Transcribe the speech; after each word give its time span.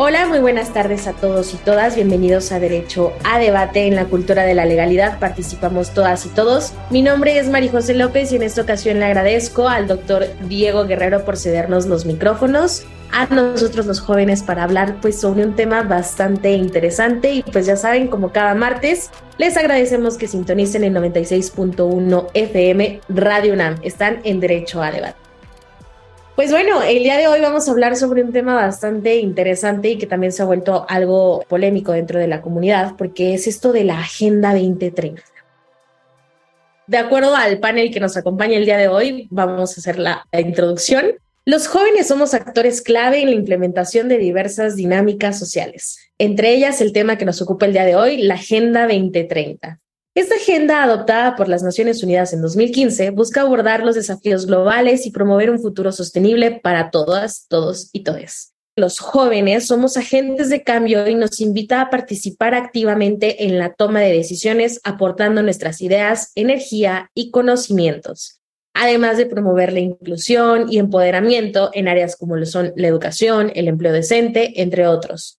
Hola, 0.00 0.28
muy 0.28 0.38
buenas 0.38 0.72
tardes 0.72 1.08
a 1.08 1.12
todos 1.12 1.52
y 1.54 1.56
todas. 1.56 1.96
Bienvenidos 1.96 2.52
a 2.52 2.60
Derecho 2.60 3.12
a 3.24 3.40
Debate 3.40 3.88
en 3.88 3.96
la 3.96 4.04
Cultura 4.04 4.44
de 4.44 4.54
la 4.54 4.64
Legalidad. 4.64 5.18
Participamos 5.18 5.92
todas 5.92 6.24
y 6.24 6.28
todos. 6.28 6.72
Mi 6.90 7.02
nombre 7.02 7.36
es 7.36 7.48
María 7.48 7.72
José 7.72 7.94
López 7.94 8.30
y 8.30 8.36
en 8.36 8.44
esta 8.44 8.62
ocasión 8.62 9.00
le 9.00 9.06
agradezco 9.06 9.68
al 9.68 9.88
doctor 9.88 10.26
Diego 10.46 10.86
Guerrero 10.86 11.24
por 11.24 11.36
cedernos 11.36 11.86
los 11.86 12.06
micrófonos 12.06 12.84
a 13.10 13.26
nosotros 13.26 13.86
los 13.86 13.98
jóvenes 13.98 14.44
para 14.44 14.62
hablar 14.62 15.00
pues 15.02 15.20
sobre 15.20 15.44
un 15.44 15.56
tema 15.56 15.82
bastante 15.82 16.52
interesante 16.52 17.32
y 17.32 17.42
pues 17.42 17.66
ya 17.66 17.74
saben 17.74 18.06
como 18.06 18.30
cada 18.30 18.54
martes 18.54 19.10
les 19.36 19.56
agradecemos 19.56 20.16
que 20.16 20.28
sintonicen 20.28 20.84
el 20.84 20.94
96.1 20.94 22.28
FM 22.34 23.00
Radio 23.08 23.52
UNAM. 23.52 23.80
Están 23.82 24.20
en 24.22 24.38
Derecho 24.38 24.80
a 24.80 24.92
Debate. 24.92 25.27
Pues 26.38 26.52
bueno, 26.52 26.84
el 26.84 27.02
día 27.02 27.16
de 27.16 27.26
hoy 27.26 27.40
vamos 27.40 27.66
a 27.66 27.72
hablar 27.72 27.96
sobre 27.96 28.22
un 28.22 28.32
tema 28.32 28.54
bastante 28.54 29.16
interesante 29.16 29.90
y 29.90 29.98
que 29.98 30.06
también 30.06 30.30
se 30.30 30.40
ha 30.40 30.44
vuelto 30.44 30.86
algo 30.88 31.44
polémico 31.48 31.90
dentro 31.90 32.20
de 32.20 32.28
la 32.28 32.42
comunidad, 32.42 32.94
porque 32.96 33.34
es 33.34 33.48
esto 33.48 33.72
de 33.72 33.82
la 33.82 33.98
Agenda 33.98 34.54
2030. 34.54 35.20
De 36.86 36.96
acuerdo 36.96 37.34
al 37.34 37.58
panel 37.58 37.90
que 37.90 37.98
nos 37.98 38.16
acompaña 38.16 38.56
el 38.56 38.66
día 38.66 38.76
de 38.76 38.86
hoy, 38.86 39.26
vamos 39.32 39.76
a 39.76 39.80
hacer 39.80 39.98
la, 39.98 40.28
introducción. 40.32 41.06
Los 41.44 41.66
jóvenes 41.66 42.06
somos 42.06 42.34
actores 42.34 42.82
clave 42.82 43.20
en 43.20 43.30
la 43.30 43.34
implementación 43.34 44.08
de 44.08 44.18
diversas 44.18 44.76
dinámicas 44.76 45.36
sociales, 45.40 45.98
entre 46.18 46.54
ellas 46.54 46.80
el 46.80 46.92
tema 46.92 47.18
que 47.18 47.24
nos 47.24 47.42
ocupa 47.42 47.66
el 47.66 47.72
día 47.72 47.84
de 47.84 47.96
hoy, 47.96 48.18
la 48.18 48.34
Agenda 48.34 48.82
2030. 48.82 49.80
Esta 50.18 50.34
agenda, 50.34 50.82
adoptada 50.82 51.36
por 51.36 51.48
las 51.48 51.62
Naciones 51.62 52.02
Unidas 52.02 52.32
en 52.32 52.42
2015, 52.42 53.10
busca 53.10 53.42
abordar 53.42 53.84
los 53.84 53.94
desafíos 53.94 54.46
globales 54.46 55.06
y 55.06 55.12
promover 55.12 55.48
un 55.48 55.60
futuro 55.60 55.92
sostenible 55.92 56.58
para 56.60 56.90
todas, 56.90 57.46
todos 57.48 57.88
y 57.92 58.02
todes. 58.02 58.52
Los 58.74 58.98
jóvenes 58.98 59.68
somos 59.68 59.96
agentes 59.96 60.48
de 60.48 60.64
cambio 60.64 61.06
y 61.06 61.14
nos 61.14 61.40
invita 61.40 61.80
a 61.80 61.88
participar 61.88 62.56
activamente 62.56 63.44
en 63.44 63.60
la 63.60 63.74
toma 63.74 64.00
de 64.00 64.12
decisiones, 64.12 64.80
aportando 64.82 65.40
nuestras 65.44 65.80
ideas, 65.82 66.32
energía 66.34 67.12
y 67.14 67.30
conocimientos, 67.30 68.40
además 68.74 69.18
de 69.18 69.26
promover 69.26 69.72
la 69.72 69.78
inclusión 69.78 70.66
y 70.68 70.80
empoderamiento 70.80 71.70
en 71.74 71.86
áreas 71.86 72.16
como 72.16 72.34
lo 72.34 72.44
son 72.44 72.72
la 72.74 72.88
educación, 72.88 73.52
el 73.54 73.68
empleo 73.68 73.92
decente, 73.92 74.60
entre 74.60 74.88
otros. 74.88 75.38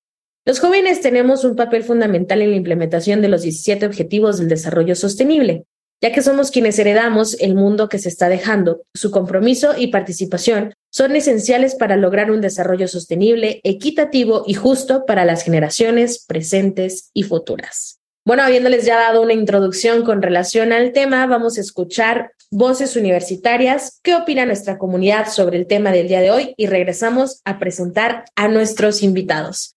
Los 0.49 0.59
jóvenes 0.59 1.01
tenemos 1.01 1.43
un 1.43 1.55
papel 1.55 1.83
fundamental 1.83 2.41
en 2.41 2.49
la 2.49 2.55
implementación 2.55 3.21
de 3.21 3.27
los 3.27 3.43
17 3.43 3.85
Objetivos 3.85 4.39
del 4.39 4.49
Desarrollo 4.49 4.95
Sostenible, 4.95 5.65
ya 6.01 6.11
que 6.11 6.23
somos 6.23 6.49
quienes 6.49 6.79
heredamos 6.79 7.39
el 7.39 7.53
mundo 7.53 7.87
que 7.87 7.99
se 7.99 8.09
está 8.09 8.29
dejando. 8.29 8.81
Su 8.95 9.11
compromiso 9.11 9.75
y 9.77 9.89
participación 9.89 10.73
son 10.91 11.15
esenciales 11.15 11.75
para 11.75 11.97
lograr 11.97 12.31
un 12.31 12.41
desarrollo 12.41 12.87
sostenible, 12.87 13.61
equitativo 13.63 14.43
y 14.47 14.55
justo 14.55 15.05
para 15.05 15.23
las 15.23 15.43
generaciones 15.43 16.25
presentes 16.25 17.11
y 17.13 17.21
futuras. 17.21 17.99
Bueno, 18.25 18.41
habiéndoles 18.41 18.87
ya 18.87 18.97
dado 18.97 19.21
una 19.21 19.33
introducción 19.33 20.03
con 20.03 20.23
relación 20.23 20.73
al 20.73 20.93
tema, 20.93 21.27
vamos 21.27 21.59
a 21.59 21.61
escuchar 21.61 22.31
voces 22.49 22.95
universitarias, 22.95 23.99
qué 24.01 24.15
opina 24.15 24.47
nuestra 24.47 24.79
comunidad 24.79 25.29
sobre 25.29 25.59
el 25.59 25.67
tema 25.67 25.91
del 25.91 26.07
día 26.07 26.21
de 26.21 26.31
hoy 26.31 26.55
y 26.57 26.65
regresamos 26.65 27.39
a 27.45 27.59
presentar 27.59 28.25
a 28.35 28.47
nuestros 28.47 29.03
invitados. 29.03 29.75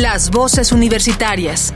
Las 0.00 0.30
voces 0.30 0.72
universitarias. 0.72 1.74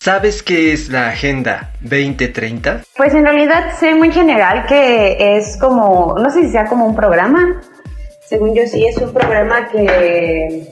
¿Sabes 0.00 0.42
qué 0.42 0.72
es 0.72 0.88
la 0.88 1.10
Agenda 1.10 1.70
2030? 1.82 2.80
Pues 2.96 3.14
en 3.14 3.22
realidad 3.22 3.72
sé 3.78 3.94
muy 3.94 4.10
general 4.10 4.66
que 4.66 5.36
es 5.36 5.56
como, 5.58 6.16
no 6.18 6.28
sé 6.30 6.42
si 6.42 6.50
sea 6.50 6.66
como 6.66 6.86
un 6.86 6.96
programa. 6.96 7.62
Según 8.28 8.52
yo 8.56 8.62
sí, 8.66 8.84
es 8.88 8.96
un 8.96 9.12
programa 9.12 9.68
que 9.68 10.68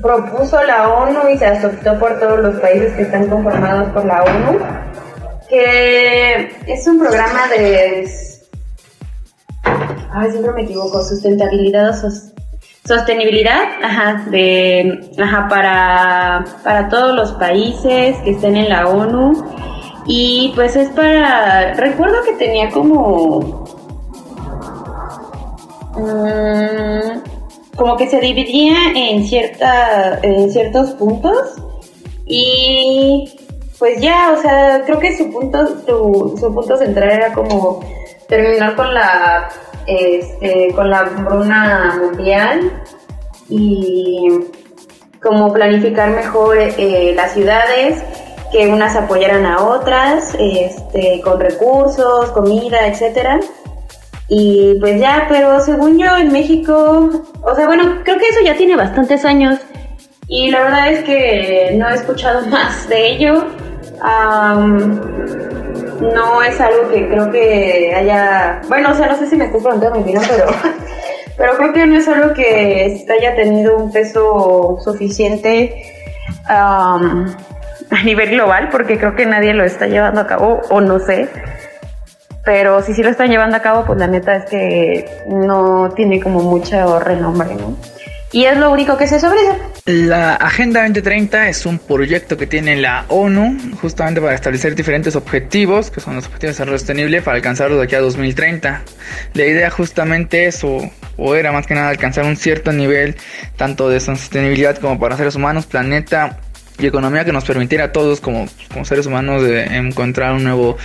propuso 0.00 0.62
la 0.62 0.88
ONU 0.88 1.30
y 1.34 1.38
se 1.38 1.46
aceptó 1.46 1.98
por 1.98 2.20
todos 2.20 2.38
los 2.38 2.60
países 2.60 2.92
que 2.94 3.02
están 3.02 3.26
conformados 3.26 3.88
por 3.88 4.04
la 4.04 4.22
ONU, 4.22 4.60
que 5.48 6.54
es 6.68 6.86
un 6.86 7.00
programa 7.00 7.48
de 7.48 8.06
ay, 10.12 10.30
siempre 10.30 10.52
me 10.52 10.62
equivoco, 10.62 11.02
sustentabilidad 11.02 11.90
o 11.90 12.10
sostenibilidad, 12.86 13.62
ajá, 13.82 14.26
de, 14.30 15.10
ajá, 15.18 15.48
para, 15.48 16.44
para 16.62 16.88
todos 16.88 17.14
los 17.16 17.32
países 17.32 18.16
que 18.18 18.30
estén 18.30 18.56
en 18.56 18.68
la 18.68 18.88
ONU. 18.88 19.44
Y 20.06 20.52
pues 20.54 20.76
es 20.76 20.88
para, 20.90 21.74
recuerdo 21.74 22.22
que 22.22 22.32
tenía 22.34 22.70
como, 22.70 23.64
mm, 25.96 27.76
como 27.76 27.96
que 27.96 28.08
se 28.08 28.20
dividía 28.20 28.76
en, 28.94 29.26
cierta, 29.26 30.20
en 30.22 30.50
ciertos 30.50 30.90
puntos 30.92 31.56
y 32.24 33.36
pues 33.78 34.00
ya, 34.00 34.32
o 34.32 34.40
sea, 34.40 34.82
creo 34.86 34.98
que 34.98 35.16
su 35.16 35.30
punto, 35.30 35.66
su, 35.86 36.36
su 36.40 36.54
punto 36.54 36.76
central 36.76 37.10
era 37.10 37.32
como 37.32 37.80
terminar 38.28 38.74
con 38.74 38.92
la 38.94 39.48
este, 39.86 40.72
con 40.74 40.90
la 40.90 41.00
hambruna 41.00 41.98
mundial 42.00 42.72
y 43.48 44.28
como 45.22 45.52
planificar 45.52 46.10
mejor 46.10 46.58
eh, 46.58 47.12
las 47.16 47.32
ciudades, 47.32 48.02
que 48.52 48.68
unas 48.68 48.94
apoyaran 48.96 49.44
a 49.44 49.62
otras, 49.62 50.36
este, 50.38 51.20
con 51.22 51.40
recursos, 51.40 52.30
comida, 52.30 52.86
etcétera. 52.86 53.40
Y 54.28 54.76
pues 54.80 55.00
ya, 55.00 55.26
pero 55.28 55.60
según 55.60 55.98
yo 55.98 56.16
en 56.16 56.32
México, 56.32 57.10
o 57.42 57.54
sea, 57.54 57.66
bueno, 57.66 58.00
creo 58.04 58.18
que 58.18 58.28
eso 58.28 58.40
ya 58.44 58.56
tiene 58.56 58.76
bastantes 58.76 59.24
años 59.24 59.58
y 60.28 60.50
la 60.50 60.64
verdad 60.64 60.92
es 60.92 61.04
que 61.04 61.74
no 61.76 61.88
he 61.88 61.94
escuchado 61.94 62.46
más 62.48 62.88
de 62.88 63.12
ello 63.12 63.46
no 66.00 66.42
es 66.42 66.60
algo 66.60 66.88
que 66.90 67.08
creo 67.08 67.30
que 67.30 67.94
haya, 67.94 68.60
bueno, 68.68 68.90
o 68.90 68.94
sea, 68.94 69.08
no 69.08 69.16
sé 69.16 69.26
si 69.26 69.36
me 69.36 69.46
estoy 69.46 69.60
preguntando 69.60 69.96
mi 69.96 70.02
opinión, 70.02 70.24
pero, 70.28 70.46
pero 71.36 71.56
creo 71.56 71.72
que 71.72 71.86
no 71.86 71.96
es 71.96 72.08
algo 72.08 72.34
que 72.34 73.04
haya 73.08 73.34
tenido 73.34 73.76
un 73.76 73.92
peso 73.92 74.78
suficiente 74.82 75.94
a 76.48 77.08
nivel 78.04 78.30
global, 78.30 78.68
porque 78.70 78.98
creo 78.98 79.14
que 79.14 79.26
nadie 79.26 79.54
lo 79.54 79.64
está 79.64 79.86
llevando 79.86 80.20
a 80.20 80.26
cabo, 80.26 80.60
o 80.70 80.80
no 80.80 80.98
sé. 80.98 81.28
Pero 82.44 82.80
si 82.80 82.94
sí 82.94 83.02
lo 83.02 83.08
están 83.08 83.28
llevando 83.28 83.56
a 83.56 83.60
cabo, 83.60 83.84
pues 83.84 83.98
la 83.98 84.06
neta 84.06 84.36
es 84.36 84.44
que 84.44 85.04
no 85.26 85.90
tiene 85.96 86.20
como 86.20 86.40
mucho 86.40 87.00
renombre, 87.00 87.56
¿no? 87.56 87.76
Y 88.36 88.44
es 88.44 88.58
lo 88.58 88.70
único 88.70 88.98
que 88.98 89.06
se 89.06 89.18
sobre 89.18 89.38
La 89.86 90.34
Agenda 90.34 90.82
2030 90.82 91.48
es 91.48 91.64
un 91.64 91.78
proyecto 91.78 92.36
que 92.36 92.46
tiene 92.46 92.76
la 92.76 93.06
ONU 93.08 93.56
justamente 93.80 94.20
para 94.20 94.34
establecer 94.34 94.74
diferentes 94.74 95.16
objetivos, 95.16 95.90
que 95.90 96.02
son 96.02 96.16
los 96.16 96.26
objetivos 96.26 96.42
de 96.42 96.48
desarrollo 96.48 96.78
sostenible, 96.78 97.22
para 97.22 97.38
alcanzarlo 97.38 97.78
de 97.78 97.84
aquí 97.84 97.94
a 97.94 98.00
2030. 98.00 98.82
La 99.32 99.46
idea 99.46 99.70
justamente 99.70 100.44
es, 100.44 100.62
o, 100.64 100.82
o 101.16 101.34
era 101.34 101.50
más 101.50 101.66
que 101.66 101.72
nada, 101.72 101.88
alcanzar 101.88 102.26
un 102.26 102.36
cierto 102.36 102.72
nivel 102.72 103.16
tanto 103.56 103.88
de 103.88 104.00
sostenibilidad 104.00 104.76
como 104.76 105.00
para 105.00 105.16
seres 105.16 105.34
humanos, 105.34 105.64
planeta 105.64 106.38
y 106.78 106.86
economía 106.86 107.24
que 107.24 107.32
nos 107.32 107.44
permitiera 107.46 107.84
a 107.84 107.92
todos 107.92 108.20
como, 108.20 108.46
como 108.70 108.84
seres 108.84 109.06
humanos 109.06 109.44
de 109.44 109.64
encontrar 109.64 110.34
un 110.34 110.44
nuevo 110.44 110.76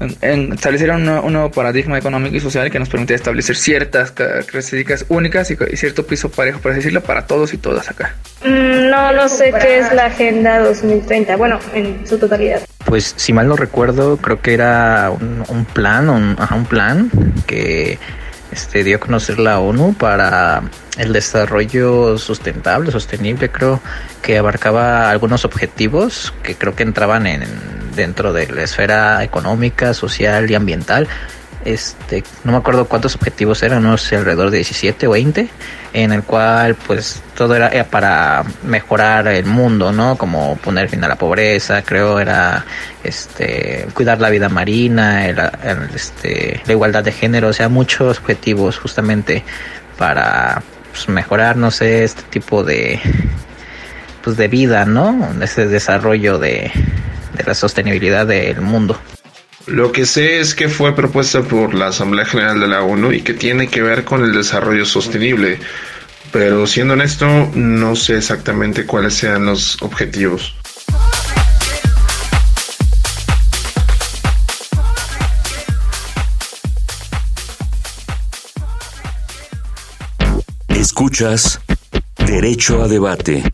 en, 0.00 0.52
establecer 0.52 0.90
un, 0.90 1.04
nuevo 1.04 1.50
paradigma 1.50 1.98
económico 1.98 2.36
y 2.36 2.40
social 2.40 2.70
que 2.70 2.78
nos 2.78 2.88
permitiera 2.88 3.16
establecer 3.16 3.56
ciertas 3.56 4.10
características 4.10 5.04
únicas 5.08 5.50
y, 5.50 5.56
cierto 5.76 6.06
piso 6.06 6.30
parejo, 6.30 6.60
por 6.60 6.74
decirlo, 6.74 7.02
para 7.02 7.26
todos 7.26 7.52
y 7.54 7.58
todas 7.58 7.90
acá. 7.90 8.14
Mm, 8.44 8.90
no, 8.90 9.12
no 9.12 9.28
sé 9.28 9.52
qué 9.60 9.78
es 9.78 9.92
la 9.92 10.06
Agenda 10.06 10.60
2030, 10.60 11.36
bueno, 11.36 11.58
en 11.74 12.06
su 12.06 12.18
totalidad. 12.18 12.62
Pues 12.84 13.14
si 13.16 13.32
mal 13.32 13.46
no 13.46 13.56
recuerdo, 13.56 14.16
creo 14.16 14.40
que 14.40 14.54
era 14.54 15.10
un, 15.10 15.66
plan, 15.66 16.08
un, 16.08 16.36
un 16.38 16.64
plan 16.64 17.10
que 17.46 17.98
este, 18.52 18.84
dio 18.84 18.96
a 18.96 19.00
conocer 19.00 19.38
la 19.38 19.60
ONU 19.60 19.94
para 19.94 20.62
el 20.98 21.12
desarrollo 21.12 22.18
sustentable, 22.18 22.90
sostenible, 22.90 23.50
creo 23.50 23.80
que 24.22 24.38
abarcaba 24.38 25.10
algunos 25.10 25.44
objetivos 25.44 26.34
que 26.42 26.54
creo 26.54 26.74
que 26.74 26.82
entraban 26.82 27.26
en, 27.26 27.44
dentro 27.94 28.32
de 28.32 28.48
la 28.48 28.62
esfera 28.62 29.22
económica, 29.24 29.94
social 29.94 30.50
y 30.50 30.54
ambiental 30.54 31.08
este, 31.64 32.24
no 32.44 32.52
me 32.52 32.58
acuerdo 32.58 32.86
cuántos 32.86 33.14
objetivos 33.16 33.62
eran, 33.62 33.82
no 33.82 33.98
sé, 33.98 34.16
alrededor 34.16 34.50
de 34.50 34.58
17 34.58 35.06
o 35.06 35.10
20, 35.10 35.48
en 35.92 36.12
el 36.12 36.22
cual 36.22 36.74
pues 36.74 37.22
todo 37.36 37.54
era, 37.54 37.84
para 37.84 38.44
mejorar 38.62 39.28
el 39.28 39.44
mundo, 39.44 39.92
¿no? 39.92 40.16
Como 40.16 40.56
poner 40.56 40.88
fin 40.88 41.04
a 41.04 41.08
la 41.08 41.16
pobreza, 41.16 41.82
creo 41.82 42.18
era 42.18 42.64
este 43.04 43.86
cuidar 43.94 44.20
la 44.20 44.30
vida 44.30 44.48
marina, 44.48 45.28
este, 45.94 46.62
la 46.64 46.72
igualdad 46.72 47.04
de 47.04 47.12
género, 47.12 47.48
o 47.48 47.52
sea, 47.52 47.68
muchos 47.68 48.18
objetivos 48.18 48.78
justamente 48.78 49.44
para 49.98 50.62
pues, 50.90 51.08
mejorar, 51.08 51.56
no 51.56 51.70
sé, 51.70 52.04
este 52.04 52.22
tipo 52.22 52.64
de 52.64 53.00
pues 54.22 54.36
de 54.36 54.48
vida, 54.48 54.84
¿no? 54.84 55.30
Ese 55.42 55.66
desarrollo 55.66 56.38
de, 56.38 56.70
de 57.36 57.44
la 57.44 57.54
sostenibilidad 57.54 58.26
del 58.26 58.60
mundo. 58.60 58.98
Lo 59.66 59.92
que 59.92 60.06
sé 60.06 60.40
es 60.40 60.54
que 60.54 60.68
fue 60.68 60.96
propuesta 60.96 61.42
por 61.42 61.74
la 61.74 61.88
Asamblea 61.88 62.24
General 62.24 62.58
de 62.58 62.66
la 62.66 62.82
ONU 62.82 63.12
y 63.12 63.20
que 63.20 63.34
tiene 63.34 63.68
que 63.68 63.82
ver 63.82 64.04
con 64.04 64.24
el 64.24 64.32
desarrollo 64.32 64.86
sostenible, 64.86 65.58
pero 66.32 66.66
siendo 66.66 66.94
honesto 66.94 67.50
no 67.54 67.94
sé 67.94 68.16
exactamente 68.16 68.86
cuáles 68.86 69.14
sean 69.14 69.46
los 69.46 69.80
objetivos. 69.82 70.56
Escuchas 80.68 81.60
Derecho 82.16 82.82
a 82.82 82.88
Debate. 82.88 83.52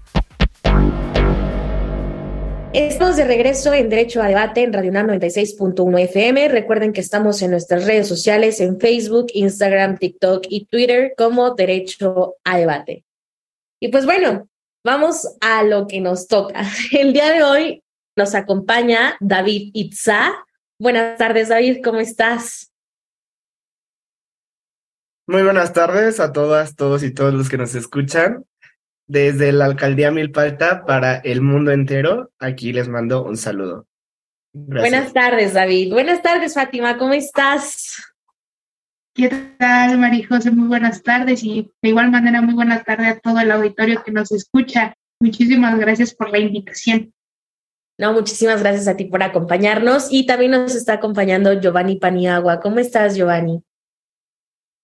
Estamos 2.78 3.16
de 3.16 3.24
regreso 3.24 3.72
en 3.72 3.88
Derecho 3.88 4.20
a 4.20 4.28
Debate 4.28 4.62
en 4.62 4.70
Radio 4.70 4.92
96.1 4.92 5.98
FM. 5.98 6.48
Recuerden 6.48 6.92
que 6.92 7.00
estamos 7.00 7.40
en 7.40 7.52
nuestras 7.52 7.86
redes 7.86 8.06
sociales 8.06 8.60
en 8.60 8.78
Facebook, 8.78 9.28
Instagram, 9.32 9.96
TikTok 9.96 10.44
y 10.50 10.66
Twitter 10.66 11.14
como 11.16 11.54
Derecho 11.54 12.34
a 12.44 12.58
Debate. 12.58 13.06
Y 13.80 13.88
pues 13.88 14.04
bueno, 14.04 14.50
vamos 14.84 15.26
a 15.40 15.62
lo 15.62 15.86
que 15.86 16.02
nos 16.02 16.28
toca. 16.28 16.64
El 16.92 17.14
día 17.14 17.32
de 17.32 17.42
hoy 17.42 17.82
nos 18.14 18.34
acompaña 18.34 19.16
David 19.20 19.70
Itza. 19.72 20.34
Buenas 20.78 21.16
tardes, 21.16 21.48
David, 21.48 21.78
¿cómo 21.82 22.00
estás? 22.00 22.70
Muy 25.26 25.42
buenas 25.42 25.72
tardes 25.72 26.20
a 26.20 26.30
todas, 26.30 26.76
todos 26.76 27.02
y 27.02 27.10
todos 27.10 27.32
los 27.32 27.48
que 27.48 27.56
nos 27.56 27.74
escuchan. 27.74 28.44
Desde 29.08 29.52
la 29.52 29.66
alcaldía 29.66 30.10
Milpalta 30.10 30.84
para 30.84 31.16
el 31.18 31.40
mundo 31.40 31.70
entero, 31.70 32.32
aquí 32.40 32.72
les 32.72 32.88
mando 32.88 33.24
un 33.24 33.36
saludo. 33.36 33.86
Buenas 34.52 35.12
tardes, 35.12 35.54
David. 35.54 35.92
Buenas 35.92 36.22
tardes, 36.22 36.54
Fátima. 36.54 36.98
¿Cómo 36.98 37.12
estás? 37.12 38.02
¿Qué 39.14 39.28
tal, 39.58 39.98
María 39.98 40.26
José? 40.26 40.50
Muy 40.50 40.66
buenas 40.66 41.02
tardes 41.02 41.44
y 41.44 41.70
de 41.82 41.88
igual 41.88 42.10
manera 42.10 42.42
muy 42.42 42.54
buenas 42.54 42.84
tardes 42.84 43.08
a 43.08 43.20
todo 43.20 43.38
el 43.38 43.50
auditorio 43.50 44.02
que 44.02 44.12
nos 44.12 44.32
escucha. 44.32 44.94
Muchísimas 45.20 45.78
gracias 45.78 46.14
por 46.14 46.30
la 46.30 46.38
invitación. 46.38 47.14
No, 47.98 48.12
muchísimas 48.12 48.60
gracias 48.60 48.88
a 48.88 48.96
ti 48.96 49.06
por 49.06 49.22
acompañarnos 49.22 50.08
y 50.10 50.26
también 50.26 50.50
nos 50.50 50.74
está 50.74 50.94
acompañando 50.94 51.52
Giovanni 51.54 51.96
Paniagua. 51.96 52.60
¿Cómo 52.60 52.78
estás, 52.78 53.16
Giovanni? 53.16 53.62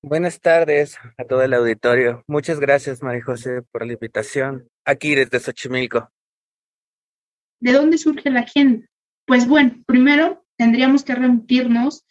Buenas 0.04 0.40
tardes 0.40 0.98
a 1.16 1.24
todo 1.24 1.42
el 1.42 1.54
auditorio. 1.54 2.24
Muchas 2.26 2.58
gracias, 2.58 3.04
María 3.04 3.22
José, 3.22 3.62
por 3.70 3.86
la 3.86 3.92
invitación. 3.92 4.68
Aquí 4.84 5.14
desde 5.14 5.38
Xochimilco. 5.38 6.10
¿De 7.60 7.72
dónde 7.72 7.98
surge 7.98 8.28
la 8.28 8.40
agenda? 8.40 8.84
Pues 9.26 9.46
bueno, 9.46 9.76
primero 9.86 10.44
tendríamos 10.56 11.04
que 11.04 11.14
remitirnos 11.14 12.04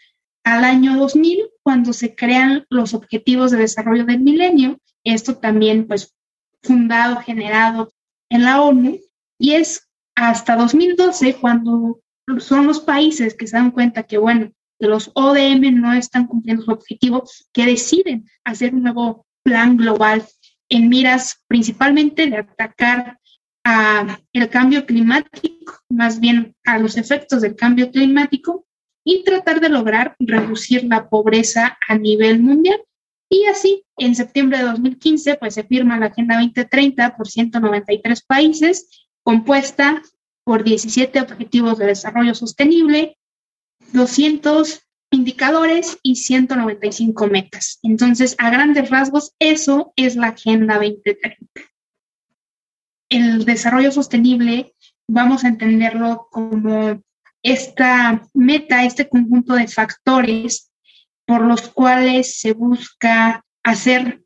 al 0.45 0.63
año 0.63 0.97
2000, 0.97 1.49
cuando 1.63 1.91
se 1.91 2.15
crean 2.15 2.65
los 2.69 2.93
Objetivos 2.93 3.51
de 3.51 3.57
Desarrollo 3.57 4.05
del 4.05 4.21
Milenio. 4.21 4.79
Esto 5.03 5.37
también, 5.37 5.85
pues, 5.85 6.15
fundado, 6.63 7.17
generado 7.17 7.91
en 8.29 8.43
la 8.43 8.61
ONU. 8.61 8.99
Y 9.37 9.55
es 9.55 9.89
hasta 10.15 10.55
2012 10.55 11.35
cuando 11.41 11.99
son 12.39 12.67
los 12.67 12.79
países 12.79 13.35
que 13.35 13.47
se 13.47 13.57
dan 13.57 13.71
cuenta 13.71 14.03
que, 14.03 14.17
bueno, 14.17 14.53
los 14.87 15.11
ODM 15.13 15.79
no 15.79 15.93
están 15.93 16.27
cumpliendo 16.27 16.63
su 16.63 16.71
objetivo, 16.71 17.23
que 17.53 17.65
deciden 17.65 18.25
hacer 18.43 18.73
un 18.73 18.83
nuevo 18.83 19.25
plan 19.43 19.77
global 19.77 20.23
en 20.69 20.89
miras 20.89 21.43
principalmente 21.47 22.27
de 22.27 22.37
atacar 22.37 23.19
a 23.63 24.19
el 24.33 24.49
cambio 24.49 24.85
climático, 24.85 25.73
más 25.89 26.19
bien 26.19 26.55
a 26.65 26.79
los 26.79 26.97
efectos 26.97 27.41
del 27.41 27.55
cambio 27.55 27.91
climático 27.91 28.65
y 29.03 29.23
tratar 29.23 29.59
de 29.59 29.69
lograr 29.69 30.15
reducir 30.19 30.83
la 30.85 31.09
pobreza 31.09 31.77
a 31.87 31.97
nivel 31.97 32.41
mundial. 32.41 32.81
Y 33.29 33.45
así, 33.45 33.85
en 33.97 34.15
septiembre 34.15 34.57
de 34.57 34.65
2015, 34.65 35.35
pues 35.35 35.53
se 35.53 35.63
firma 35.63 35.97
la 35.97 36.07
Agenda 36.07 36.35
2030 36.35 37.15
por 37.15 37.27
193 37.27 38.23
países, 38.23 39.07
compuesta 39.23 40.01
por 40.43 40.63
17 40.63 41.21
Objetivos 41.21 41.77
de 41.77 41.85
Desarrollo 41.85 42.35
Sostenible, 42.35 43.17
200 43.93 44.81
indicadores 45.11 45.97
y 46.03 46.15
195 46.15 47.27
metas. 47.27 47.79
Entonces, 47.83 48.35
a 48.37 48.49
grandes 48.49 48.89
rasgos, 48.89 49.33
eso 49.39 49.93
es 49.95 50.15
la 50.15 50.27
Agenda 50.27 50.75
2030. 50.75 51.37
El 53.09 53.45
desarrollo 53.45 53.91
sostenible, 53.91 54.73
vamos 55.07 55.43
a 55.43 55.49
entenderlo 55.49 56.27
como 56.31 57.01
esta 57.43 58.27
meta, 58.33 58.85
este 58.85 59.09
conjunto 59.09 59.53
de 59.55 59.67
factores 59.67 60.71
por 61.25 61.41
los 61.41 61.69
cuales 61.69 62.39
se 62.39 62.53
busca 62.53 63.45
hacer 63.63 64.23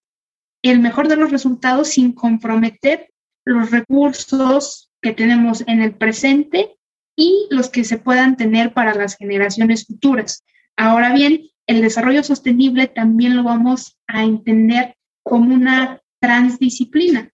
el 0.62 0.79
mejor 0.79 1.07
de 1.07 1.15
los 1.15 1.31
resultados 1.31 1.89
sin 1.89 2.13
comprometer 2.13 3.12
los 3.43 3.72
recursos 3.72 4.91
que 5.01 5.13
tenemos 5.13 5.63
en 5.67 5.81
el 5.81 5.95
presente 5.95 6.75
y 7.15 7.48
los 7.50 7.69
que 7.69 7.84
se 7.84 7.98
puedan 7.98 8.38
tener 8.38 8.74
para 8.74 8.93
las 8.93 9.15
generaciones 9.17 9.86
futuras. 9.86 10.43
Ahora 10.75 11.13
bien, 11.13 11.50
el 11.67 11.81
desarrollo 11.81 12.24
sostenible 12.24 12.88
también 12.88 13.36
lo 13.36 13.43
vamos 13.43 13.98
a 14.07 14.24
entender 14.24 14.95
como 15.24 15.53
una 15.53 16.01
transdisciplina. 16.19 17.31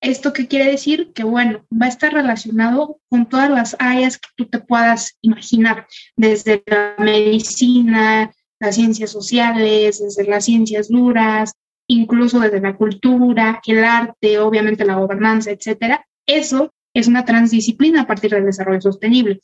¿Esto 0.00 0.32
qué 0.32 0.46
quiere 0.46 0.70
decir? 0.70 1.12
Que, 1.12 1.24
bueno, 1.24 1.64
va 1.70 1.86
a 1.86 1.90
estar 1.90 2.12
relacionado 2.12 3.00
con 3.08 3.28
todas 3.28 3.50
las 3.50 3.76
áreas 3.80 4.18
que 4.18 4.28
tú 4.36 4.46
te 4.46 4.60
puedas 4.60 5.18
imaginar, 5.22 5.86
desde 6.16 6.62
la 6.66 6.94
medicina, 6.98 8.32
las 8.60 8.76
ciencias 8.76 9.10
sociales, 9.10 10.00
desde 10.00 10.24
las 10.24 10.44
ciencias 10.44 10.88
duras, 10.88 11.52
incluso 11.88 12.38
desde 12.38 12.60
la 12.60 12.76
cultura, 12.76 13.60
el 13.66 13.84
arte, 13.84 14.38
obviamente 14.38 14.84
la 14.84 14.96
gobernanza, 14.96 15.50
etcétera. 15.50 16.06
Eso 16.26 16.72
es 17.00 17.08
una 17.08 17.24
transdisciplina 17.24 18.02
a 18.02 18.06
partir 18.06 18.30
del 18.30 18.44
desarrollo 18.44 18.80
sostenible. 18.80 19.40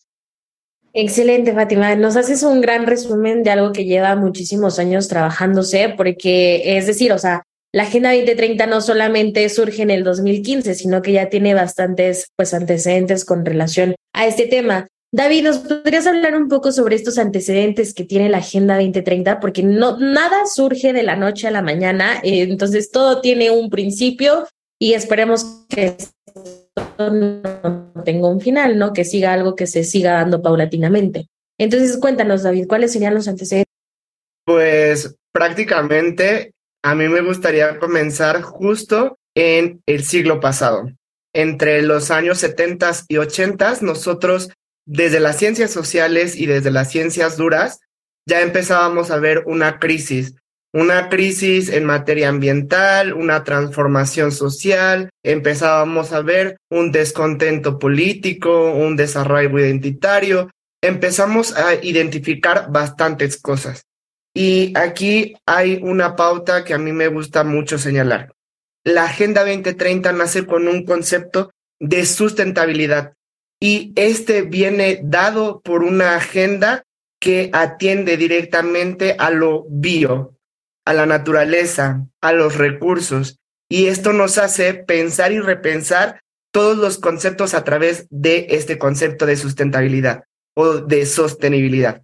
Excelente, 0.93 1.53
Fátima. 1.53 1.97
Nos 1.97 2.17
haces 2.17 2.45
un 2.45 2.61
gran 2.61 2.87
resumen 2.87 3.43
de 3.43 3.51
algo 3.51 3.73
que 3.73 3.85
lleva 3.85 4.15
muchísimos 4.15 4.79
años 4.79 5.09
trabajándose, 5.09 5.93
porque 5.97 6.77
es 6.79 6.87
decir, 6.87 7.13
o 7.13 7.19
sea, 7.19 7.43
la 7.73 7.83
Agenda 7.83 8.13
2030 8.13 8.67
no 8.69 8.81
solamente 8.81 9.49
surge 9.49 9.83
en 9.83 9.91
el 9.91 10.05
2015, 10.05 10.77
sino 10.77 11.03
que 11.03 11.11
ya 11.11 11.29
tiene 11.29 11.55
bastantes 11.55 12.29
pues, 12.37 12.55
antecedentes 12.55 13.25
con 13.25 13.45
relación 13.45 13.97
a 14.13 14.27
este 14.27 14.47
tema. 14.47 14.87
David, 15.13 15.43
¿nos 15.43 15.59
podrías 15.59 16.07
hablar 16.07 16.37
un 16.37 16.49
poco 16.49 16.71
sobre 16.71 16.95
estos 16.95 17.19
antecedentes 17.19 17.93
que 17.93 18.05
tiene 18.05 18.29
la 18.29 18.39
Agenda 18.39 18.77
2030? 18.77 19.41
Porque 19.41 19.65
no, 19.65 19.99
nada 19.99 20.47
surge 20.47 20.93
de 20.93 21.03
la 21.03 21.17
noche 21.17 21.49
a 21.49 21.51
la 21.51 21.63
mañana, 21.63 22.21
eh, 22.23 22.43
entonces 22.43 22.93
todo 22.93 23.21
tiene 23.21 23.51
un 23.51 23.71
principio 23.71 24.47
y 24.79 24.93
esperemos 24.93 25.67
que 25.69 25.97
no 26.99 28.03
tenga 28.05 28.29
un 28.29 28.41
final, 28.41 28.79
¿no? 28.79 28.93
Que 28.93 29.05
siga 29.05 29.33
algo 29.33 29.55
que 29.55 29.67
se 29.67 29.85
siga 29.85 30.13
dando 30.15 30.43
paulatinamente. 30.43 31.27
Entonces, 31.59 31.97
cuéntanos, 31.99 32.43
David, 32.43 32.67
¿cuáles 32.69 32.93
serían 32.93 33.15
los 33.15 33.29
antecedentes? 33.29 33.73
Pues 34.45 35.17
prácticamente 35.33 36.53
a 36.83 36.95
mí 36.95 37.09
me 37.09 37.23
gustaría 37.23 37.79
comenzar 37.79 38.43
justo 38.43 39.17
en 39.35 39.81
el 39.87 40.05
siglo 40.05 40.41
pasado. 40.41 40.91
entre 41.35 41.83
los 41.83 42.11
años 42.11 42.39
70 42.39 42.93
y 43.09 43.19
80, 43.19 43.79
nosotros 43.83 44.51
desde 44.87 45.21
las 45.21 45.37
ciencias 45.37 45.71
sociales 45.73 46.37
y 46.37 46.47
desde 46.47 46.71
las 46.71 46.91
ciencias 46.91 47.37
duras 47.37 47.81
ya 48.27 48.41
empezábamos 48.41 49.11
a 49.11 49.19
ver 49.19 49.43
una 49.47 49.79
crisis, 49.79 50.35
una 50.75 51.09
crisis 51.09 51.69
en 51.69 51.85
materia 51.85 52.29
ambiental, 52.29 53.13
una 53.15 53.45
transformación 53.45 54.33
social, 54.33 55.11
empezábamos 55.23 56.13
a 56.13 56.21
ver 56.21 56.59
un 56.69 56.91
descontento 56.91 57.79
político, 57.79 58.73
un 58.73 58.97
desarrollo 58.97 59.61
identitario, 59.61 60.51
empezamos 60.83 61.57
a 61.57 61.75
identificar 61.75 62.73
bastantes 62.73 63.41
cosas. 63.41 63.85
Y 64.35 64.77
aquí 64.77 65.37
hay 65.47 65.79
una 65.81 66.17
pauta 66.17 66.65
que 66.65 66.75
a 66.75 66.79
mí 66.79 66.93
me 66.93 67.07
gusta 67.07 67.45
mucho 67.45 67.79
señalar. 67.79 68.33
La 68.83 69.05
Agenda 69.05 69.45
2030 69.45 70.13
nace 70.13 70.45
con 70.45 70.67
un 70.67 70.85
concepto 70.85 71.53
de 71.79 72.05
sustentabilidad 72.05 73.13
y 73.61 73.93
este 73.95 74.43
viene 74.43 75.01
dado 75.05 75.61
por 75.61 75.85
una 75.85 76.17
agenda 76.17 76.83
que 77.21 77.49
atiende 77.53 78.17
directamente 78.17 79.15
a 79.17 79.31
lo 79.31 79.67
bio, 79.69 80.34
a 80.85 80.93
la 80.93 81.07
naturaleza, 81.07 82.07
a 82.21 82.33
los 82.33 82.57
recursos. 82.57 83.39
Y 83.69 83.87
esto 83.87 84.13
nos 84.13 84.39
hace 84.39 84.75
pensar 84.75 85.33
y 85.33 85.41
repensar 85.41 86.21
todos 86.53 86.77
los 86.77 86.99
conceptos 86.99 87.55
a 87.55 87.65
través 87.65 88.07
de 88.11 88.47
este 88.51 88.79
concepto 88.79 89.27
de 89.27 89.37
sustentabilidad 89.37 90.25
o 90.55 90.77
de 90.77 91.07
sostenibilidad. 91.07 92.03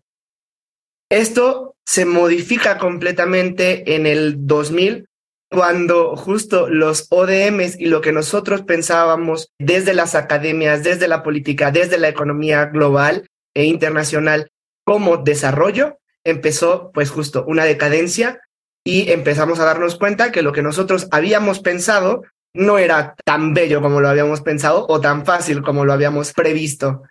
Esto 1.11 1.77
se 1.85 2.05
modifica 2.05 2.79
completamente 2.79 3.95
en 3.95 4.07
el 4.07 4.47
2000 4.47 5.07
cuando 5.51 6.17
justo 6.17 6.69
los 6.69 7.09
ODMs 7.11 7.79
y 7.79 7.87
lo 7.87 8.01
que 8.01 8.13
nosotros 8.13 8.63
pensábamos 8.63 9.53
desde 9.59 9.95
las 9.95 10.15
academias, 10.15 10.85
desde 10.85 11.09
la 11.09 11.25
política, 11.25 11.73
desde 11.73 11.99
la 11.99 12.09
economía 12.09 12.67
global 12.67 13.27
e 13.55 13.65
internacional 13.65 14.51
como 14.85 15.17
desarrollo, 15.17 15.99
empezó 16.25 16.93
pues 16.95 17.11
justo 17.11 17.45
una 17.47 17.65
decadencia 17.65 18.41
y 18.85 19.11
empezamos 19.11 19.61
a 19.61 19.65
darnos 19.65 19.97
cuenta 19.97 20.33
que 20.33 20.43
lo 20.43 20.53
que 20.53 20.63
nosotros 20.63 21.09
habíamos 21.11 21.61
pensado 21.61 22.23
no 22.55 22.79
era 22.79 23.15
tan 23.25 23.55
bello 23.55 23.81
como 23.81 24.01
lo 24.01 24.09
habíamos 24.09 24.41
pensado 24.41 24.87
o 24.89 25.01
tan 25.01 25.25
fácil 25.25 25.63
como 25.63 25.85
lo 25.85 25.93
habíamos 25.93 26.33
previsto. 26.33 27.03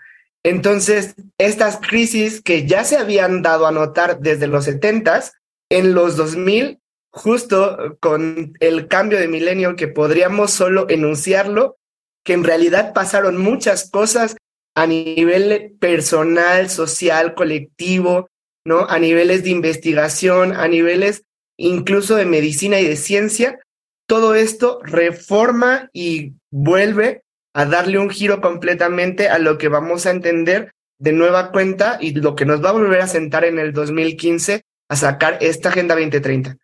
Entonces, 0.44 1.16
estas 1.38 1.78
crisis 1.78 2.42
que 2.42 2.66
ya 2.66 2.84
se 2.84 2.98
habían 2.98 3.42
dado 3.42 3.68
a 3.68 3.72
notar 3.72 4.20
desde 4.20 4.48
los 4.48 4.66
70 4.66 5.24
en 5.70 5.94
los 5.94 6.16
2000, 6.18 6.80
justo 7.12 7.98
con 8.00 8.54
el 8.60 8.88
cambio 8.88 9.20
de 9.20 9.28
milenio 9.28 9.76
que 9.76 9.88
podríamos 9.88 10.52
solo 10.52 10.88
enunciarlo, 10.90 11.78
que 12.24 12.34
en 12.34 12.44
realidad 12.44 12.94
pasaron 12.94 13.38
muchas 13.38 13.90
cosas 13.90 14.36
a 14.76 14.88
nivel 14.88 15.76
personal, 15.80 16.70
social, 16.70 17.34
colectivo, 17.34 18.30
¿no? 18.66 18.88
A 18.88 19.00
niveles 19.00 19.44
de 19.44 19.50
investigación, 19.50 20.54
a 20.54 20.68
niveles 20.68 21.24
incluso 21.60 22.16
de 22.16 22.26
medicina 22.26 22.80
y 22.80 22.88
de 22.88 22.96
ciencia. 22.96 23.60
Todo 24.08 24.34
esto 24.34 24.80
reforma 24.84 25.90
y 25.94 26.34
vuelve 26.50 27.24
a 27.54 27.66
darle 27.66 28.00
un 28.00 28.10
giro 28.10 28.42
completamente 28.42 29.30
a 29.30 29.40
lo 29.40 29.58
que 29.58 29.68
vamos 29.68 30.06
a 30.06 30.12
entender 30.12 30.72
de 31.00 31.14
nueva 31.14 31.52
cuenta 31.52 31.98
y 32.02 32.14
lo 32.14 32.36
que 32.36 32.46
nos 32.46 32.64
va 32.64 32.70
a 32.70 32.74
volver 32.74 33.02
a 33.02 33.08
sentar 33.08 33.46
en 33.46 33.60
el 33.60 33.74
2015 33.74 34.64
a 34.90 34.96
sacar 34.96 35.38
esta 35.42 35.70
Agenda 35.70 35.96
2030 35.96 36.58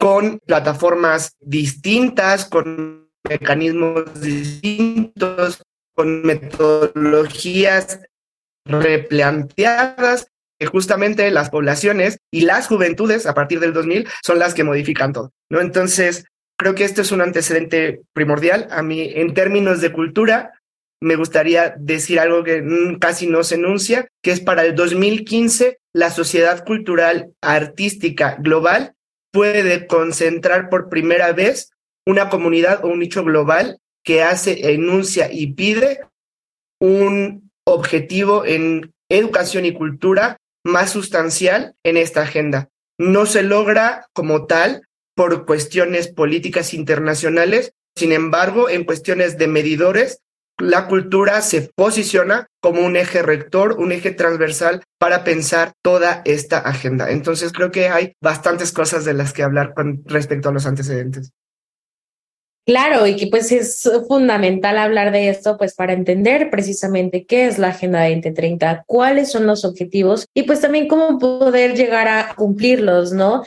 con 0.00 0.38
plataformas 0.38 1.36
distintas, 1.40 2.46
con 2.46 3.10
mecanismos 3.28 4.18
distintos, 4.18 5.62
con 5.94 6.22
metodologías 6.22 8.00
replanteadas, 8.64 10.28
justamente 10.66 11.30
las 11.30 11.50
poblaciones 11.50 12.18
y 12.30 12.42
las 12.42 12.66
juventudes 12.66 13.26
a 13.26 13.34
partir 13.34 13.60
del 13.60 13.72
2000 13.72 14.08
son 14.24 14.38
las 14.38 14.54
que 14.54 14.64
modifican 14.64 15.12
todo, 15.12 15.32
¿no? 15.50 15.60
Entonces, 15.60 16.24
creo 16.58 16.74
que 16.74 16.84
esto 16.84 17.02
es 17.02 17.12
un 17.12 17.22
antecedente 17.22 18.02
primordial. 18.12 18.68
A 18.70 18.82
mí, 18.82 19.10
en 19.14 19.34
términos 19.34 19.80
de 19.80 19.92
cultura, 19.92 20.52
me 21.02 21.16
gustaría 21.16 21.74
decir 21.78 22.20
algo 22.20 22.44
que 22.44 22.62
casi 23.00 23.26
no 23.26 23.42
se 23.42 23.54
enuncia, 23.54 24.08
que 24.22 24.32
es 24.32 24.40
para 24.40 24.64
el 24.64 24.74
2015 24.74 25.78
la 25.94 26.10
sociedad 26.10 26.64
cultural 26.64 27.32
artística 27.40 28.36
global 28.38 28.94
puede 29.32 29.86
concentrar 29.86 30.68
por 30.68 30.88
primera 30.88 31.32
vez 31.32 31.72
una 32.06 32.28
comunidad 32.28 32.84
o 32.84 32.88
un 32.88 32.98
nicho 32.98 33.24
global 33.24 33.78
que 34.04 34.22
hace, 34.22 34.72
enuncia 34.72 35.32
y 35.32 35.52
pide 35.54 36.00
un 36.80 37.50
objetivo 37.66 38.44
en 38.44 38.92
educación 39.08 39.64
y 39.64 39.72
cultura 39.72 40.36
más 40.64 40.90
sustancial 40.90 41.74
en 41.84 41.96
esta 41.96 42.22
agenda. 42.22 42.68
No 42.98 43.26
se 43.26 43.42
logra 43.42 44.06
como 44.12 44.46
tal 44.46 44.82
por 45.14 45.46
cuestiones 45.46 46.08
políticas 46.08 46.74
internacionales, 46.74 47.72
sin 47.96 48.12
embargo, 48.12 48.68
en 48.68 48.84
cuestiones 48.84 49.36
de 49.36 49.48
medidores, 49.48 50.20
la 50.58 50.86
cultura 50.86 51.40
se 51.42 51.70
posiciona 51.74 52.46
como 52.60 52.82
un 52.82 52.96
eje 52.96 53.22
rector, 53.22 53.76
un 53.78 53.92
eje 53.92 54.10
transversal 54.10 54.82
para 54.98 55.24
pensar 55.24 55.72
toda 55.82 56.22
esta 56.24 56.58
agenda. 56.58 57.10
Entonces 57.10 57.52
creo 57.52 57.70
que 57.70 57.88
hay 57.88 58.12
bastantes 58.22 58.72
cosas 58.72 59.04
de 59.04 59.14
las 59.14 59.32
que 59.32 59.42
hablar 59.42 59.72
con 59.74 60.02
respecto 60.04 60.50
a 60.50 60.52
los 60.52 60.66
antecedentes. 60.66 61.32
Claro, 62.70 63.04
y 63.08 63.16
que 63.16 63.26
pues 63.26 63.50
es 63.50 63.90
fundamental 64.06 64.78
hablar 64.78 65.10
de 65.10 65.28
esto, 65.28 65.58
pues 65.58 65.74
para 65.74 65.92
entender 65.92 66.50
precisamente 66.50 67.26
qué 67.26 67.46
es 67.46 67.58
la 67.58 67.70
Agenda 67.70 68.08
2030, 68.08 68.84
cuáles 68.86 69.32
son 69.32 69.44
los 69.44 69.64
objetivos 69.64 70.28
y 70.34 70.44
pues 70.44 70.60
también 70.60 70.86
cómo 70.86 71.18
poder 71.18 71.74
llegar 71.74 72.06
a 72.06 72.32
cumplirlos, 72.36 73.12
¿no? 73.12 73.42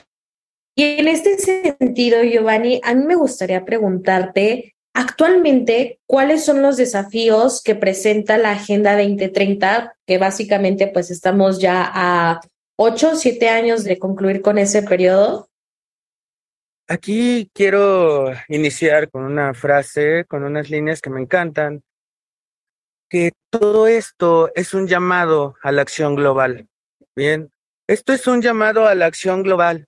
Y 0.75 0.84
en 1.00 1.08
este 1.08 1.38
sentido, 1.38 2.22
Giovanni, 2.22 2.82
a 2.84 2.94
mí 2.96 3.06
me 3.06 3.15
gustaría 3.15 3.63
preguntarte 3.63 4.75
actualmente 4.94 6.01
cuáles 6.06 6.44
son 6.44 6.62
los 6.62 6.75
desafíos 6.75 7.63
que 7.63 7.75
presenta 7.75 8.38
la 8.38 8.51
Agenda 8.51 8.98
2030, 8.98 9.96
que 10.06 10.18
básicamente 10.18 10.88
pues 10.88 11.12
estamos 11.12 11.60
ya 11.60 11.89
a 11.94 12.42
ocho 12.77 13.12
o 13.12 13.15
siete 13.15 13.48
años 13.48 13.86
de 13.86 14.00
concluir 14.00 14.42
con 14.42 14.58
ese 14.58 14.84
periodo. 14.84 15.48
Aquí 16.88 17.50
quiero 17.54 18.34
iniciar 18.50 19.10
con 19.10 19.24
una 19.24 19.54
frase, 19.54 20.25
con 20.25 20.44
unas 20.44 20.70
líneas 20.70 21.02
que 21.02 21.10
me 21.10 21.22
encantan, 21.22 21.82
que 23.10 23.32
todo 23.50 23.88
esto 23.88 24.52
es 24.54 24.74
un 24.74 24.88
llamado 24.88 25.56
a 25.62 25.72
la 25.72 25.82
acción 25.82 26.16
global. 26.16 26.68
Bien, 27.16 27.52
esto 27.88 28.12
es 28.12 28.28
un 28.28 28.42
llamado 28.42 28.88
a 28.88 28.96
la 28.96 29.06
acción 29.06 29.44
global 29.44 29.88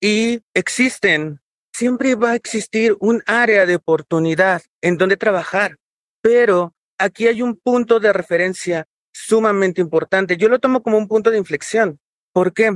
y 0.00 0.40
existen, 0.52 1.40
siempre 1.72 2.16
va 2.16 2.32
a 2.32 2.36
existir 2.36 2.96
un 2.98 3.22
área 3.26 3.64
de 3.64 3.76
oportunidad 3.76 4.62
en 4.80 4.98
donde 4.98 5.16
trabajar, 5.16 5.76
pero 6.22 6.74
aquí 6.98 7.28
hay 7.28 7.40
un 7.40 7.56
punto 7.56 8.00
de 8.00 8.12
referencia 8.12 8.86
sumamente 9.12 9.80
importante. 9.80 10.36
Yo 10.36 10.48
lo 10.48 10.58
tomo 10.58 10.82
como 10.82 10.98
un 10.98 11.06
punto 11.06 11.30
de 11.30 11.38
inflexión. 11.38 12.00
¿Por 12.32 12.52
qué? 12.52 12.72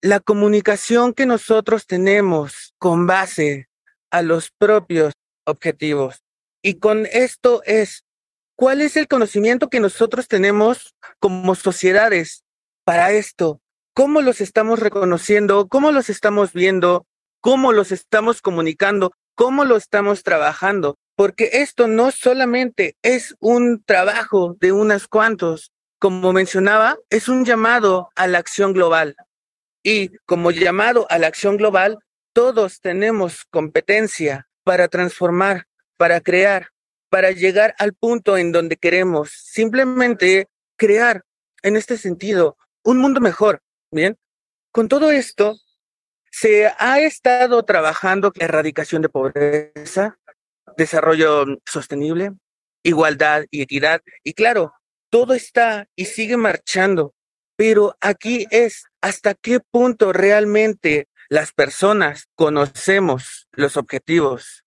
La 0.00 0.20
comunicación 0.20 1.12
que 1.12 1.26
nosotros 1.26 1.86
tenemos 1.86 2.74
con 2.78 3.06
base 3.06 3.68
a 4.10 4.22
los 4.22 4.50
propios 4.50 5.14
objetivos. 5.44 6.22
Y 6.62 6.74
con 6.74 7.06
esto 7.06 7.62
es, 7.64 8.04
¿cuál 8.56 8.80
es 8.80 8.96
el 8.96 9.08
conocimiento 9.08 9.68
que 9.68 9.80
nosotros 9.80 10.28
tenemos 10.28 10.94
como 11.18 11.54
sociedades 11.54 12.44
para 12.84 13.12
esto? 13.12 13.60
¿Cómo 13.94 14.20
los 14.20 14.40
estamos 14.40 14.80
reconociendo? 14.80 15.68
¿Cómo 15.68 15.90
los 15.90 16.10
estamos 16.10 16.52
viendo? 16.52 17.06
¿Cómo 17.40 17.72
los 17.72 17.92
estamos 17.92 18.42
comunicando? 18.42 19.12
¿Cómo 19.34 19.64
lo 19.64 19.76
estamos 19.76 20.22
trabajando? 20.22 20.96
Porque 21.14 21.50
esto 21.52 21.88
no 21.88 22.10
solamente 22.10 22.96
es 23.02 23.34
un 23.40 23.82
trabajo 23.84 24.56
de 24.60 24.72
unas 24.72 25.08
cuantos, 25.08 25.72
como 25.98 26.32
mencionaba, 26.32 26.98
es 27.08 27.28
un 27.28 27.44
llamado 27.44 28.10
a 28.16 28.26
la 28.26 28.38
acción 28.38 28.74
global. 28.74 29.16
Y 29.86 30.10
como 30.26 30.50
llamado 30.50 31.06
a 31.10 31.16
la 31.16 31.28
acción 31.28 31.56
global, 31.56 32.00
todos 32.32 32.80
tenemos 32.80 33.44
competencia 33.44 34.48
para 34.64 34.88
transformar, 34.88 35.68
para 35.96 36.20
crear, 36.20 36.70
para 37.08 37.30
llegar 37.30 37.72
al 37.78 37.94
punto 37.94 38.36
en 38.36 38.50
donde 38.50 38.78
queremos 38.78 39.30
simplemente 39.30 40.48
crear, 40.74 41.22
en 41.62 41.76
este 41.76 41.98
sentido, 41.98 42.56
un 42.82 42.98
mundo 42.98 43.20
mejor. 43.20 43.62
Bien, 43.92 44.18
con 44.72 44.88
todo 44.88 45.12
esto, 45.12 45.56
se 46.32 46.66
ha 46.66 46.98
estado 46.98 47.62
trabajando 47.62 48.32
en 48.34 48.42
erradicación 48.42 49.02
de 49.02 49.08
pobreza, 49.08 50.18
desarrollo 50.76 51.44
sostenible, 51.64 52.32
igualdad 52.82 53.44
y 53.52 53.62
equidad. 53.62 54.00
Y 54.24 54.34
claro, 54.34 54.72
todo 55.10 55.32
está 55.32 55.86
y 55.94 56.06
sigue 56.06 56.36
marchando 56.36 57.14
pero 57.56 57.96
aquí 58.00 58.46
es 58.50 58.84
hasta 59.00 59.34
qué 59.34 59.60
punto 59.60 60.12
realmente 60.12 61.08
las 61.28 61.52
personas 61.52 62.28
conocemos 62.34 63.48
los 63.52 63.76
objetivos, 63.76 64.64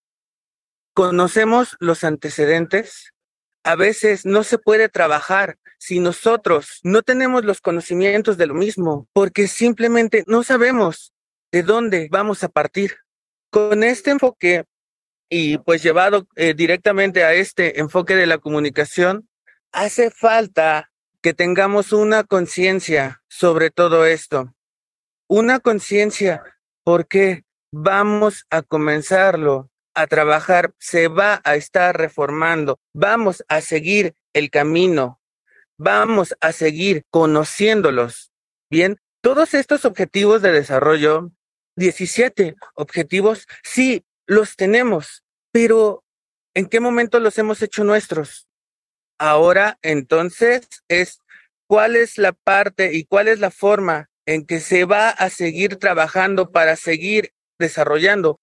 conocemos 0.93 1.77
los 1.79 2.03
antecedentes, 2.03 3.13
a 3.63 3.75
veces 3.75 4.25
no 4.25 4.43
se 4.43 4.57
puede 4.57 4.89
trabajar 4.89 5.57
si 5.77 5.99
nosotros 5.99 6.79
no 6.83 7.01
tenemos 7.01 7.45
los 7.45 7.61
conocimientos 7.61 8.37
de 8.37 8.47
lo 8.47 8.53
mismo, 8.53 9.07
porque 9.13 9.47
simplemente 9.47 10.23
no 10.27 10.43
sabemos 10.43 11.13
de 11.51 11.63
dónde 11.63 12.07
vamos 12.11 12.43
a 12.43 12.49
partir. 12.49 12.97
Con 13.51 13.83
este 13.83 14.11
enfoque 14.11 14.65
y 15.29 15.57
pues 15.59 15.81
llevado 15.81 16.27
eh, 16.35 16.53
directamente 16.53 17.23
a 17.23 17.33
este 17.33 17.79
enfoque 17.79 18.15
de 18.15 18.27
la 18.27 18.39
comunicación, 18.39 19.29
hace 19.71 20.11
falta 20.11 20.88
que 21.21 21.33
tengamos 21.33 21.91
una 21.91 22.23
conciencia 22.23 23.21
sobre 23.27 23.71
todo 23.71 24.05
esto. 24.05 24.53
Una 25.27 25.59
conciencia 25.59 26.43
porque 26.83 27.43
vamos 27.71 28.45
a 28.49 28.61
comenzarlo 28.61 29.69
a 29.93 30.07
trabajar, 30.07 30.73
se 30.79 31.07
va 31.07 31.41
a 31.43 31.55
estar 31.55 31.97
reformando, 31.97 32.79
vamos 32.93 33.43
a 33.47 33.61
seguir 33.61 34.15
el 34.33 34.49
camino, 34.49 35.19
vamos 35.77 36.35
a 36.41 36.51
seguir 36.51 37.03
conociéndolos. 37.09 38.31
Bien, 38.69 38.97
todos 39.21 39.53
estos 39.53 39.85
objetivos 39.85 40.41
de 40.41 40.51
desarrollo, 40.51 41.31
17 41.75 42.55
objetivos, 42.75 43.47
sí, 43.63 44.05
los 44.25 44.55
tenemos, 44.55 45.23
pero 45.51 46.03
¿en 46.53 46.67
qué 46.67 46.79
momento 46.79 47.19
los 47.19 47.37
hemos 47.37 47.61
hecho 47.61 47.83
nuestros? 47.83 48.48
Ahora, 49.19 49.77
entonces, 49.81 50.67
es 50.87 51.19
cuál 51.67 51.97
es 51.97 52.17
la 52.17 52.31
parte 52.31 52.93
y 52.93 53.03
cuál 53.03 53.27
es 53.27 53.39
la 53.39 53.51
forma 53.51 54.09
en 54.25 54.45
que 54.45 54.61
se 54.61 54.85
va 54.85 55.09
a 55.09 55.29
seguir 55.29 55.75
trabajando 55.75 56.51
para 56.51 56.77
seguir 56.77 57.31
desarrollando. 57.59 58.39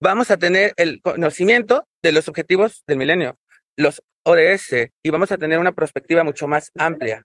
Vamos 0.00 0.30
a 0.30 0.38
tener 0.38 0.72
el 0.76 1.02
conocimiento 1.02 1.86
de 2.02 2.12
los 2.12 2.28
objetivos 2.28 2.82
del 2.86 2.96
milenio, 2.96 3.38
los 3.76 4.02
ODS, 4.24 4.90
y 5.02 5.10
vamos 5.10 5.32
a 5.32 5.38
tener 5.38 5.58
una 5.58 5.72
perspectiva 5.72 6.24
mucho 6.24 6.48
más 6.48 6.72
amplia. 6.76 7.24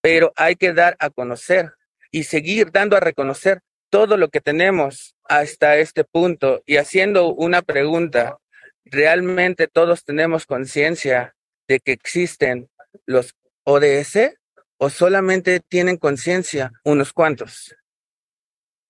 Pero 0.00 0.32
hay 0.36 0.54
que 0.54 0.72
dar 0.72 0.96
a 1.00 1.10
conocer 1.10 1.72
y 2.12 2.24
seguir 2.24 2.70
dando 2.70 2.96
a 2.96 3.00
reconocer 3.00 3.60
todo 3.90 4.16
lo 4.16 4.28
que 4.28 4.40
tenemos 4.40 5.16
hasta 5.24 5.76
este 5.76 6.04
punto 6.04 6.62
y 6.66 6.76
haciendo 6.76 7.34
una 7.34 7.62
pregunta. 7.62 8.38
¿Realmente 8.84 9.66
todos 9.66 10.04
tenemos 10.04 10.46
conciencia 10.46 11.34
de 11.68 11.80
que 11.80 11.92
existen 11.92 12.68
los 13.06 13.36
ODS 13.64 14.34
o 14.78 14.90
solamente 14.90 15.60
tienen 15.60 15.98
conciencia 15.98 16.72
unos 16.84 17.12
cuantos? 17.12 17.76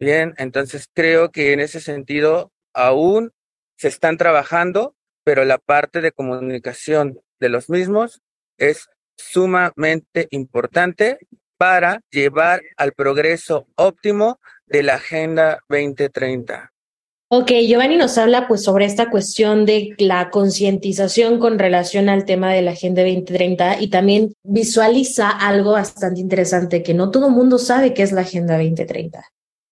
Bien, 0.00 0.34
entonces 0.38 0.88
creo 0.94 1.30
que 1.32 1.52
en 1.52 1.60
ese 1.60 1.80
sentido 1.80 2.52
aún 2.72 3.32
se 3.76 3.88
están 3.88 4.16
trabajando, 4.16 4.94
pero 5.24 5.44
la 5.44 5.58
parte 5.58 6.00
de 6.00 6.12
comunicación 6.12 7.20
de 7.40 7.48
los 7.48 7.68
mismos 7.68 8.22
es 8.56 8.88
sumamente 9.16 10.28
importante 10.30 11.18
para 11.56 12.00
llevar 12.10 12.62
al 12.76 12.92
progreso 12.92 13.66
óptimo 13.74 14.40
de 14.66 14.84
la 14.84 14.94
Agenda 14.94 15.60
2030. 15.68 16.72
Ok, 17.30 17.50
Giovanni 17.66 17.98
nos 17.98 18.16
habla 18.16 18.48
pues 18.48 18.64
sobre 18.64 18.86
esta 18.86 19.10
cuestión 19.10 19.66
de 19.66 19.94
la 19.98 20.30
concientización 20.30 21.38
con 21.38 21.58
relación 21.58 22.08
al 22.08 22.24
tema 22.24 22.54
de 22.54 22.62
la 22.62 22.70
Agenda 22.70 23.02
2030 23.02 23.82
y 23.82 23.88
también 23.88 24.32
visualiza 24.44 25.28
algo 25.28 25.72
bastante 25.72 26.22
interesante 26.22 26.82
que 26.82 26.94
no 26.94 27.10
todo 27.10 27.26
el 27.26 27.34
mundo 27.34 27.58
sabe 27.58 27.92
qué 27.92 28.02
es 28.02 28.12
la 28.12 28.22
Agenda 28.22 28.56
2030. 28.56 29.22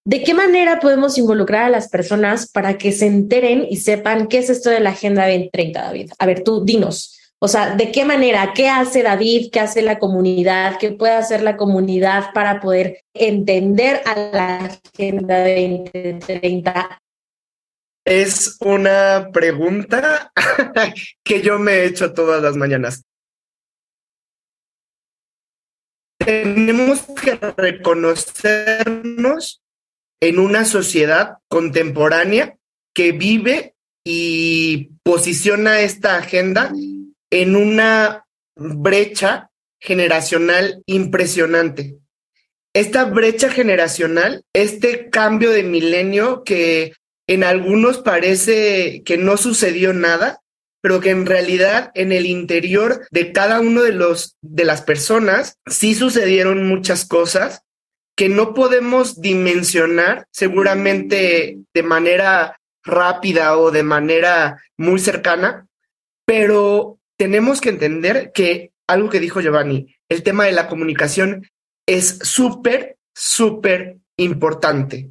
¿De 0.04 0.22
qué 0.22 0.34
manera 0.34 0.80
podemos 0.80 1.16
involucrar 1.16 1.62
a 1.62 1.70
las 1.70 1.88
personas 1.88 2.50
para 2.52 2.76
que 2.76 2.92
se 2.92 3.06
enteren 3.06 3.66
y 3.70 3.78
sepan 3.78 4.26
qué 4.26 4.38
es 4.38 4.50
esto 4.50 4.68
de 4.68 4.80
la 4.80 4.90
Agenda 4.90 5.26
2030, 5.26 5.82
David? 5.82 6.10
A 6.18 6.26
ver, 6.26 6.44
tú 6.44 6.62
dinos. 6.62 7.18
O 7.38 7.48
sea, 7.48 7.74
¿de 7.74 7.90
qué 7.90 8.04
manera? 8.04 8.52
¿Qué 8.54 8.68
hace 8.68 9.02
David? 9.02 9.48
¿Qué 9.50 9.60
hace 9.60 9.80
la 9.80 9.98
comunidad? 9.98 10.76
¿Qué 10.78 10.92
puede 10.92 11.14
hacer 11.14 11.42
la 11.42 11.56
comunidad 11.56 12.34
para 12.34 12.60
poder 12.60 13.00
entender 13.14 14.02
a 14.04 14.14
la 14.30 14.78
Agenda 14.94 15.38
2030 15.38 17.00
es 18.06 18.56
una 18.60 19.30
pregunta 19.32 20.32
que 21.24 21.42
yo 21.42 21.58
me 21.58 21.72
he 21.72 21.86
hecho 21.86 22.14
todas 22.14 22.40
las 22.40 22.56
mañanas. 22.56 23.04
Tenemos 26.18 27.00
que 27.20 27.34
reconocernos 27.56 29.60
en 30.20 30.38
una 30.38 30.64
sociedad 30.64 31.38
contemporánea 31.48 32.56
que 32.94 33.10
vive 33.12 33.74
y 34.04 34.92
posiciona 35.02 35.80
esta 35.80 36.16
agenda 36.16 36.72
en 37.30 37.56
una 37.56 38.24
brecha 38.54 39.50
generacional 39.80 40.84
impresionante. 40.86 41.98
Esta 42.72 43.04
brecha 43.04 43.50
generacional, 43.50 44.44
este 44.52 45.10
cambio 45.10 45.50
de 45.50 45.64
milenio 45.64 46.44
que 46.44 46.92
en 47.26 47.44
algunos 47.44 47.98
parece 47.98 49.02
que 49.04 49.18
no 49.18 49.36
sucedió 49.36 49.92
nada, 49.92 50.40
pero 50.80 51.00
que 51.00 51.10
en 51.10 51.26
realidad 51.26 51.90
en 51.94 52.12
el 52.12 52.26
interior 52.26 53.06
de 53.10 53.32
cada 53.32 53.60
uno 53.60 53.82
de 53.82 53.92
los 53.92 54.36
de 54.40 54.64
las 54.64 54.82
personas 54.82 55.58
sí 55.66 55.94
sucedieron 55.94 56.68
muchas 56.68 57.04
cosas 57.04 57.62
que 58.16 58.28
no 58.28 58.54
podemos 58.54 59.20
dimensionar 59.20 60.26
seguramente 60.30 61.58
de 61.74 61.82
manera 61.82 62.60
rápida 62.84 63.58
o 63.58 63.70
de 63.70 63.82
manera 63.82 64.62
muy 64.78 64.98
cercana, 65.00 65.66
pero 66.24 66.98
tenemos 67.18 67.60
que 67.60 67.70
entender 67.70 68.30
que 68.32 68.70
algo 68.86 69.10
que 69.10 69.20
dijo 69.20 69.40
Giovanni, 69.40 69.94
el 70.08 70.22
tema 70.22 70.44
de 70.44 70.52
la 70.52 70.68
comunicación 70.68 71.50
es 71.86 72.18
súper, 72.22 72.96
súper 73.12 73.96
importante 74.16 75.10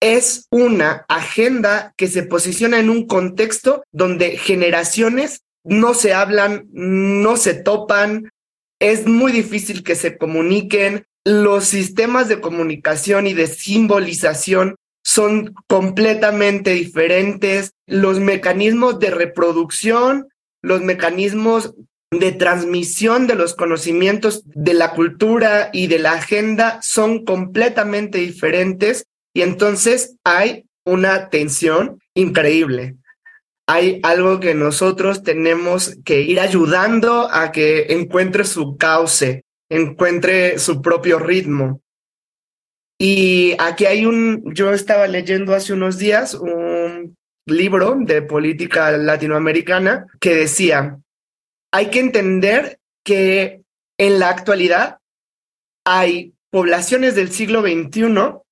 es 0.00 0.46
una 0.50 1.04
agenda 1.08 1.92
que 1.96 2.08
se 2.08 2.22
posiciona 2.22 2.78
en 2.78 2.90
un 2.90 3.06
contexto 3.06 3.84
donde 3.92 4.38
generaciones 4.38 5.42
no 5.62 5.92
se 5.92 6.14
hablan, 6.14 6.66
no 6.72 7.36
se 7.36 7.54
topan, 7.54 8.30
es 8.80 9.06
muy 9.06 9.30
difícil 9.30 9.84
que 9.84 9.94
se 9.94 10.16
comuniquen, 10.16 11.04
los 11.24 11.66
sistemas 11.66 12.28
de 12.28 12.40
comunicación 12.40 13.26
y 13.26 13.34
de 13.34 13.46
simbolización 13.46 14.76
son 15.04 15.54
completamente 15.68 16.72
diferentes, 16.72 17.72
los 17.86 18.20
mecanismos 18.20 18.98
de 18.98 19.10
reproducción, 19.10 20.28
los 20.62 20.80
mecanismos 20.80 21.74
de 22.10 22.32
transmisión 22.32 23.26
de 23.26 23.34
los 23.34 23.54
conocimientos 23.54 24.42
de 24.46 24.74
la 24.74 24.92
cultura 24.92 25.70
y 25.72 25.86
de 25.86 25.98
la 25.98 26.12
agenda 26.12 26.80
son 26.82 27.24
completamente 27.24 28.18
diferentes 28.18 29.04
y 29.40 29.42
entonces 29.42 30.18
hay 30.22 30.66
una 30.84 31.30
tensión 31.30 31.98
increíble. 32.14 32.96
Hay 33.66 33.98
algo 34.02 34.38
que 34.38 34.54
nosotros 34.54 35.22
tenemos 35.22 35.96
que 36.04 36.20
ir 36.20 36.40
ayudando 36.40 37.26
a 37.32 37.50
que 37.50 37.86
encuentre 37.94 38.44
su 38.44 38.76
cauce, 38.76 39.46
encuentre 39.70 40.58
su 40.58 40.82
propio 40.82 41.18
ritmo. 41.18 41.80
Y 42.98 43.54
aquí 43.58 43.86
hay 43.86 44.04
un, 44.04 44.44
yo 44.52 44.74
estaba 44.74 45.06
leyendo 45.06 45.54
hace 45.54 45.72
unos 45.72 45.96
días 45.96 46.34
un 46.34 47.16
libro 47.46 47.96
de 47.98 48.20
política 48.20 48.90
latinoamericana 48.90 50.06
que 50.20 50.34
decía, 50.34 51.00
hay 51.72 51.86
que 51.86 52.00
entender 52.00 52.78
que 53.02 53.62
en 53.96 54.18
la 54.18 54.28
actualidad 54.28 54.98
hay 55.86 56.34
poblaciones 56.50 57.14
del 57.14 57.30
siglo 57.30 57.62
XXI 57.62 58.42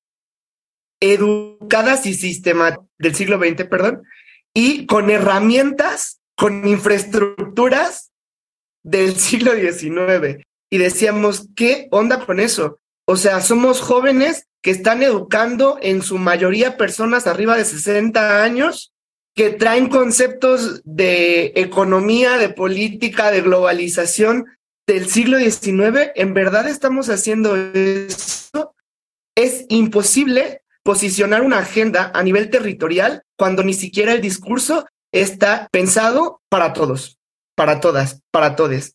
educadas 1.00 2.06
y 2.06 2.14
sistemáticas 2.14 2.86
del 2.98 3.14
siglo 3.14 3.38
XX, 3.38 3.64
perdón, 3.68 4.02
y 4.54 4.86
con 4.86 5.10
herramientas, 5.10 6.20
con 6.36 6.66
infraestructuras 6.66 8.10
del 8.82 9.16
siglo 9.16 9.52
XIX. 9.52 10.44
Y 10.70 10.78
decíamos, 10.78 11.48
¿qué 11.54 11.88
onda 11.90 12.24
con 12.24 12.40
eso? 12.40 12.78
O 13.06 13.16
sea, 13.16 13.40
somos 13.40 13.80
jóvenes 13.80 14.46
que 14.62 14.70
están 14.70 15.02
educando 15.02 15.78
en 15.80 16.02
su 16.02 16.18
mayoría 16.18 16.76
personas 16.76 17.26
arriba 17.26 17.56
de 17.56 17.64
60 17.64 18.42
años 18.42 18.92
que 19.34 19.50
traen 19.50 19.88
conceptos 19.88 20.82
de 20.84 21.52
economía, 21.54 22.38
de 22.38 22.48
política, 22.48 23.30
de 23.30 23.40
globalización 23.40 24.46
del 24.86 25.08
siglo 25.08 25.38
XIX. 25.38 26.10
¿En 26.16 26.34
verdad 26.34 26.68
estamos 26.68 27.08
haciendo 27.08 27.56
eso? 27.56 28.74
Es 29.36 29.64
imposible 29.68 30.62
posicionar 30.88 31.42
una 31.42 31.58
agenda 31.58 32.10
a 32.14 32.22
nivel 32.22 32.48
territorial 32.48 33.22
cuando 33.36 33.62
ni 33.62 33.74
siquiera 33.74 34.14
el 34.14 34.22
discurso 34.22 34.86
está 35.12 35.68
pensado 35.70 36.40
para 36.48 36.72
todos, 36.72 37.18
para 37.54 37.78
todas, 37.78 38.22
para 38.30 38.56
todes. 38.56 38.94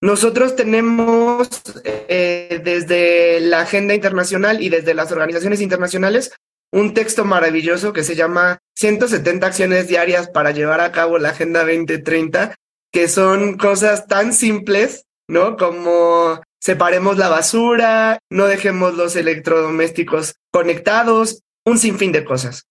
Nosotros 0.00 0.56
tenemos 0.56 1.46
eh, 1.84 2.62
desde 2.64 3.40
la 3.40 3.60
agenda 3.60 3.92
internacional 3.92 4.62
y 4.62 4.70
desde 4.70 4.94
las 4.94 5.12
organizaciones 5.12 5.60
internacionales 5.60 6.32
un 6.72 6.94
texto 6.94 7.26
maravilloso 7.26 7.92
que 7.92 8.04
se 8.04 8.16
llama 8.16 8.60
170 8.76 9.46
acciones 9.46 9.86
diarias 9.86 10.30
para 10.30 10.50
llevar 10.50 10.80
a 10.80 10.92
cabo 10.92 11.18
la 11.18 11.28
Agenda 11.28 11.60
2030, 11.60 12.54
que 12.90 13.06
son 13.06 13.58
cosas 13.58 14.06
tan 14.06 14.32
simples, 14.32 15.04
¿no? 15.28 15.58
Como 15.58 16.40
separemos 16.64 17.18
la 17.18 17.28
basura, 17.28 18.20
no 18.30 18.46
dejemos 18.46 18.94
los 18.94 19.16
electrodomésticos 19.16 20.36
conectados, 20.50 21.42
un 21.66 21.78
sinfín 21.78 22.10
de 22.10 22.24
cosas. 22.24 22.66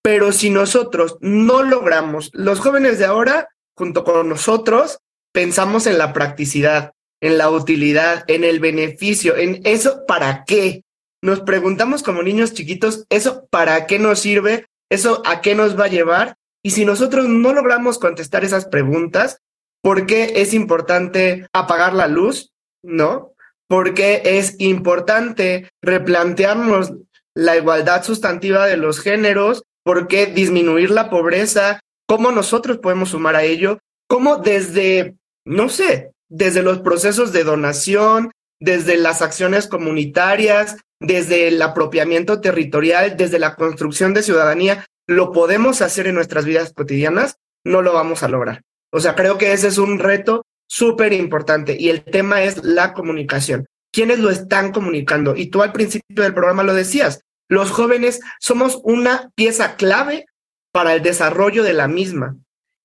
Pero 0.00 0.30
si 0.30 0.48
nosotros 0.48 1.16
no 1.20 1.64
logramos, 1.64 2.30
los 2.32 2.60
jóvenes 2.60 3.00
de 3.00 3.04
ahora, 3.04 3.48
junto 3.76 4.04
con 4.04 4.28
nosotros, 4.28 5.00
pensamos 5.32 5.88
en 5.88 5.98
la 5.98 6.12
practicidad, 6.12 6.92
en 7.20 7.36
la 7.36 7.50
utilidad, 7.50 8.24
en 8.28 8.44
el 8.44 8.60
beneficio, 8.60 9.36
en 9.36 9.60
eso, 9.64 10.06
¿para 10.06 10.44
qué? 10.44 10.84
Nos 11.20 11.40
preguntamos 11.40 12.04
como 12.04 12.22
niños 12.22 12.52
chiquitos, 12.52 13.06
¿eso 13.10 13.48
para 13.50 13.86
qué 13.86 13.98
nos 13.98 14.20
sirve? 14.20 14.66
¿Eso 14.88 15.22
a 15.26 15.40
qué 15.40 15.56
nos 15.56 15.76
va 15.76 15.86
a 15.86 15.88
llevar? 15.88 16.36
Y 16.62 16.70
si 16.70 16.84
nosotros 16.84 17.26
no 17.26 17.52
logramos 17.52 17.98
contestar 17.98 18.44
esas 18.44 18.66
preguntas, 18.66 19.38
¿por 19.82 20.06
qué 20.06 20.34
es 20.36 20.54
importante 20.54 21.48
apagar 21.52 21.92
la 21.92 22.06
luz? 22.06 22.52
¿No? 22.86 23.34
¿Por 23.68 23.94
qué 23.94 24.22
es 24.24 24.54
importante 24.58 25.68
replantearnos 25.82 26.92
la 27.34 27.56
igualdad 27.56 28.04
sustantiva 28.04 28.66
de 28.66 28.76
los 28.76 29.00
géneros? 29.00 29.64
¿Por 29.82 30.06
qué 30.06 30.26
disminuir 30.26 30.90
la 30.90 31.10
pobreza? 31.10 31.80
¿Cómo 32.06 32.30
nosotros 32.30 32.78
podemos 32.78 33.10
sumar 33.10 33.34
a 33.34 33.42
ello? 33.42 33.78
¿Cómo 34.08 34.36
desde, 34.36 35.16
no 35.44 35.68
sé, 35.68 36.12
desde 36.28 36.62
los 36.62 36.78
procesos 36.78 37.32
de 37.32 37.42
donación, 37.42 38.30
desde 38.60 38.96
las 38.96 39.20
acciones 39.20 39.66
comunitarias, 39.66 40.76
desde 41.00 41.48
el 41.48 41.60
apropiamiento 41.60 42.40
territorial, 42.40 43.16
desde 43.16 43.40
la 43.40 43.56
construcción 43.56 44.14
de 44.14 44.22
ciudadanía, 44.22 44.86
lo 45.08 45.32
podemos 45.32 45.82
hacer 45.82 46.06
en 46.06 46.14
nuestras 46.14 46.44
vidas 46.44 46.72
cotidianas, 46.72 47.36
no 47.64 47.82
lo 47.82 47.92
vamos 47.92 48.22
a 48.22 48.28
lograr. 48.28 48.62
O 48.92 49.00
sea, 49.00 49.16
creo 49.16 49.38
que 49.38 49.52
ese 49.52 49.68
es 49.68 49.78
un 49.78 49.98
reto 49.98 50.44
súper 50.66 51.12
importante 51.12 51.76
y 51.78 51.88
el 51.88 52.04
tema 52.04 52.42
es 52.42 52.64
la 52.64 52.92
comunicación. 52.92 53.66
¿Quiénes 53.92 54.18
lo 54.18 54.30
están 54.30 54.72
comunicando? 54.72 55.36
Y 55.36 55.46
tú 55.46 55.62
al 55.62 55.72
principio 55.72 56.22
del 56.22 56.34
programa 56.34 56.62
lo 56.62 56.74
decías, 56.74 57.20
los 57.48 57.70
jóvenes 57.70 58.20
somos 58.40 58.80
una 58.82 59.30
pieza 59.34 59.76
clave 59.76 60.26
para 60.72 60.94
el 60.94 61.02
desarrollo 61.02 61.62
de 61.62 61.72
la 61.72 61.88
misma. 61.88 62.36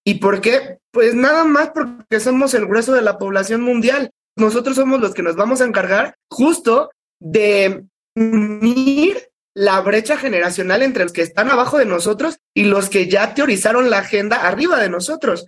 ¿Y 0.05 0.15
por 0.15 0.41
qué? 0.41 0.77
Pues 0.91 1.15
nada 1.15 1.43
más 1.43 1.71
porque 1.71 2.19
somos 2.19 2.53
el 2.53 2.65
grueso 2.65 2.93
de 2.93 3.01
la 3.01 3.17
población 3.17 3.61
mundial. 3.61 4.11
Nosotros 4.37 4.75
somos 4.75 5.01
los 5.01 5.13
que 5.13 5.23
nos 5.23 5.35
vamos 5.35 5.61
a 5.61 5.65
encargar 5.65 6.15
justo 6.29 6.89
de 7.19 7.83
unir 8.15 9.29
la 9.53 9.81
brecha 9.81 10.17
generacional 10.17 10.81
entre 10.81 11.03
los 11.03 11.13
que 11.13 11.21
están 11.21 11.49
abajo 11.49 11.77
de 11.77 11.85
nosotros 11.85 12.37
y 12.55 12.63
los 12.63 12.89
que 12.89 13.09
ya 13.09 13.33
teorizaron 13.33 13.89
la 13.89 13.99
agenda 13.99 14.47
arriba 14.47 14.79
de 14.79 14.89
nosotros. 14.89 15.47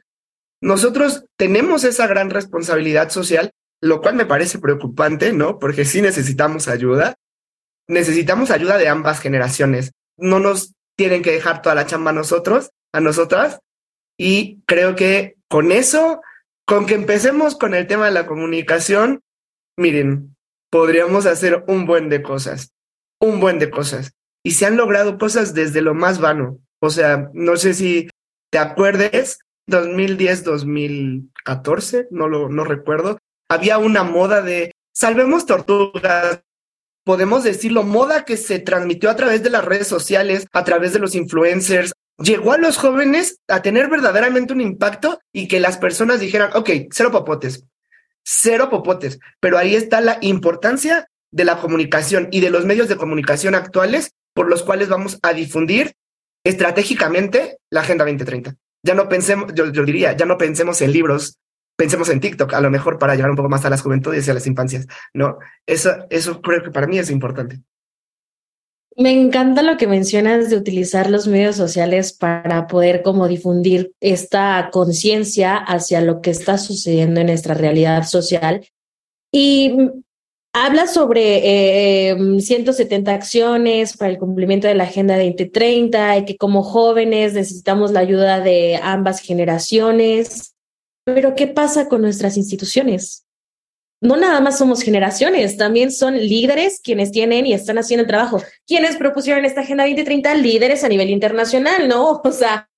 Nosotros 0.64 1.26
tenemos 1.38 1.84
esa 1.84 2.08
gran 2.08 2.30
responsabilidad 2.30 3.10
social, 3.10 3.52
lo 3.82 4.00
cual 4.00 4.16
me 4.16 4.26
parece 4.26 4.60
preocupante, 4.60 5.34
¿no? 5.34 5.60
Porque 5.60 5.84
sí 5.84 6.02
necesitamos 6.02 6.70
ayuda. 6.70 7.16
Necesitamos 7.90 8.50
ayuda 8.50 8.78
de 8.78 8.88
ambas 8.88 9.20
generaciones. 9.20 9.92
No 10.18 10.40
nos 10.40 10.74
tienen 10.96 11.22
que 11.22 11.34
dejar 11.34 11.62
toda 11.62 11.76
la 11.76 11.86
chamba 11.86 12.12
a 12.12 12.14
nosotros, 12.14 12.72
a 12.94 13.02
nosotras. 13.02 13.60
Y 14.18 14.62
creo 14.66 14.96
que 14.96 15.36
con 15.50 15.74
eso, 15.74 16.22
con 16.66 16.86
que 16.86 16.94
empecemos 16.94 17.58
con 17.58 17.74
el 17.74 17.86
tema 17.86 18.06
de 18.06 18.14
la 18.14 18.26
comunicación, 18.26 19.20
miren, 19.78 20.34
podríamos 20.72 21.26
hacer 21.26 21.66
un 21.68 21.86
buen 21.86 22.08
de 22.08 22.24
cosas, 22.24 22.72
un 23.20 23.42
buen 23.42 23.60
de 23.60 23.70
cosas. 23.70 24.14
Y 24.46 24.52
se 24.52 24.66
han 24.66 24.78
logrado 24.78 25.18
cosas 25.18 25.54
desde 25.54 25.82
lo 25.82 25.94
más 25.94 26.22
vano. 26.22 26.62
O 26.80 26.90
sea, 26.90 27.30
no 27.34 27.58
sé 27.58 27.74
si 27.74 28.10
te 28.50 28.60
acuerdes, 28.60 29.40
2010, 29.68 30.44
2014, 30.44 32.08
no 32.12 32.28
lo 32.28 32.50
no 32.50 32.64
recuerdo, 32.64 33.20
había 33.50 33.78
una 33.78 34.04
moda 34.04 34.42
de 34.42 34.72
salvemos 34.94 35.46
tortugas. 35.46 36.42
Podemos 37.06 37.44
decirlo, 37.44 37.84
moda 37.84 38.24
que 38.24 38.38
se 38.38 38.60
transmitió 38.60 39.10
a 39.10 39.16
través 39.16 39.44
de 39.44 39.50
las 39.50 39.66
redes 39.66 39.88
sociales, 39.88 40.48
a 40.54 40.64
través 40.64 40.94
de 40.94 41.00
los 41.00 41.16
influencers, 41.16 41.94
llegó 42.18 42.54
a 42.54 42.58
los 42.58 42.78
jóvenes 42.78 43.40
a 43.48 43.62
tener 43.62 43.90
verdaderamente 43.90 44.54
un 44.54 44.62
impacto 44.62 45.20
y 45.34 45.48
que 45.48 45.60
las 45.60 45.78
personas 45.78 46.20
dijeran, 46.20 46.52
ok, 46.56 46.70
cero 46.92 47.12
papotes, 47.12 47.66
cero 48.24 48.70
popotes, 48.70 49.20
pero 49.40 49.58
ahí 49.58 49.76
está 49.76 50.00
la 50.00 50.18
importancia 50.22 51.08
de 51.32 51.46
la 51.46 51.58
comunicación 51.58 52.30
y 52.32 52.40
de 52.40 52.52
los 52.52 52.66
medios 52.66 52.88
de 52.88 52.96
comunicación 52.96 53.56
actuales 53.56 54.12
por 54.34 54.50
los 54.50 54.64
cuales 54.64 54.88
vamos 54.88 55.20
a 55.22 55.34
difundir 55.34 55.94
estratégicamente 56.44 57.58
la 57.70 57.82
Agenda 57.82 58.06
2030. 58.06 58.56
Ya 58.84 58.94
no 58.94 59.08
pensemos, 59.08 59.54
yo, 59.54 59.66
diría, 59.72 60.16
ya 60.16 60.26
no 60.26 60.38
pensemos 60.38 60.82
en 60.82 60.92
libros, 60.92 61.38
pensemos 61.78 62.10
en 62.10 62.20
TikTok, 62.20 62.54
a 62.54 62.62
lo 62.62 62.70
mejor 62.70 63.00
para 63.00 63.16
llegar 63.16 63.30
un 63.30 63.38
poco 63.38 63.50
más 63.50 63.64
a 63.66 63.70
las 63.70 63.82
juventudes 63.82 64.28
y 64.28 64.32
a 64.32 64.34
las 64.34 64.46
infancias, 64.46 64.88
¿no? 65.14 65.38
Eso, 65.66 65.92
eso 66.10 66.42
creo 66.42 66.64
que 66.64 66.72
para 66.72 66.88
mí 66.88 67.00
es 67.00 67.10
importante. 67.10 67.62
Me 68.96 69.12
encanta 69.12 69.64
lo 69.64 69.78
que 69.78 69.88
mencionas 69.88 70.50
de 70.50 70.58
utilizar 70.58 71.10
los 71.10 71.28
medios 71.28 71.56
sociales 71.56 72.14
para 72.14 72.68
poder 72.68 73.02
como 73.02 73.28
difundir 73.28 73.94
esta 74.00 74.70
conciencia 74.72 75.56
hacia 75.56 76.02
lo 76.02 76.22
que 76.22 76.30
está 76.30 76.60
sucediendo 76.60 77.22
en 77.22 77.28
nuestra 77.28 77.56
realidad 77.56 78.04
social. 78.04 78.68
Y 79.32 79.76
habla 80.54 80.88
sobre 80.88 82.16
170 82.40 83.12
eh, 83.12 83.16
acciones 83.16 83.98
para 83.98 84.12
el 84.12 84.20
cumplimiento 84.20 84.68
de 84.68 84.76
la 84.76 84.86
Agenda 84.86 85.18
2030 85.18 86.18
y 86.20 86.26
que 86.26 86.38
como 86.38 86.64
jóvenes 86.64 87.34
necesitamos 87.34 87.92
la 87.92 88.02
ayuda 88.02 88.40
de 88.40 88.80
ambas 88.82 89.20
generaciones. 89.20 90.56
Pero 91.06 91.36
¿qué 91.36 91.48
pasa 91.48 91.90
con 91.90 92.02
nuestras 92.02 92.38
instituciones? 92.38 93.24
no 94.04 94.18
nada 94.18 94.42
más 94.42 94.58
somos 94.58 94.82
generaciones, 94.82 95.56
también 95.56 95.90
son 95.90 96.18
líderes 96.18 96.82
quienes 96.84 97.12
tienen 97.12 97.46
y 97.46 97.54
están 97.54 97.78
haciendo 97.78 98.02
el 98.02 98.08
trabajo. 98.08 98.44
Quienes 98.68 98.98
propusieron 98.98 99.46
esta 99.46 99.62
Agenda 99.62 99.86
2030, 99.86 100.36
líderes 100.36 100.84
a 100.84 100.90
nivel 100.90 101.10
internacional, 101.10 101.88
¿no? 101.88 102.22
O 102.24 102.32
sea, 102.34 102.70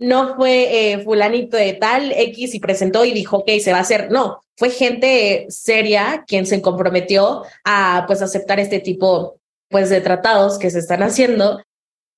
no 0.00 0.34
fue 0.34 0.92
eh, 0.92 1.04
fulanito 1.04 1.56
de 1.56 1.74
tal 1.74 2.10
X 2.12 2.54
y 2.54 2.58
presentó 2.58 3.04
y 3.04 3.12
dijo, 3.12 3.38
ok, 3.38 3.50
se 3.62 3.70
va 3.70 3.78
a 3.78 3.82
hacer. 3.82 4.10
No, 4.10 4.40
fue 4.56 4.70
gente 4.70 5.46
seria 5.48 6.24
quien 6.26 6.46
se 6.46 6.60
comprometió 6.60 7.44
a 7.64 8.04
pues 8.06 8.22
aceptar 8.22 8.58
este 8.58 8.80
tipo 8.80 9.38
pues 9.68 9.90
de 9.90 10.00
tratados 10.00 10.58
que 10.58 10.70
se 10.70 10.80
están 10.80 11.02
haciendo. 11.02 11.62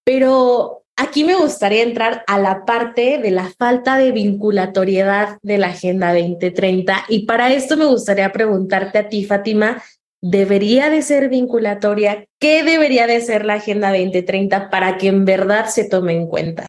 Pero 0.05 0.83
Aquí 0.97 1.25
me 1.25 1.35
gustaría 1.35 1.83
entrar 1.83 2.23
a 2.27 2.39
la 2.39 2.67
parte 2.67 3.19
de 3.19 3.31
la 3.31 3.51
falta 3.59 3.97
de 3.97 4.13
vinculatoriedad 4.13 5.39
de 5.43 5.57
la 5.57 5.69
Agenda 5.69 6.13
2030 6.13 7.07
y 7.09 7.25
para 7.25 7.51
esto 7.53 7.79
me 7.79 7.87
gustaría 7.87 8.31
preguntarte 8.31 8.99
a 8.99 9.09
ti, 9.09 9.25
Fátima, 9.25 9.83
¿debería 10.21 10.91
de 10.91 11.01
ser 11.01 11.31
vinculatoria? 11.31 12.27
¿Qué 12.39 12.63
debería 12.63 13.07
de 13.07 13.23
ser 13.23 13.47
la 13.47 13.55
Agenda 13.55 13.89
2030 13.89 14.69
para 14.69 14.99
que 14.99 15.09
en 15.09 15.25
verdad 15.25 15.67
se 15.67 15.89
tome 15.89 16.13
en 16.13 16.27
cuenta? 16.27 16.67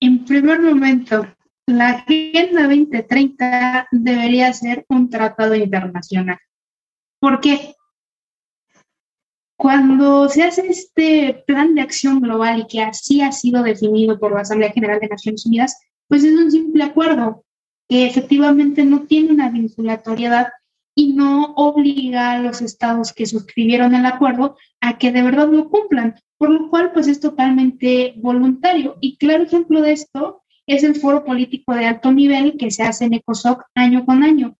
En 0.00 0.24
primer 0.24 0.60
momento, 0.60 1.26
la 1.66 1.90
Agenda 1.90 2.62
2030 2.62 3.88
debería 3.90 4.52
ser 4.52 4.86
un 4.88 5.10
tratado 5.10 5.54
internacional. 5.54 6.38
¿Por 7.20 7.40
qué? 7.40 7.74
Cuando 9.58 10.28
se 10.28 10.44
hace 10.44 10.68
este 10.68 11.42
plan 11.46 11.74
de 11.74 11.80
acción 11.80 12.20
global 12.20 12.60
y 12.60 12.66
que 12.68 12.80
así 12.80 13.22
ha 13.22 13.32
sido 13.32 13.64
definido 13.64 14.20
por 14.20 14.32
la 14.32 14.42
Asamblea 14.42 14.70
General 14.70 15.00
de 15.00 15.08
Naciones 15.08 15.44
Unidas, 15.46 15.76
pues 16.06 16.22
es 16.22 16.32
un 16.32 16.50
simple 16.50 16.84
acuerdo 16.84 17.44
que 17.88 18.06
efectivamente 18.06 18.84
no 18.84 19.06
tiene 19.06 19.32
una 19.32 19.50
vinculatoriedad 19.50 20.48
y 20.94 21.12
no 21.12 21.54
obliga 21.56 22.32
a 22.32 22.38
los 22.38 22.60
estados 22.60 23.12
que 23.12 23.26
suscribieron 23.26 23.94
el 23.96 24.06
acuerdo 24.06 24.56
a 24.80 24.96
que 24.96 25.10
de 25.10 25.22
verdad 25.22 25.48
lo 25.48 25.68
cumplan, 25.68 26.14
por 26.38 26.50
lo 26.50 26.70
cual 26.70 26.92
pues 26.92 27.08
es 27.08 27.20
totalmente 27.20 28.14
voluntario. 28.16 28.96
Y 29.00 29.16
claro 29.16 29.44
ejemplo 29.44 29.82
de 29.82 29.92
esto 29.92 30.42
es 30.66 30.84
el 30.84 30.96
foro 30.96 31.24
político 31.24 31.74
de 31.74 31.86
alto 31.86 32.12
nivel 32.12 32.56
que 32.56 32.70
se 32.70 32.84
hace 32.84 33.06
en 33.06 33.14
ECOSOC 33.14 33.64
año 33.74 34.06
con 34.06 34.22
año. 34.22 34.56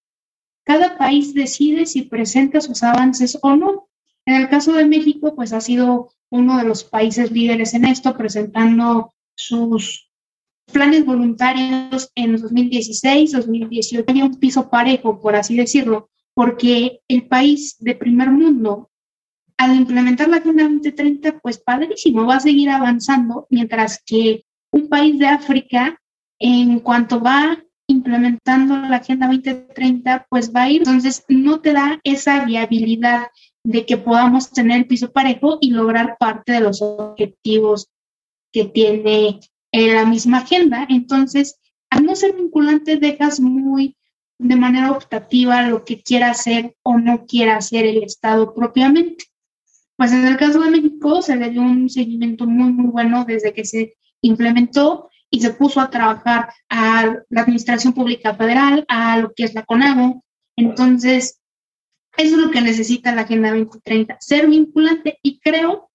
Cada 0.64 0.98
país 0.98 1.32
decide 1.34 1.86
si 1.86 2.02
presenta 2.02 2.60
sus 2.60 2.82
avances 2.82 3.38
o 3.40 3.56
no. 3.56 3.88
En 4.26 4.34
el 4.34 4.48
caso 4.48 4.72
de 4.74 4.84
México, 4.84 5.34
pues 5.34 5.52
ha 5.52 5.60
sido 5.60 6.10
uno 6.30 6.58
de 6.58 6.64
los 6.64 6.84
países 6.84 7.30
líderes 7.30 7.72
en 7.72 7.86
esto, 7.86 8.16
presentando 8.16 9.14
sus 9.34 10.10
planes 10.72 11.04
voluntarios 11.06 12.10
en 12.14 12.36
2016, 12.36 13.32
2018, 13.32 14.04
hay 14.08 14.22
un 14.22 14.38
piso 14.38 14.68
parejo, 14.68 15.20
por 15.20 15.34
así 15.36 15.56
decirlo, 15.56 16.10
porque 16.34 17.00
el 17.08 17.26
país 17.26 17.76
de 17.78 17.94
primer 17.94 18.30
mundo, 18.30 18.90
al 19.58 19.74
implementar 19.74 20.28
la 20.28 20.36
Agenda 20.36 20.62
2030, 20.62 21.40
pues 21.40 21.58
padrísimo, 21.58 22.24
va 22.24 22.36
a 22.36 22.40
seguir 22.40 22.70
avanzando, 22.70 23.46
mientras 23.50 24.00
que 24.06 24.44
un 24.70 24.88
país 24.88 25.18
de 25.18 25.26
África, 25.26 26.00
en 26.38 26.78
cuanto 26.78 27.20
va 27.20 27.58
implementando 27.88 28.76
la 28.76 28.98
Agenda 28.98 29.26
2030, 29.26 30.26
pues 30.30 30.54
va 30.54 30.62
a 30.62 30.70
ir. 30.70 30.82
Entonces, 30.82 31.24
no 31.28 31.60
te 31.60 31.72
da 31.72 32.00
esa 32.04 32.44
viabilidad 32.44 33.26
de 33.64 33.84
que 33.84 33.96
podamos 33.96 34.50
tener 34.52 34.78
el 34.78 34.86
piso 34.86 35.10
parejo 35.10 35.58
y 35.60 35.70
lograr 35.70 36.16
parte 36.18 36.52
de 36.52 36.60
los 36.60 36.80
objetivos 36.80 37.88
que 38.52 38.64
tiene 38.64 39.40
eh, 39.72 39.92
la 39.92 40.04
misma 40.04 40.38
agenda. 40.38 40.86
Entonces, 40.88 41.58
al 41.90 42.04
no 42.04 42.14
ser 42.14 42.36
vinculante, 42.36 42.96
dejas 42.96 43.40
muy 43.40 43.96
de 44.38 44.54
manera 44.54 44.92
optativa 44.92 45.62
lo 45.62 45.84
que 45.84 46.00
quiera 46.00 46.30
hacer 46.30 46.76
o 46.84 46.98
no 46.98 47.26
quiera 47.26 47.56
hacer 47.56 47.86
el 47.86 48.04
Estado 48.04 48.54
propiamente. 48.54 49.24
Pues 49.98 50.12
en 50.12 50.24
el 50.24 50.36
caso 50.36 50.60
de 50.60 50.70
México 50.70 51.20
se 51.22 51.34
le 51.34 51.50
dio 51.50 51.60
un 51.60 51.90
seguimiento 51.90 52.46
muy, 52.46 52.70
muy 52.70 52.86
bueno 52.86 53.24
desde 53.24 53.52
que 53.52 53.64
se 53.64 53.96
implementó 54.22 55.10
y 55.28 55.40
se 55.40 55.50
puso 55.50 55.80
a 55.80 55.90
trabajar 55.90 56.50
a 56.68 57.16
la 57.28 57.40
Administración 57.40 57.92
Pública 57.92 58.32
Federal, 58.36 58.84
a 58.86 59.18
lo 59.18 59.32
que 59.34 59.42
es 59.42 59.54
la 59.54 59.64
CONAGO. 59.64 60.24
Entonces, 60.54 61.40
eso 62.16 62.36
es 62.36 62.40
lo 62.40 62.52
que 62.52 62.60
necesita 62.60 63.12
la 63.12 63.22
Agenda 63.22 63.50
2030, 63.50 64.18
ser 64.20 64.46
vinculante 64.46 65.18
y 65.20 65.40
creo, 65.40 65.90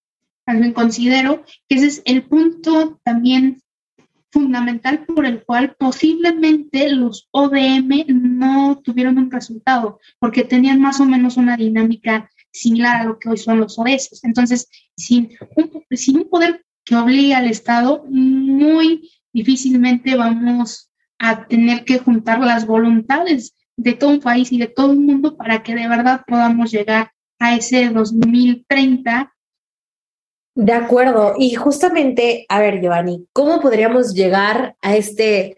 también 0.45 0.73
considero 0.73 1.45
que 1.69 1.75
ese 1.75 1.87
es 1.87 2.01
el 2.03 2.23
punto 2.23 2.99
también 3.05 3.61
fundamental 4.31 5.05
por 5.05 5.25
el 5.25 5.45
cual 5.45 5.77
posiblemente 5.79 6.89
los 6.89 7.29
ODM 7.31 8.05
no 8.09 8.81
tuvieron 8.83 9.17
un 9.17 9.31
resultado, 9.31 10.01
porque 10.19 10.43
tenían 10.43 10.81
más 10.81 10.99
o 10.99 11.05
menos 11.05 11.37
una 11.37 11.55
dinámica 11.55 12.29
similar 12.53 13.01
a 13.01 13.05
lo 13.05 13.19
que 13.19 13.29
hoy 13.29 13.37
son 13.37 13.59
los 13.59 13.77
ODS. 13.77 14.23
Entonces, 14.23 14.69
sin 14.95 15.31
un, 15.55 15.83
sin 15.91 16.19
un 16.19 16.29
poder 16.29 16.63
que 16.85 16.95
obligue 16.95 17.33
al 17.33 17.47
Estado, 17.47 18.05
muy 18.07 19.09
difícilmente 19.33 20.15
vamos 20.15 20.91
a 21.17 21.47
tener 21.47 21.83
que 21.83 21.99
juntar 21.99 22.39
las 22.39 22.67
voluntades 22.67 23.55
de 23.75 23.93
todo 23.93 24.11
un 24.11 24.19
país 24.19 24.51
y 24.51 24.59
de 24.59 24.67
todo 24.67 24.91
el 24.91 24.99
mundo 24.99 25.35
para 25.35 25.63
que 25.63 25.75
de 25.75 25.87
verdad 25.87 26.21
podamos 26.27 26.71
llegar 26.71 27.11
a 27.39 27.55
ese 27.55 27.89
2030. 27.89 29.33
De 30.55 30.73
acuerdo. 30.73 31.33
Y 31.37 31.55
justamente, 31.55 32.45
a 32.47 32.59
ver, 32.59 32.79
Giovanni, 32.79 33.27
¿cómo 33.33 33.59
podríamos 33.59 34.13
llegar 34.13 34.75
a 34.81 34.95
este... 34.95 35.55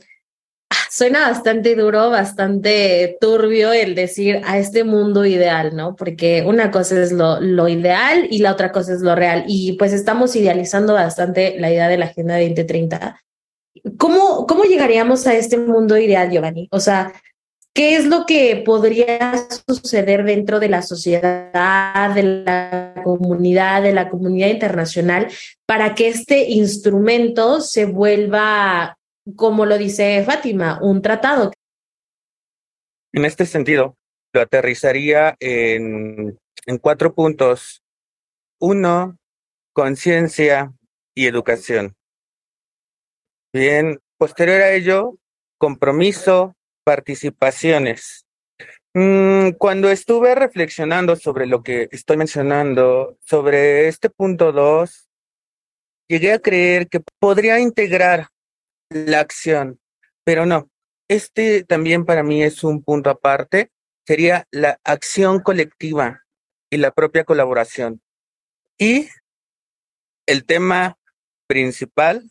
Suena 0.90 1.30
bastante 1.30 1.76
duro, 1.76 2.10
bastante 2.10 3.18
turbio 3.20 3.72
el 3.74 3.96
decir 3.96 4.42
a 4.46 4.58
este 4.58 4.84
mundo 4.84 5.26
ideal, 5.26 5.76
¿no? 5.76 5.96
Porque 5.96 6.44
una 6.46 6.72
cosa 6.72 7.02
es 7.02 7.12
lo, 7.12 7.40
lo 7.42 7.68
ideal 7.68 8.28
y 8.30 8.40
la 8.40 8.52
otra 8.52 8.72
cosa 8.72 8.94
es 8.94 9.02
lo 9.02 9.16
real. 9.16 9.46
Y 9.48 9.74
pues 9.74 9.94
estamos 9.94 10.36
idealizando 10.36 10.94
bastante 10.94 11.60
la 11.60 11.72
idea 11.72 11.88
de 11.88 11.98
la 11.98 12.06
Agenda 12.06 12.40
2030. 12.40 13.22
¿Cómo, 13.98 14.48
¿Cómo 14.48 14.64
llegaríamos 14.64 15.28
a 15.28 15.36
este 15.36 15.58
mundo 15.58 15.98
ideal, 15.98 16.32
Giovanni? 16.32 16.68
O 16.72 16.80
sea, 16.80 17.14
¿Qué 17.76 17.98
es 17.98 18.06
lo 18.06 18.26
que 18.26 18.64
podría 18.66 19.34
suceder 19.68 20.24
dentro 20.24 20.62
de 20.62 20.70
la 20.70 20.82
sociedad, 20.82 22.16
de 22.16 22.24
la 22.24 22.94
comunidad, 23.04 23.82
de 23.82 23.92
la 23.92 24.08
comunidad 24.08 24.48
internacional, 24.48 25.28
para 25.66 25.94
que 25.94 26.08
este 26.08 26.52
instrumento 26.52 27.60
se 27.60 27.84
vuelva, 27.84 28.98
como 29.36 29.66
lo 29.66 29.78
dice 29.78 30.24
Fátima, 30.24 30.80
un 30.82 31.02
tratado? 31.02 31.52
En 33.14 33.26
este 33.26 33.46
sentido, 33.46 33.98
lo 34.34 34.42
aterrizaría 34.42 35.36
en, 35.40 36.38
en 36.66 36.78
cuatro 36.78 37.14
puntos. 37.14 37.82
Uno, 38.60 39.18
conciencia 39.74 40.74
y 41.16 41.26
educación. 41.26 41.96
Bien, 43.54 44.00
posterior 44.18 44.62
a 44.62 44.74
ello, 44.74 45.18
compromiso, 45.58 46.56
participaciones. 46.84 48.26
Mm, 48.94 49.52
cuando 49.58 49.90
estuve 49.90 50.36
reflexionando 50.36 51.16
sobre 51.16 51.48
lo 51.48 51.64
que 51.64 51.90
estoy 51.92 52.18
mencionando, 52.18 53.18
sobre 53.22 53.88
este 53.88 54.10
punto 54.10 54.52
2, 54.52 55.10
llegué 56.08 56.34
a 56.34 56.40
creer 56.40 56.88
que 56.88 57.02
podría 57.20 57.60
integrar 57.60 58.28
la 58.90 59.20
acción, 59.20 59.80
pero 60.24 60.46
no. 60.46 60.70
Este 61.08 61.64
también 61.64 62.06
para 62.06 62.24
mí 62.24 62.44
es 62.44 62.64
un 62.64 62.84
punto 62.84 63.10
aparte, 63.10 63.72
sería 64.08 64.48
la 64.52 64.80
acción 64.84 65.40
colectiva 65.40 66.24
y 66.70 66.78
la 66.78 66.92
propia 66.92 67.24
colaboración. 67.24 68.02
Y 68.78 69.10
el 70.26 70.46
tema 70.46 70.98
principal, 71.48 72.30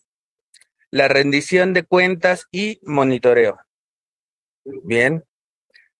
la 0.90 1.08
rendición 1.08 1.72
de 1.72 1.84
cuentas 1.84 2.46
y 2.50 2.80
monitoreo. 2.82 3.58
Bien. 4.64 5.24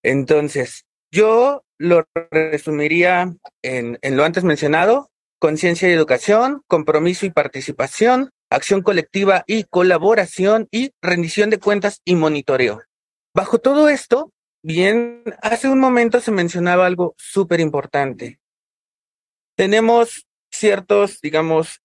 Entonces, 0.03 0.85
yo 1.11 1.63
lo 1.77 2.05
resumiría 2.31 3.33
en, 3.61 3.97
en 4.01 4.17
lo 4.17 4.23
antes 4.23 4.43
mencionado, 4.43 5.11
conciencia 5.39 5.89
y 5.89 5.93
educación, 5.93 6.61
compromiso 6.67 7.25
y 7.25 7.31
participación, 7.31 8.31
acción 8.55 8.81
colectiva 8.81 9.43
y 9.47 9.65
colaboración 9.65 10.67
y 10.71 10.91
rendición 11.01 11.49
de 11.49 11.59
cuentas 11.59 12.01
y 12.05 12.15
monitoreo. 12.15 12.81
Bajo 13.33 13.59
todo 13.59 13.89
esto, 13.89 14.31
bien, 14.63 15.23
hace 15.41 15.67
un 15.67 15.79
momento 15.79 16.21
se 16.21 16.31
mencionaba 16.31 16.85
algo 16.85 17.15
súper 17.17 17.59
importante. 17.59 18.39
Tenemos 19.55 20.25
ciertos, 20.51 21.19
digamos, 21.21 21.81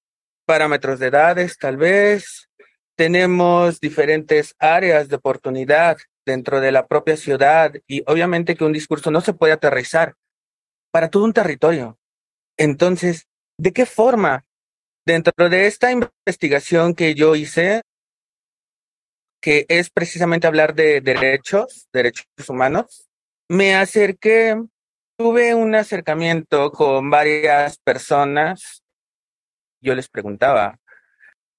parámetros 0.47 0.99
de 0.99 1.09
edades, 1.09 1.59
tal 1.59 1.77
vez. 1.77 2.49
Tenemos 2.97 3.81
diferentes 3.81 4.55
áreas 4.59 5.09
de 5.09 5.17
oportunidad 5.17 5.99
dentro 6.25 6.61
de 6.61 6.73
la 6.73 6.87
propia 6.87 7.17
ciudad 7.17 7.73
y 7.87 8.03
obviamente 8.07 8.55
que 8.55 8.65
un 8.65 8.73
discurso 8.73 9.11
no 9.11 9.21
se 9.21 9.33
puede 9.33 9.53
aterrizar 9.53 10.15
para 10.93 11.09
todo 11.09 11.25
un 11.25 11.33
territorio. 11.33 11.99
Entonces, 12.57 13.27
¿de 13.59 13.73
qué 13.73 13.87
forma 13.87 14.45
dentro 15.07 15.49
de 15.49 15.67
esta 15.67 15.91
investigación 15.93 16.95
que 16.95 17.15
yo 17.15 17.35
hice, 17.35 17.83
que 19.41 19.65
es 19.69 19.91
precisamente 19.91 20.47
hablar 20.47 20.75
de 20.75 21.01
derechos, 21.01 21.89
derechos 21.93 22.27
humanos, 22.49 23.09
me 23.49 23.75
acerqué, 23.75 24.57
tuve 25.17 25.55
un 25.55 25.75
acercamiento 25.75 26.71
con 26.71 27.11
varias 27.11 27.79
personas, 27.79 28.83
yo 29.81 29.95
les 29.95 30.09
preguntaba, 30.09 30.79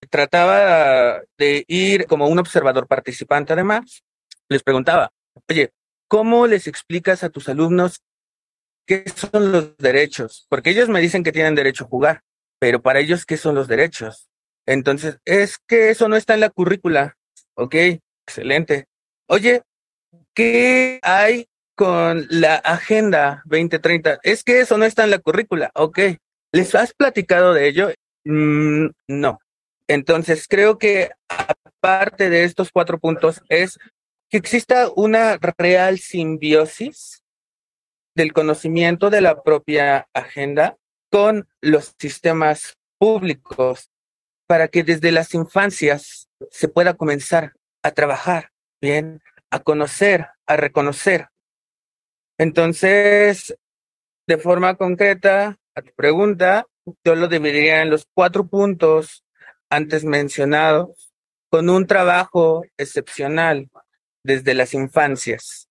trataba 0.09 1.21
de 1.37 1.65
ir 1.67 2.05
como 2.05 2.27
un 2.27 2.39
observador 2.39 2.87
participante 2.87 3.53
además, 3.53 4.03
les 4.49 4.63
preguntaba, 4.63 5.11
oye, 5.49 5.71
¿cómo 6.07 6.47
les 6.47 6.67
explicas 6.67 7.23
a 7.23 7.29
tus 7.29 7.49
alumnos 7.49 8.01
qué 8.85 9.05
son 9.15 9.51
los 9.51 9.77
derechos? 9.77 10.45
Porque 10.49 10.71
ellos 10.71 10.89
me 10.89 10.99
dicen 10.99 11.23
que 11.23 11.31
tienen 11.31 11.55
derecho 11.55 11.85
a 11.85 11.87
jugar, 11.87 12.21
pero 12.61 12.83
para 12.83 12.99
ellos, 12.99 13.25
¿qué 13.25 13.37
son 13.37 13.55
los 13.55 13.67
derechos? 13.67 14.29
Entonces, 14.67 15.17
es 15.25 15.57
que 15.67 15.89
eso 15.89 16.07
no 16.07 16.15
está 16.15 16.35
en 16.35 16.41
la 16.41 16.51
currícula. 16.51 17.17
Ok, 17.55 17.73
excelente. 18.27 18.85
Oye, 19.27 19.63
¿qué 20.35 20.99
hay 21.01 21.47
con 21.75 22.27
la 22.29 22.57
Agenda 22.57 23.41
2030? 23.45 24.19
Es 24.21 24.43
que 24.43 24.59
eso 24.59 24.77
no 24.77 24.85
está 24.85 25.05
en 25.05 25.09
la 25.09 25.17
currícula. 25.17 25.71
Ok, 25.73 26.01
¿les 26.51 26.75
has 26.75 26.93
platicado 26.93 27.55
de 27.55 27.67
ello? 27.67 27.89
Mm, 28.25 28.89
no. 29.07 29.39
Entonces, 29.87 30.45
creo 30.47 30.77
que 30.77 31.09
aparte 31.29 32.29
de 32.29 32.43
estos 32.43 32.69
cuatro 32.71 32.99
puntos 32.99 33.41
es 33.49 33.79
que 34.29 34.37
exista 34.37 34.91
una 34.95 35.39
real 35.57 35.97
simbiosis 35.97 37.23
del 38.13 38.33
conocimiento 38.33 39.09
de 39.09 39.21
la 39.21 39.41
propia 39.41 40.07
agenda 40.13 40.77
con 41.11 41.47
los 41.59 41.93
sistemas 41.99 42.77
públicos 42.97 43.91
para 44.47 44.69
que 44.69 44.83
desde 44.83 45.11
las 45.11 45.33
infancias 45.33 46.29
se 46.49 46.67
pueda 46.67 46.95
comenzar 46.95 47.53
a 47.83 47.91
trabajar 47.91 48.51
bien, 48.81 49.21
a 49.51 49.59
conocer, 49.59 50.27
a 50.47 50.57
reconocer. 50.57 51.27
Entonces, 52.37 53.55
de 54.27 54.37
forma 54.37 54.75
concreta, 54.75 55.59
a 55.75 55.81
tu 55.81 55.93
pregunta, 55.93 56.65
yo 57.03 57.15
lo 57.15 57.27
dividiría 57.27 57.81
en 57.81 57.89
los 57.89 58.07
cuatro 58.13 58.47
puntos 58.47 59.23
antes 59.69 60.03
mencionados, 60.03 61.11
con 61.49 61.69
un 61.69 61.85
trabajo 61.85 62.63
excepcional 62.77 63.69
desde 64.23 64.53
las 64.53 64.73
infancias. 64.73 65.67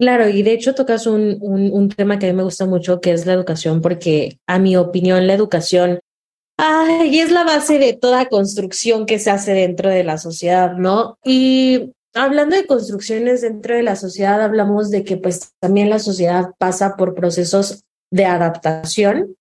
Claro, 0.00 0.30
y 0.30 0.42
de 0.42 0.52
hecho 0.54 0.74
tocas 0.74 1.06
un, 1.06 1.36
un, 1.42 1.88
tema 1.90 2.18
que 2.18 2.26
a 2.26 2.30
mí 2.30 2.34
me 2.34 2.42
gusta 2.42 2.64
mucho, 2.64 3.02
que 3.02 3.12
es 3.12 3.26
la 3.26 3.34
educación, 3.34 3.82
porque 3.82 4.38
a 4.46 4.58
mi 4.58 4.74
opinión 4.74 5.26
la 5.26 5.34
educación 5.34 6.00
ay, 6.56 7.20
es 7.20 7.30
la 7.30 7.44
base 7.44 7.78
de 7.78 7.92
toda 7.92 8.30
construcción 8.30 9.04
que 9.04 9.18
se 9.18 9.30
hace 9.30 9.52
dentro 9.52 9.90
de 9.90 10.02
la 10.02 10.16
sociedad, 10.16 10.72
¿no? 10.72 11.18
Y 11.22 11.92
hablando 12.14 12.56
de 12.56 12.66
construcciones 12.66 13.42
dentro 13.42 13.74
de 13.74 13.82
la 13.82 13.94
sociedad, 13.94 14.40
hablamos 14.40 14.90
de 14.90 15.04
que 15.04 15.18
pues 15.18 15.52
también 15.60 15.90
la 15.90 15.98
sociedad 15.98 16.52
pasa 16.56 16.96
por 16.96 17.14
procesos 17.14 17.84
de 18.10 18.24
adaptación. 18.24 19.36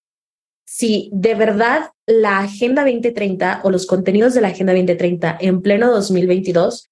Si 0.65 1.09
de 1.13 1.35
verdad 1.35 1.91
la 2.05 2.39
Agenda 2.39 2.83
2030 2.83 3.61
o 3.63 3.71
los 3.71 3.87
contenidos 3.87 4.33
de 4.33 4.41
la 4.41 4.49
Agenda 4.49 4.73
2030 4.73 5.37
en 5.39 5.61
pleno 5.61 5.89
2022 5.89 6.89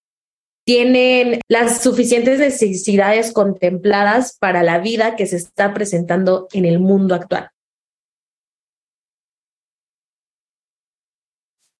tienen 0.67 1.39
las 1.47 1.81
suficientes 1.81 2.37
necesidades 2.39 3.31
contempladas 3.31 4.37
para 4.37 4.63
la 4.63 4.79
vida 4.79 5.15
que 5.15 5.25
se 5.25 5.37
está 5.37 5.73
presentando 5.73 6.49
en 6.51 6.65
el 6.65 6.79
mundo 6.79 7.15
actual. 7.15 7.51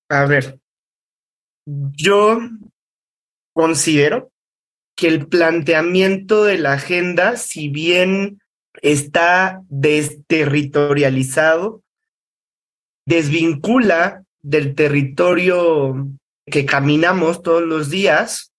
A 0.10 0.26
ver, 0.26 0.62
yo 1.66 2.40
considero 3.54 4.32
que 4.96 5.10
el 5.10 5.28
planteamiento 5.28 6.46
de 6.46 6.58
la 6.58 6.72
agenda, 6.72 7.36
si 7.36 7.68
bien 7.68 8.40
está 8.82 9.64
desterritorializado, 9.68 11.84
desvincula 13.06 14.24
del 14.42 14.76
territorio 14.76 16.08
que 16.46 16.66
caminamos 16.66 17.42
todos 17.42 17.64
los 17.64 17.90
días, 17.90 18.54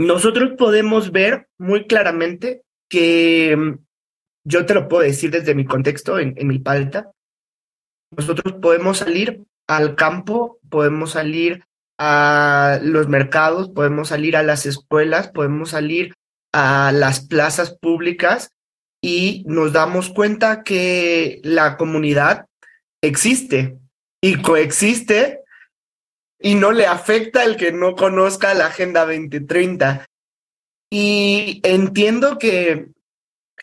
nosotros 0.00 0.52
podemos 0.56 1.12
ver 1.12 1.48
muy 1.58 1.86
claramente 1.86 2.62
que 2.88 3.76
yo 4.44 4.66
te 4.66 4.74
lo 4.74 4.88
puedo 4.88 5.02
decir 5.02 5.30
desde 5.30 5.54
mi 5.54 5.64
contexto, 5.64 6.18
en, 6.18 6.34
en 6.36 6.48
mi 6.48 6.58
palta, 6.58 7.12
nosotros 8.16 8.54
podemos 8.60 8.98
salir 8.98 9.44
al 9.68 9.94
campo, 9.96 10.58
podemos 10.68 11.12
salir 11.12 11.64
a 11.98 12.80
los 12.82 13.08
mercados, 13.08 13.68
podemos 13.68 14.08
salir 14.08 14.36
a 14.36 14.42
las 14.42 14.64
escuelas, 14.64 15.28
podemos 15.28 15.70
salir 15.70 16.14
a 16.52 16.92
las 16.92 17.20
plazas 17.26 17.76
públicas 17.78 18.50
y 19.02 19.44
nos 19.46 19.72
damos 19.72 20.08
cuenta 20.08 20.62
que 20.62 21.40
la 21.44 21.76
comunidad 21.76 22.46
existe 23.02 23.78
y 24.22 24.40
coexiste 24.40 25.39
y 26.40 26.54
no 26.54 26.72
le 26.72 26.86
afecta 26.86 27.44
el 27.44 27.56
que 27.56 27.70
no 27.70 27.94
conozca 27.94 28.54
la 28.54 28.66
Agenda 28.66 29.04
2030. 29.04 30.06
Y 30.90 31.60
entiendo 31.62 32.38
que 32.38 32.88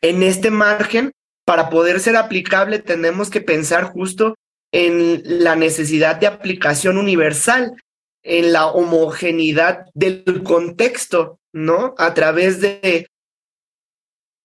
en 0.01 0.23
este 0.23 0.51
margen, 0.51 1.11
para 1.43 1.69
poder 1.69 1.99
ser 1.99 2.15
aplicable, 2.15 2.79
tenemos 2.79 3.29
que 3.29 3.41
pensar 3.41 3.85
justo 3.85 4.35
en 4.71 5.21
la 5.43 5.55
necesidad 5.55 6.17
de 6.17 6.27
aplicación 6.27 6.97
universal, 6.97 7.75
en 8.23 8.53
la 8.53 8.67
homogeneidad 8.67 9.85
del 9.93 10.43
contexto, 10.43 11.39
¿no? 11.53 11.95
A 11.97 12.13
través 12.13 12.61
de 12.61 13.07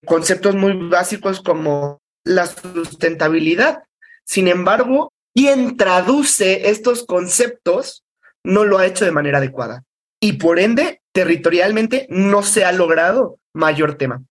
conceptos 0.05 0.55
muy 0.55 0.73
básicos 0.89 1.41
como 1.41 1.99
la 2.23 2.47
sustentabilidad. 2.47 3.83
Sin 4.25 4.47
embargo, 4.47 5.11
quien 5.35 5.77
traduce 5.77 6.69
estos 6.69 7.05
conceptos 7.05 8.02
no 8.43 8.65
lo 8.65 8.77
ha 8.77 8.85
hecho 8.85 9.05
de 9.05 9.11
manera 9.11 9.37
adecuada 9.39 9.83
y 10.23 10.33
por 10.33 10.57
ende, 10.57 11.01
territorialmente 11.11 12.07
no 12.09 12.43
se 12.43 12.63
ha 12.63 12.71
logrado 12.71 13.39
mayor 13.53 13.95
tema. 13.95 14.23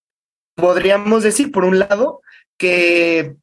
Podríamos 0.55 1.23
decir, 1.23 1.53
por 1.53 1.67
un 1.67 1.79
lado, 1.79 2.23
que 2.57 3.37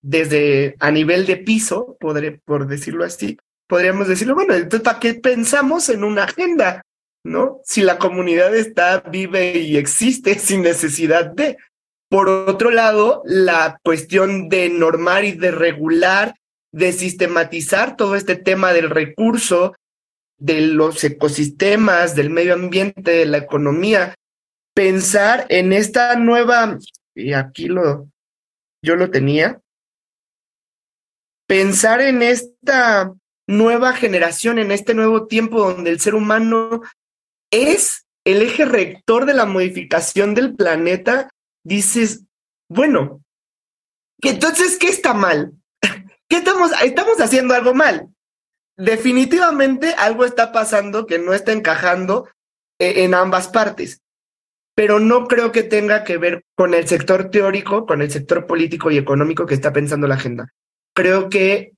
desde 0.00 0.76
a 0.78 0.92
nivel 0.92 1.26
de 1.26 1.36
piso, 1.36 1.96
podré, 1.98 2.40
por 2.44 2.68
decirlo 2.68 3.04
así, 3.04 3.38
podríamos 3.66 4.06
decirlo, 4.06 4.36
bueno, 4.36 4.54
entonces, 4.54 4.82
¿para 4.82 5.00
qué 5.00 5.14
pensamos 5.14 5.88
en 5.88 6.04
una 6.04 6.24
agenda? 6.24 6.82
¿No? 7.24 7.60
Si 7.64 7.82
la 7.82 7.98
comunidad 7.98 8.54
está, 8.54 9.00
vive 9.00 9.58
y 9.58 9.78
existe 9.78 10.38
sin 10.38 10.62
necesidad 10.62 11.26
de. 11.26 11.56
Por 12.08 12.28
otro 12.28 12.70
lado, 12.70 13.22
la 13.24 13.80
cuestión 13.82 14.48
de 14.48 14.68
normar 14.70 15.24
y 15.24 15.32
de 15.32 15.50
regular, 15.50 16.36
de 16.72 16.92
sistematizar 16.92 17.96
todo 17.96 18.14
este 18.14 18.36
tema 18.36 18.72
del 18.72 18.90
recurso, 18.90 19.74
de 20.38 20.60
los 20.60 21.02
ecosistemas, 21.02 22.14
del 22.14 22.30
medio 22.30 22.54
ambiente, 22.54 23.10
de 23.10 23.26
la 23.26 23.38
economía, 23.38 24.14
pensar 24.74 25.46
en 25.48 25.72
esta 25.72 26.14
nueva, 26.16 26.78
y 27.14 27.32
aquí 27.32 27.66
lo, 27.66 28.08
yo 28.82 28.96
lo 28.96 29.10
tenía, 29.10 29.60
pensar 31.48 32.00
en 32.00 32.22
esta 32.22 33.12
nueva 33.48 33.94
generación, 33.94 34.58
en 34.58 34.70
este 34.70 34.94
nuevo 34.94 35.26
tiempo 35.26 35.72
donde 35.72 35.90
el 35.90 35.98
ser 35.98 36.14
humano 36.14 36.82
es 37.50 38.06
el 38.24 38.42
eje 38.42 38.66
rector 38.66 39.24
de 39.24 39.34
la 39.34 39.46
modificación 39.46 40.34
del 40.34 40.54
planeta, 40.54 41.30
dices, 41.64 42.24
bueno, 42.68 43.22
entonces, 44.20 44.76
¿qué 44.78 44.88
está 44.88 45.14
mal? 45.14 45.57
¿Qué 46.28 46.36
estamos, 46.36 46.70
estamos 46.82 47.20
haciendo 47.20 47.54
algo 47.54 47.74
mal? 47.74 48.08
Definitivamente 48.76 49.94
algo 49.94 50.24
está 50.24 50.52
pasando 50.52 51.06
que 51.06 51.18
no 51.18 51.34
está 51.34 51.52
encajando 51.52 52.28
eh, 52.78 53.04
en 53.04 53.14
ambas 53.14 53.48
partes, 53.48 54.00
pero 54.74 55.00
no 55.00 55.26
creo 55.26 55.50
que 55.50 55.62
tenga 55.62 56.04
que 56.04 56.16
ver 56.16 56.44
con 56.54 56.74
el 56.74 56.86
sector 56.86 57.30
teórico, 57.30 57.86
con 57.86 58.02
el 58.02 58.10
sector 58.10 58.46
político 58.46 58.90
y 58.90 58.98
económico 58.98 59.46
que 59.46 59.54
está 59.54 59.72
pensando 59.72 60.06
la 60.06 60.14
agenda 60.14 60.52
creo 60.98 61.28
que 61.28 61.74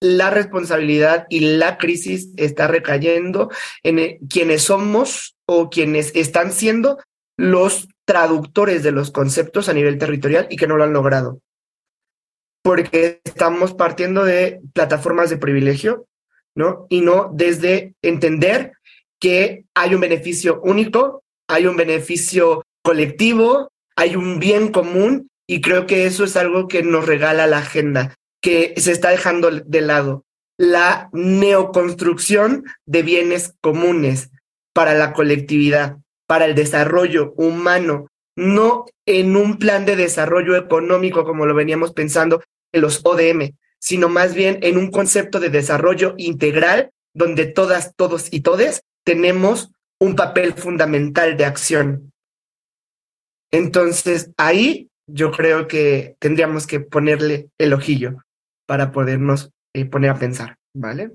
la 0.00 0.30
responsabilidad 0.30 1.26
y 1.30 1.56
la 1.56 1.78
crisis 1.78 2.30
está 2.36 2.66
recayendo 2.66 3.48
en 3.84 4.00
eh, 4.00 4.18
quienes 4.28 4.62
somos 4.62 5.36
o 5.46 5.70
quienes 5.70 6.10
están 6.16 6.50
siendo 6.50 6.98
los 7.38 7.86
traductores 8.04 8.82
de 8.82 8.90
los 8.90 9.12
conceptos 9.12 9.68
a 9.68 9.74
nivel 9.74 9.96
territorial 9.96 10.48
y 10.50 10.56
que 10.56 10.66
no 10.66 10.76
lo 10.76 10.82
han 10.82 10.92
logrado. 10.92 11.38
Porque 12.64 13.20
estamos 13.24 13.74
partiendo 13.74 14.24
de 14.24 14.60
plataformas 14.72 15.30
de 15.30 15.36
privilegio, 15.36 16.06
¿no? 16.56 16.86
Y 16.88 17.02
no 17.02 17.30
desde 17.32 17.94
entender 18.02 18.72
que 19.20 19.66
hay 19.74 19.94
un 19.94 20.00
beneficio 20.00 20.60
único, 20.62 21.22
hay 21.46 21.66
un 21.66 21.76
beneficio 21.76 22.64
colectivo, 22.82 23.70
hay 23.96 24.16
un 24.16 24.40
bien 24.40 24.72
común 24.72 25.28
y 25.46 25.60
creo 25.60 25.86
que 25.86 26.06
eso 26.06 26.24
es 26.24 26.36
algo 26.36 26.66
que 26.66 26.82
nos 26.82 27.06
regala 27.06 27.46
la 27.46 27.58
agenda 27.58 28.16
que 28.42 28.74
se 28.76 28.92
está 28.92 29.10
dejando 29.10 29.50
de 29.50 29.80
lado, 29.80 30.24
la 30.58 31.08
neoconstrucción 31.12 32.64
de 32.86 33.02
bienes 33.02 33.54
comunes 33.62 34.30
para 34.74 34.94
la 34.94 35.12
colectividad, 35.12 35.96
para 36.26 36.44
el 36.44 36.54
desarrollo 36.54 37.32
humano, 37.36 38.08
no 38.36 38.84
en 39.06 39.36
un 39.36 39.58
plan 39.58 39.86
de 39.86 39.96
desarrollo 39.96 40.56
económico 40.56 41.24
como 41.24 41.46
lo 41.46 41.54
veníamos 41.54 41.92
pensando 41.92 42.36
en 42.36 42.53
los 42.80 43.00
ODM, 43.04 43.54
sino 43.78 44.08
más 44.08 44.34
bien 44.34 44.58
en 44.62 44.78
un 44.78 44.90
concepto 44.90 45.40
de 45.40 45.50
desarrollo 45.50 46.14
integral 46.16 46.90
donde 47.12 47.46
todas, 47.46 47.94
todos 47.96 48.32
y 48.32 48.40
todes 48.40 48.82
tenemos 49.04 49.70
un 50.00 50.16
papel 50.16 50.54
fundamental 50.54 51.36
de 51.36 51.44
acción. 51.44 52.12
Entonces, 53.50 54.30
ahí 54.36 54.88
yo 55.06 55.30
creo 55.30 55.68
que 55.68 56.16
tendríamos 56.18 56.66
que 56.66 56.80
ponerle 56.80 57.50
el 57.58 57.72
ojillo 57.72 58.22
para 58.66 58.90
podernos 58.90 59.50
eh, 59.74 59.84
poner 59.84 60.10
a 60.10 60.18
pensar, 60.18 60.56
¿vale? 60.74 61.12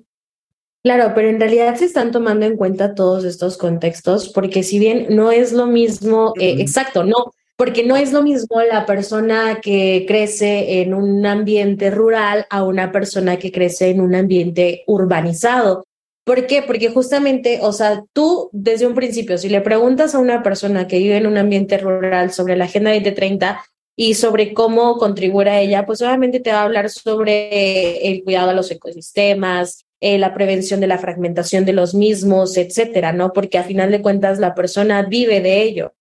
Claro, 0.83 1.11
pero 1.13 1.27
en 1.27 1.39
realidad 1.39 1.75
se 1.75 1.85
están 1.85 2.11
tomando 2.11 2.45
en 2.45 2.55
cuenta 2.55 2.95
todos 2.95 3.25
estos 3.25 3.57
contextos, 3.57 4.29
porque 4.29 4.63
si 4.63 4.79
bien 4.79 5.07
no 5.09 5.31
es 5.31 5.51
lo 5.51 5.65
mismo, 5.65 6.33
eh, 6.39 6.55
exacto, 6.59 7.03
no, 7.03 7.33
porque 7.59 7.83
no 7.83 7.97
es 7.97 8.13
lo 8.13 8.23
mismo 8.23 8.61
la 8.61 8.85
persona 8.85 9.59
que 9.61 10.05
crece 10.07 10.79
en 10.79 10.93
un 10.93 11.25
ambiente 11.25 11.91
rural 11.91 12.45
a 12.49 12.63
una 12.63 12.93
persona 12.93 13.35
que 13.37 13.51
crece 13.51 13.89
en 13.89 13.99
un 13.99 14.15
ambiente 14.15 14.85
urbanizado. 14.87 15.83
¿Por 16.23 16.47
qué? 16.47 16.61
Porque 16.61 16.87
justamente, 16.87 17.59
o 17.61 17.73
sea, 17.73 18.05
tú 18.13 18.49
desde 18.53 18.87
un 18.87 18.95
principio, 18.95 19.37
si 19.37 19.49
le 19.49 19.59
preguntas 19.59 20.15
a 20.15 20.19
una 20.19 20.41
persona 20.41 20.87
que 20.87 20.99
vive 20.99 21.17
en 21.17 21.27
un 21.27 21.37
ambiente 21.37 21.77
rural 21.77 22.31
sobre 22.31 22.55
la 22.55 22.63
Agenda 22.63 22.93
2030, 22.93 23.61
y 23.97 24.13
sobre 24.13 24.53
cómo 24.53 24.97
contribuir 24.97 25.49
a 25.49 25.59
ella, 25.59 25.85
pues 25.85 26.01
obviamente 26.01 26.39
te 26.39 26.53
va 26.53 26.61
a 26.61 26.63
hablar 26.63 26.89
sobre 26.89 28.07
el 28.07 28.23
cuidado 28.23 28.51
a 28.51 28.53
los 28.53 28.71
ecosistemas, 28.71 29.83
eh, 29.99 30.17
la 30.17 30.33
prevención 30.33 30.79
de 30.79 30.87
la 30.87 30.97
fragmentación 30.97 31.65
de 31.65 31.73
los 31.73 31.93
mismos, 31.93 32.55
etcétera, 32.55 33.11
¿no? 33.11 33.33
Porque 33.33 33.57
a 33.57 33.63
final 33.63 33.91
de 33.91 34.01
cuentas 34.01 34.39
la 34.39 34.55
persona 34.55 35.01
vive 35.01 35.41
de 35.41 35.63
ello. 35.63 35.91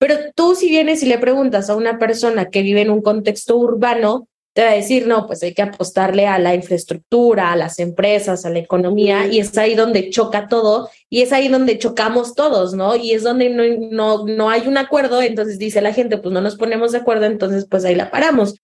Pero 0.00 0.16
tú 0.34 0.54
si 0.54 0.70
vienes 0.70 1.02
y 1.02 1.06
le 1.06 1.18
preguntas 1.18 1.68
a 1.68 1.76
una 1.76 1.98
persona 1.98 2.48
que 2.48 2.62
vive 2.62 2.80
en 2.80 2.90
un 2.90 3.02
contexto 3.02 3.58
urbano, 3.58 4.26
te 4.54 4.64
va 4.64 4.70
a 4.70 4.74
decir, 4.74 5.06
no, 5.06 5.26
pues 5.26 5.42
hay 5.42 5.52
que 5.52 5.60
apostarle 5.60 6.26
a 6.26 6.38
la 6.38 6.54
infraestructura, 6.54 7.52
a 7.52 7.56
las 7.56 7.78
empresas, 7.78 8.46
a 8.46 8.50
la 8.50 8.60
economía, 8.60 9.26
y 9.26 9.40
es 9.40 9.56
ahí 9.58 9.74
donde 9.74 10.08
choca 10.08 10.48
todo, 10.48 10.88
y 11.10 11.20
es 11.20 11.32
ahí 11.34 11.48
donde 11.48 11.78
chocamos 11.78 12.34
todos, 12.34 12.72
¿no? 12.72 12.96
Y 12.96 13.12
es 13.12 13.22
donde 13.22 13.50
no, 13.50 13.62
no, 13.90 14.26
no 14.26 14.48
hay 14.48 14.66
un 14.66 14.78
acuerdo, 14.78 15.20
entonces 15.20 15.58
dice 15.58 15.82
la 15.82 15.92
gente, 15.92 16.16
pues 16.16 16.32
no 16.32 16.40
nos 16.40 16.56
ponemos 16.56 16.92
de 16.92 16.98
acuerdo, 16.98 17.26
entonces 17.26 17.66
pues 17.70 17.84
ahí 17.84 17.94
la 17.94 18.10
paramos. 18.10 18.56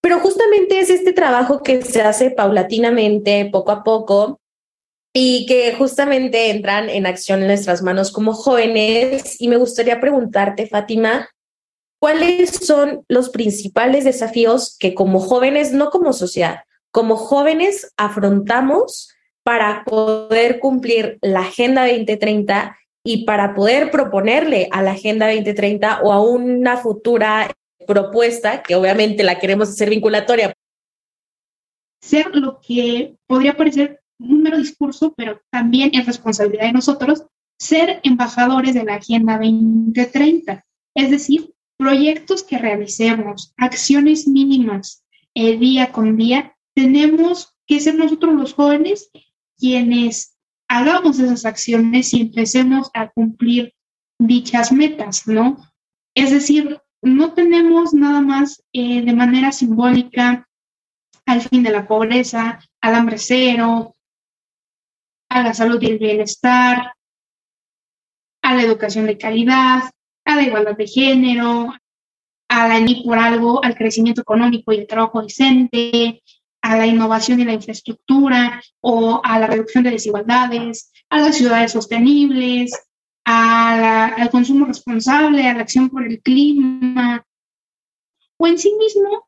Pero 0.00 0.18
justamente 0.18 0.80
es 0.80 0.88
este 0.88 1.12
trabajo 1.12 1.62
que 1.62 1.82
se 1.82 2.00
hace 2.00 2.30
paulatinamente, 2.30 3.50
poco 3.52 3.70
a 3.70 3.84
poco, 3.84 4.40
y 5.16 5.46
que 5.46 5.72
justamente 5.74 6.50
entran 6.50 6.90
en 6.90 7.06
acción 7.06 7.40
en 7.40 7.46
nuestras 7.46 7.82
manos 7.82 8.10
como 8.10 8.34
jóvenes. 8.34 9.40
Y 9.40 9.48
me 9.48 9.56
gustaría 9.56 10.00
preguntarte, 10.00 10.66
Fátima, 10.66 11.28
¿cuáles 12.00 12.50
son 12.50 13.04
los 13.08 13.30
principales 13.30 14.04
desafíos 14.04 14.76
que 14.76 14.92
como 14.92 15.20
jóvenes, 15.20 15.72
no 15.72 15.90
como 15.90 16.12
sociedad, 16.12 16.64
como 16.90 17.16
jóvenes 17.16 17.92
afrontamos 17.96 19.14
para 19.44 19.84
poder 19.84 20.58
cumplir 20.58 21.18
la 21.22 21.40
Agenda 21.40 21.86
2030 21.86 22.76
y 23.04 23.24
para 23.24 23.54
poder 23.54 23.92
proponerle 23.92 24.68
a 24.72 24.82
la 24.82 24.92
Agenda 24.92 25.26
2030 25.32 26.00
o 26.02 26.12
a 26.12 26.20
una 26.20 26.76
futura 26.76 27.50
propuesta, 27.86 28.62
que 28.62 28.74
obviamente 28.74 29.22
la 29.22 29.38
queremos 29.38 29.68
hacer 29.68 29.90
vinculatoria. 29.90 30.52
Ser 32.00 32.34
lo 32.34 32.60
que 32.60 33.14
podría 33.26 33.56
parecer 33.56 34.00
un 34.18 34.42
mero 34.42 34.58
discurso, 34.58 35.14
pero 35.16 35.40
también 35.50 35.90
es 35.92 36.06
responsabilidad 36.06 36.66
de 36.66 36.72
nosotros 36.72 37.24
ser 37.58 38.00
embajadores 38.02 38.74
de 38.74 38.84
la 38.84 38.96
Agenda 38.96 39.38
2030, 39.38 40.64
es 40.94 41.10
decir, 41.10 41.52
proyectos 41.76 42.42
que 42.42 42.58
realicemos, 42.58 43.52
acciones 43.56 44.28
mínimas 44.28 45.04
eh, 45.34 45.56
día 45.56 45.92
con 45.92 46.16
día, 46.16 46.56
tenemos 46.74 47.54
que 47.66 47.80
ser 47.80 47.96
nosotros 47.96 48.34
los 48.34 48.54
jóvenes 48.54 49.10
quienes 49.56 50.36
hagamos 50.68 51.18
esas 51.18 51.44
acciones 51.44 52.12
y 52.14 52.22
empecemos 52.22 52.90
a 52.94 53.08
cumplir 53.10 53.74
dichas 54.18 54.72
metas, 54.72 55.26
¿no? 55.26 55.58
Es 56.14 56.30
decir, 56.30 56.80
no 57.02 57.34
tenemos 57.34 57.92
nada 57.92 58.20
más 58.20 58.62
eh, 58.72 59.02
de 59.02 59.12
manera 59.12 59.52
simbólica 59.52 60.48
al 61.26 61.42
fin 61.42 61.62
de 61.62 61.70
la 61.70 61.86
pobreza, 61.86 62.60
al 62.80 62.94
hambre 62.94 63.18
cero, 63.18 63.94
a 65.34 65.42
la 65.42 65.52
salud 65.52 65.82
y 65.82 65.86
el 65.86 65.98
bienestar, 65.98 66.94
a 68.40 68.54
la 68.54 68.62
educación 68.62 69.06
de 69.06 69.18
calidad, 69.18 69.82
a 70.24 70.36
la 70.36 70.42
igualdad 70.42 70.76
de 70.76 70.86
género, 70.86 71.74
a 72.48 72.68
la 72.68 72.78
ni 72.78 73.02
por 73.02 73.18
algo, 73.18 73.62
al 73.64 73.74
crecimiento 73.74 74.20
económico 74.20 74.72
y 74.72 74.78
el 74.78 74.86
trabajo 74.86 75.20
decente, 75.22 76.22
a 76.62 76.76
la 76.76 76.86
innovación 76.86 77.40
y 77.40 77.44
la 77.44 77.52
infraestructura 77.52 78.62
o 78.80 79.20
a 79.24 79.40
la 79.40 79.48
reducción 79.48 79.82
de 79.82 79.90
desigualdades, 79.90 80.92
a 81.10 81.18
las 81.18 81.36
ciudades 81.36 81.72
sostenibles, 81.72 82.72
al 83.24 84.30
consumo 84.30 84.66
responsable, 84.66 85.48
a 85.48 85.54
la 85.54 85.62
acción 85.62 85.90
por 85.90 86.06
el 86.06 86.22
clima, 86.22 87.26
o 88.36 88.46
en 88.46 88.56
sí 88.56 88.72
mismo 88.78 89.26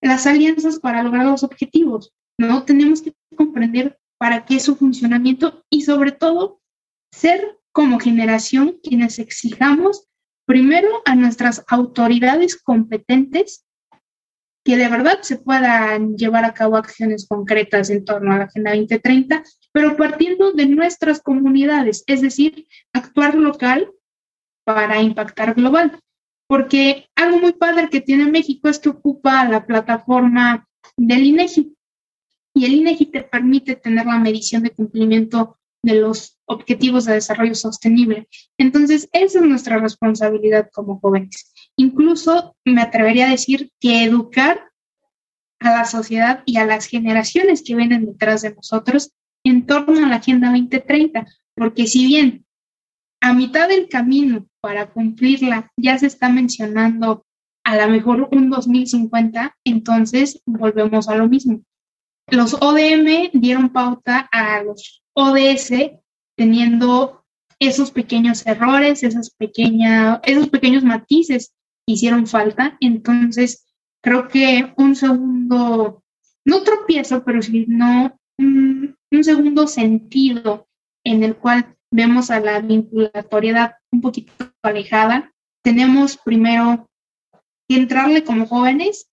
las 0.00 0.24
alianzas 0.24 0.78
para 0.78 1.02
lograr 1.02 1.26
los 1.26 1.42
objetivos. 1.42 2.12
No 2.38 2.62
tenemos 2.62 3.02
que 3.02 3.12
comprender 3.36 3.98
para 4.18 4.44
qué 4.44 4.56
es 4.56 4.64
su 4.64 4.76
funcionamiento 4.76 5.64
y 5.70 5.82
sobre 5.82 6.12
todo 6.12 6.60
ser 7.12 7.58
como 7.72 8.00
generación 8.00 8.78
quienes 8.82 9.18
exijamos 9.18 10.08
primero 10.46 10.88
a 11.04 11.14
nuestras 11.14 11.64
autoridades 11.68 12.56
competentes 12.56 13.64
que 14.64 14.76
de 14.76 14.88
verdad 14.88 15.20
se 15.22 15.38
puedan 15.38 16.16
llevar 16.16 16.44
a 16.44 16.52
cabo 16.52 16.76
acciones 16.76 17.26
concretas 17.26 17.88
en 17.88 18.04
torno 18.04 18.32
a 18.32 18.38
la 18.38 18.44
Agenda 18.44 18.74
2030, 18.74 19.42
pero 19.72 19.96
partiendo 19.96 20.52
de 20.52 20.66
nuestras 20.66 21.22
comunidades, 21.22 22.04
es 22.06 22.20
decir, 22.20 22.66
actuar 22.92 23.34
local 23.34 23.90
para 24.64 25.00
impactar 25.00 25.54
global. 25.54 25.98
Porque 26.46 27.06
algo 27.14 27.38
muy 27.38 27.52
padre 27.52 27.88
que 27.88 28.02
tiene 28.02 28.30
México 28.30 28.68
es 28.68 28.78
que 28.78 28.90
ocupa 28.90 29.44
la 29.48 29.64
plataforma 29.64 30.66
del 30.96 31.24
INEGI 31.24 31.74
y 32.58 32.64
el 32.64 32.74
INEGI 32.74 33.06
te 33.06 33.22
permite 33.22 33.76
tener 33.76 34.06
la 34.06 34.18
medición 34.18 34.64
de 34.64 34.70
cumplimiento 34.70 35.58
de 35.82 35.94
los 35.94 36.38
objetivos 36.46 37.04
de 37.04 37.14
desarrollo 37.14 37.54
sostenible. 37.54 38.28
Entonces, 38.58 39.08
esa 39.12 39.38
es 39.38 39.44
nuestra 39.44 39.78
responsabilidad 39.78 40.68
como 40.72 40.98
jóvenes. 40.98 41.52
Incluso 41.76 42.56
me 42.64 42.82
atrevería 42.82 43.28
a 43.28 43.30
decir 43.30 43.70
que 43.80 44.02
educar 44.02 44.70
a 45.60 45.70
la 45.70 45.84
sociedad 45.84 46.42
y 46.46 46.56
a 46.56 46.66
las 46.66 46.86
generaciones 46.86 47.62
que 47.62 47.76
vienen 47.76 48.06
detrás 48.06 48.42
de 48.42 48.54
nosotros 48.54 49.12
en 49.44 49.66
torno 49.66 50.04
a 50.04 50.08
la 50.08 50.16
Agenda 50.16 50.48
2030, 50.48 51.26
porque 51.54 51.86
si 51.86 52.06
bien 52.06 52.44
a 53.20 53.32
mitad 53.32 53.68
del 53.68 53.88
camino 53.88 54.46
para 54.60 54.90
cumplirla 54.90 55.70
ya 55.76 55.98
se 55.98 56.06
está 56.06 56.28
mencionando 56.28 57.24
a 57.64 57.76
lo 57.76 57.88
mejor 57.88 58.28
un 58.32 58.50
2050, 58.50 59.56
entonces 59.64 60.40
volvemos 60.46 61.08
a 61.08 61.16
lo 61.16 61.28
mismo. 61.28 61.62
Los 62.30 62.54
ODM 62.54 63.30
dieron 63.32 63.70
pauta 63.70 64.28
a 64.30 64.62
los 64.62 65.02
ODS 65.14 65.72
teniendo 66.36 67.24
esos 67.58 67.90
pequeños 67.90 68.46
errores, 68.46 69.02
esas 69.02 69.30
pequeñas, 69.30 70.20
esos 70.24 70.48
pequeños 70.48 70.84
matices 70.84 71.54
hicieron 71.86 72.26
falta. 72.26 72.76
Entonces, 72.80 73.66
creo 74.02 74.28
que 74.28 74.72
un 74.76 74.94
segundo, 74.94 76.04
no 76.44 76.62
tropiezo, 76.62 77.24
pero 77.24 77.40
sí, 77.40 77.64
no, 77.66 78.16
un, 78.38 78.96
un 79.10 79.24
segundo 79.24 79.66
sentido 79.66 80.68
en 81.04 81.24
el 81.24 81.34
cual 81.36 81.76
vemos 81.90 82.30
a 82.30 82.40
la 82.40 82.60
vinculatoriedad 82.60 83.76
un 83.90 84.02
poquito 84.02 84.32
alejada. 84.62 85.32
Tenemos 85.64 86.18
primero 86.18 86.88
que 87.68 87.76
entrarle 87.76 88.22
como 88.22 88.46
jóvenes 88.46 89.10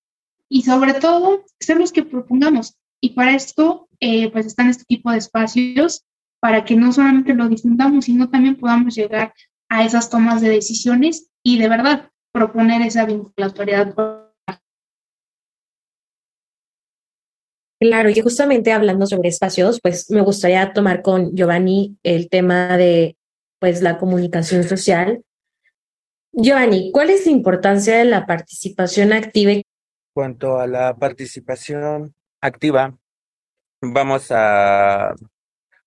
y 0.50 0.64
sobre 0.64 0.94
todo 0.94 1.46
ser 1.60 1.78
los 1.78 1.92
que 1.92 2.04
propongamos. 2.04 2.78
Y 3.02 3.12
para 3.12 3.36
esto, 3.36 3.88
eh, 4.00 4.32
pues 4.32 4.46
están 4.46 4.70
este 4.70 4.86
tipo 4.86 5.12
de 5.12 5.18
espacios 5.18 6.06
para 6.40 6.64
que 6.64 6.76
no 6.76 6.92
solamente 6.92 7.34
lo 7.34 7.50
difundamos, 7.50 8.06
sino 8.06 8.30
también 8.30 8.56
podamos 8.56 8.96
llegar 8.96 9.34
a 9.70 9.84
esas 9.84 10.10
tomas 10.10 10.42
de 10.42 10.50
decisiones 10.50 11.30
y 11.44 11.58
de 11.58 11.70
verdad 11.70 12.12
proponer 12.32 12.82
esa 12.82 13.06
vinculatoriedad. 13.06 13.96
Claro, 17.80 18.10
y 18.10 18.20
justamente 18.22 18.72
hablando 18.72 19.06
sobre 19.06 19.30
espacios, 19.30 19.80
pues 19.82 20.10
me 20.10 20.22
gustaría 20.22 20.74
tomar 20.74 21.02
con 21.02 21.36
Giovanni 21.36 21.98
el 22.04 22.30
tema 22.30 22.78
de 22.78 23.18
pues 23.60 23.82
la 23.82 23.98
comunicación 23.98 24.64
social. 24.64 25.24
Giovanni, 26.32 26.92
¿cuál 26.92 27.10
es 27.10 27.26
la 27.26 27.32
importancia 27.32 27.98
de 27.98 28.06
la 28.06 28.26
participación 28.26 29.14
activa? 29.14 29.52
En 29.52 29.64
cuanto 30.14 30.60
a 30.60 30.68
la 30.68 30.96
participación 30.96 32.14
activa, 32.46 32.98
vamos 33.82 34.32
a 34.32 35.14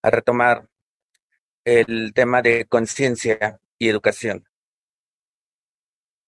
a 0.02 0.10
retomar 0.10 0.68
el 1.64 2.12
tema 2.14 2.42
de 2.42 2.66
conciencia 2.66 3.60
y 3.78 3.88
educación. 3.88 4.44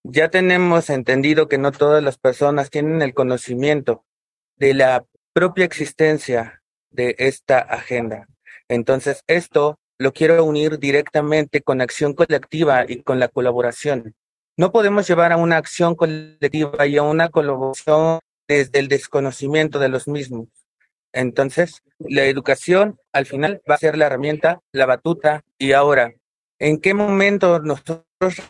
Ya 0.03 0.31
tenemos 0.31 0.91
entendido 0.91 1.49
que 1.49 1.59
no 1.59 1.73
todas 1.73 2.03
las 2.03 2.19
personas 2.19 2.71
tienen 2.71 3.03
el 3.03 3.15
conocimiento 3.15 4.05
de 4.57 4.75
la 4.75 5.05
propia 5.33 5.65
existencia 5.65 6.63
de 6.91 7.15
esta 7.19 7.59
agenda. 7.59 8.27
Entonces, 8.69 9.23
esto 9.27 9.79
lo 9.99 10.13
quiero 10.13 10.43
unir 10.45 10.79
directamente 10.79 11.61
con 11.61 11.81
acción 11.81 12.15
colectiva 12.15 12.85
y 12.89 13.03
con 13.03 13.21
la 13.21 13.29
colaboración. 13.29 14.15
No 14.57 14.73
podemos 14.73 15.07
llevar 15.07 15.33
a 15.33 15.37
una 15.37 15.59
acción 15.59 15.95
colectiva 15.95 16.87
y 16.87 16.97
a 16.97 17.03
una 17.03 17.29
colaboración 17.29 18.21
desde 18.51 18.81
el 18.81 18.89
desconocimiento 18.89 19.79
de 19.79 19.89
los 19.89 20.09
mismos. 20.09 20.49
Entonces, 21.13 21.85
la 22.01 22.25
educación 22.25 22.99
al 23.13 23.25
final 23.25 23.63
va 23.71 23.77
a 23.77 23.79
ser 23.79 23.97
la 23.97 24.07
herramienta, 24.07 24.61
la 24.73 24.87
batuta. 24.87 25.45
Y 25.57 25.71
ahora, 25.71 26.15
¿en 26.59 26.81
qué 26.81 26.93
momento 26.93 27.61
nosotros 27.61 28.03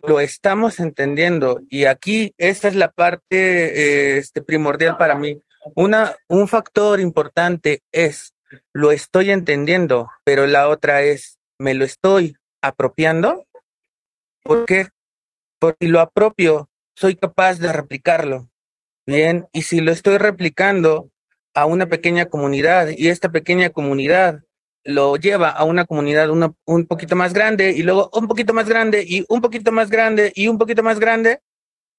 lo 0.09 0.21
estamos 0.21 0.81
entendiendo? 0.81 1.61
Y 1.69 1.85
aquí 1.85 2.33
esta 2.39 2.69
es 2.69 2.77
la 2.77 2.91
parte 2.91 4.17
este, 4.17 4.41
primordial 4.41 4.97
para 4.97 5.17
mí. 5.17 5.43
Una, 5.75 6.17
un 6.29 6.49
factor 6.49 6.99
importante 6.99 7.83
es, 7.93 8.33
lo 8.73 8.93
estoy 8.93 9.31
entendiendo, 9.31 10.09
pero 10.25 10.47
la 10.47 10.71
otra 10.71 11.03
es, 11.03 11.39
¿me 11.59 11.75
lo 11.75 11.85
estoy 11.85 12.37
apropiando? 12.63 13.47
¿Por 14.43 14.65
qué? 14.65 14.89
Porque 15.59 15.89
lo 15.89 16.01
apropio, 16.01 16.71
soy 16.95 17.17
capaz 17.17 17.59
de 17.59 17.71
replicarlo. 17.71 18.49
Bien, 19.11 19.49
y 19.53 19.63
si 19.63 19.81
lo 19.81 19.91
estoy 19.91 20.19
replicando, 20.19 21.11
a 21.53 21.67
una 21.67 21.87
pequeña 21.87 22.27
comunidad 22.27 22.91
y 22.97 23.09
esta 23.09 23.29
pequeña 23.29 23.71
comunidad 23.71 24.45
lo 24.85 25.17
lleva 25.17 25.49
a 25.49 25.65
una 25.65 25.85
comunidad 25.85 26.31
un 26.31 26.87
poquito 26.87 27.17
más 27.17 27.33
grande 27.33 27.73
y 27.73 27.83
luego 27.83 28.09
un 28.13 28.29
poquito 28.29 28.55
más 28.55 28.69
grande 28.69 29.05
y 29.05 29.25
un 29.29 29.41
poquito 29.41 29.73
más 29.73 29.91
grande 29.91 30.31
y 30.37 30.47
un 30.47 30.59
poquito 30.59 30.85
más 30.85 31.01
grande, 31.01 31.41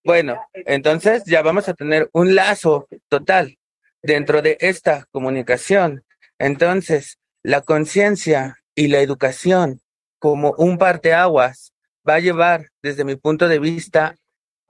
bueno, 0.05 0.39
entonces 0.53 1.23
ya 1.25 1.41
vamos 1.41 1.67
a 1.67 1.73
tener 1.73 2.09
un 2.13 2.33
lazo 2.33 2.87
total 3.09 3.57
dentro 4.01 4.41
de 4.41 4.55
esta 4.61 5.05
comunicación. 5.11 6.05
Entonces, 6.39 7.19
la 7.43 7.59
conciencia 7.59 8.55
y 8.73 8.87
la 8.87 9.01
educación 9.01 9.81
como 10.17 10.55
un 10.57 10.77
parteaguas 10.77 11.73
va 12.07 12.15
a 12.15 12.19
llevar, 12.19 12.69
desde 12.81 13.03
mi 13.03 13.17
punto 13.17 13.49
de 13.49 13.59
vista, 13.59 14.15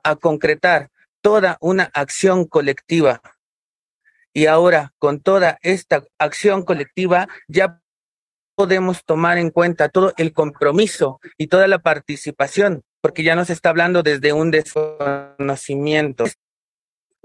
a 0.04 0.16
concretar 0.16 0.90
toda 1.22 1.58
una 1.62 1.90
acción 1.94 2.46
colectiva 2.46 3.22
y 4.34 4.46
ahora, 4.46 4.94
con 4.98 5.20
toda 5.20 5.60
esta 5.62 6.04
acción 6.18 6.64
colectiva, 6.64 7.28
ya 7.48 7.82
podemos 8.56 9.04
tomar 9.04 9.38
en 9.38 9.50
cuenta 9.50 9.90
todo 9.90 10.14
el 10.18 10.34
compromiso 10.34 11.20
y 11.38 11.48
toda 11.48 11.68
la 11.68 11.80
participación, 11.80 12.84
porque 13.02 13.24
ya 13.24 13.36
no 13.36 13.44
se 13.44 13.54
está 13.54 13.70
hablando 13.70 14.04
desde 14.04 14.32
un 14.32 14.52
desconocimiento. 14.52 16.26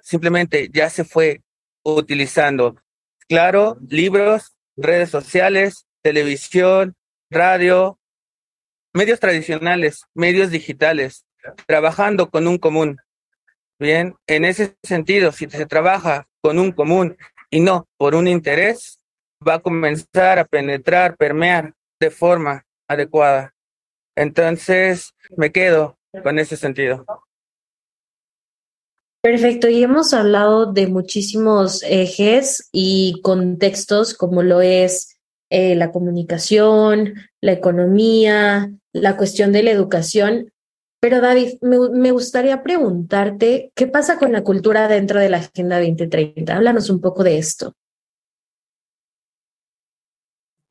Simplemente 0.01 0.69
ya 0.73 0.91
se 0.91 1.05
fue 1.05 1.43
utilizando, 1.85 2.77
claro, 3.29 3.77
libros, 3.89 4.57
redes 4.77 5.11
sociales, 5.11 5.87
televisión, 6.03 6.97
radio, 7.31 8.01
medios 8.93 9.21
tradicionales, 9.21 10.03
medios 10.15 10.51
digitales, 10.51 11.25
trabajando 11.67 12.31
con 12.31 12.49
un 12.49 12.59
común. 12.59 12.99
Bien, 13.79 14.15
en 14.27 14.45
ese 14.45 14.77
sentido, 14.83 15.33
si 15.33 15.49
se 15.51 15.67
trabaja 15.67 16.27
con 16.41 16.59
un 16.59 16.73
común 16.73 17.17
y 17.51 17.61
no 17.61 17.87
por 17.99 18.15
un 18.15 18.27
interés, 18.27 19.01
va 19.47 19.55
a 19.55 19.61
comenzar 19.61 20.39
a 20.39 20.45
penetrar, 20.45 21.17
permear 21.17 21.75
de 22.01 22.11
forma 22.11 22.65
adecuada. 22.89 23.55
Entonces, 24.17 25.13
me 25.37 25.53
quedo 25.53 25.99
con 26.23 26.39
ese 26.39 26.57
sentido. 26.57 27.05
Perfecto, 29.23 29.69
y 29.69 29.83
hemos 29.83 30.15
hablado 30.15 30.73
de 30.73 30.87
muchísimos 30.87 31.83
ejes 31.83 32.69
y 32.73 33.21
contextos 33.23 34.15
como 34.15 34.43
lo 34.43 34.61
es 34.61 35.19
eh, 35.51 35.75
la 35.75 35.93
comunicación, 35.93 37.15
la 37.41 37.53
economía, 37.53 38.71
la 38.93 39.17
cuestión 39.17 39.53
de 39.53 39.65
la 39.65 39.73
educación. 39.73 40.53
Pero 41.09 41.21
David, 41.21 41.59
me, 41.61 42.11
gustaría 42.11 42.65
preguntarte, 42.65 43.71
¿qué 43.77 43.87
pasa 43.87 44.19
con 44.19 44.33
la 44.33 44.43
cultura 44.43 44.89
dentro 44.89 45.21
de 45.21 45.29
la 45.29 45.37
Agenda 45.37 45.79
2030? 45.79 46.57
Háblanos 46.57 46.91
un 46.91 47.01
poco 47.01 47.23
de 47.23 47.39
esto. 47.39 47.75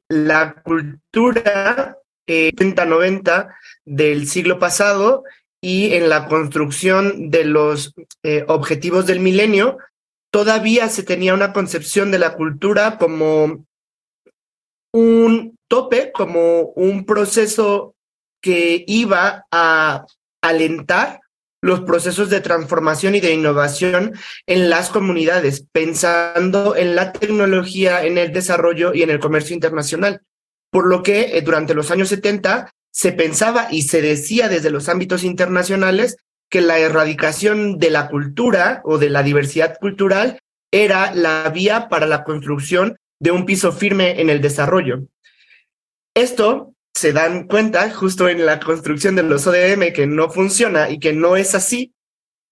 La 0.10 0.62
cultura 0.62 1.98
eh, 2.28 2.52
90 2.54 3.56
del 3.86 4.28
siglo 4.28 4.60
pasado 4.60 5.24
y 5.62 5.94
en 5.94 6.10
la 6.10 6.28
construcción 6.28 7.30
de 7.30 7.46
los 7.46 7.94
eh, 8.22 8.44
objetivos 8.50 9.08
del 9.08 9.22
milenio, 9.22 9.78
todavía 10.34 10.90
se 10.90 11.04
tenía 11.04 11.34
una 11.34 11.54
concepción 11.54 12.12
de 12.12 12.20
la 12.20 12.36
cultura 12.36 12.98
como 12.98 13.66
un 14.92 15.58
tope, 15.70 16.12
como 16.12 16.74
un 16.76 17.06
proceso 17.06 17.96
que 18.42 18.84
iba 18.86 19.46
a 19.50 20.06
alentar 20.48 21.22
los 21.62 21.82
procesos 21.82 22.30
de 22.30 22.42
transformación 22.42 23.16
y 23.16 23.22
de 23.22 23.34
innovación 23.34 24.14
en 24.46 24.70
las 24.70 24.90
comunidades, 24.90 25.66
pensando 25.72 26.76
en 26.76 26.96
la 26.96 27.12
tecnología, 27.12 28.06
en 28.06 28.20
el 28.20 28.32
desarrollo 28.32 28.94
y 28.94 29.02
en 29.02 29.10
el 29.10 29.20
comercio 29.20 29.56
internacional. 29.56 30.22
Por 30.70 30.86
lo 30.88 31.02
que 31.02 31.38
eh, 31.38 31.42
durante 31.42 31.74
los 31.74 31.90
años 31.90 32.10
70 32.10 32.72
se 32.92 33.12
pensaba 33.14 33.68
y 33.72 33.82
se 33.82 34.02
decía 34.02 34.48
desde 34.48 34.70
los 34.70 34.90
ámbitos 34.90 35.24
internacionales 35.24 36.18
que 36.52 36.62
la 36.62 36.78
erradicación 36.78 37.80
de 37.80 37.90
la 37.90 38.10
cultura 38.10 38.82
o 38.84 39.00
de 39.00 39.10
la 39.10 39.24
diversidad 39.24 39.80
cultural 39.80 40.40
era 40.72 41.16
la 41.16 41.50
vía 41.50 41.90
para 41.90 42.06
la 42.06 42.24
construcción 42.24 42.98
de 43.20 43.32
un 43.32 43.46
piso 43.46 43.72
firme 43.72 44.22
en 44.22 44.30
el 44.30 44.40
desarrollo. 44.40 45.08
Esto 46.14 46.75
se 46.96 47.12
dan 47.12 47.48
cuenta 47.48 47.92
justo 47.92 48.30
en 48.30 48.46
la 48.46 48.60
construcción 48.60 49.16
de 49.16 49.24
los 49.24 49.46
ODM 49.46 49.92
que 49.94 50.08
no 50.08 50.30
funciona 50.30 50.90
y 50.90 51.00
que 51.00 51.12
no 51.12 51.36
es 51.36 51.54
así. 51.54 51.94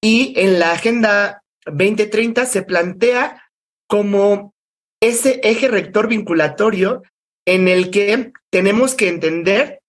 Y 0.01 0.33
en 0.37 0.59
la 0.59 0.73
Agenda 0.73 1.43
2030 1.65 2.45
se 2.45 2.61
plantea 2.61 3.49
como 3.87 4.53
ese 5.01 5.39
eje 5.43 5.69
rector 5.69 6.09
vinculatorio 6.09 7.03
en 7.45 7.69
el 7.69 7.89
que 7.89 8.33
tenemos 8.49 8.95
que 8.95 9.07
entender 9.07 9.79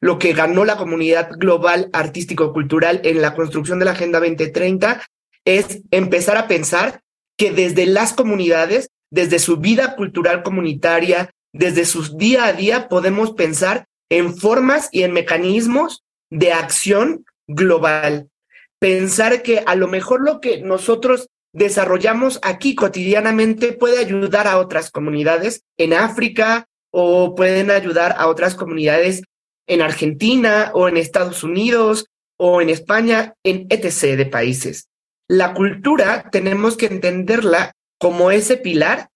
lo 0.00 0.18
que 0.18 0.32
ganó 0.32 0.64
la 0.64 0.76
comunidad 0.76 1.30
global 1.32 1.88
artístico-cultural 1.92 3.00
en 3.04 3.22
la 3.22 3.34
construcción 3.34 3.78
de 3.78 3.86
la 3.86 3.92
Agenda 3.92 4.20
2030 4.20 5.02
es 5.44 5.80
empezar 5.90 6.36
a 6.36 6.46
pensar 6.46 7.00
que 7.38 7.52
desde 7.52 7.86
las 7.86 8.12
comunidades, 8.12 8.90
desde 9.10 9.38
su 9.38 9.56
vida 9.56 9.96
cultural 9.96 10.42
comunitaria, 10.42 11.30
desde 11.52 11.84
su 11.84 12.16
día 12.16 12.46
a 12.46 12.52
día, 12.52 12.88
podemos 12.88 13.32
pensar 13.32 13.86
en 14.10 14.36
formas 14.36 14.88
y 14.92 15.02
en 15.02 15.12
mecanismos 15.12 16.02
de 16.30 16.52
acción 16.52 17.24
global. 17.46 18.28
Pensar 18.78 19.42
que 19.42 19.62
a 19.66 19.74
lo 19.74 19.88
mejor 19.88 20.22
lo 20.22 20.40
que 20.40 20.60
nosotros 20.60 21.28
desarrollamos 21.52 22.38
aquí 22.42 22.74
cotidianamente 22.74 23.72
puede 23.72 23.98
ayudar 23.98 24.46
a 24.46 24.58
otras 24.58 24.90
comunidades 24.90 25.62
en 25.78 25.94
África 25.94 26.66
o 26.90 27.34
pueden 27.34 27.70
ayudar 27.70 28.14
a 28.18 28.28
otras 28.28 28.54
comunidades 28.54 29.22
en 29.66 29.82
Argentina 29.82 30.70
o 30.74 30.88
en 30.88 30.96
Estados 30.96 31.42
Unidos 31.42 32.06
o 32.38 32.62
en 32.62 32.70
España, 32.70 33.34
en 33.42 33.66
etc. 33.70 34.16
de 34.16 34.26
países. 34.26 34.88
La 35.28 35.52
cultura 35.54 36.28
tenemos 36.30 36.76
que 36.76 36.86
entenderla 36.86 37.72
como 37.98 38.30
ese 38.30 38.56
pilar 38.56 39.08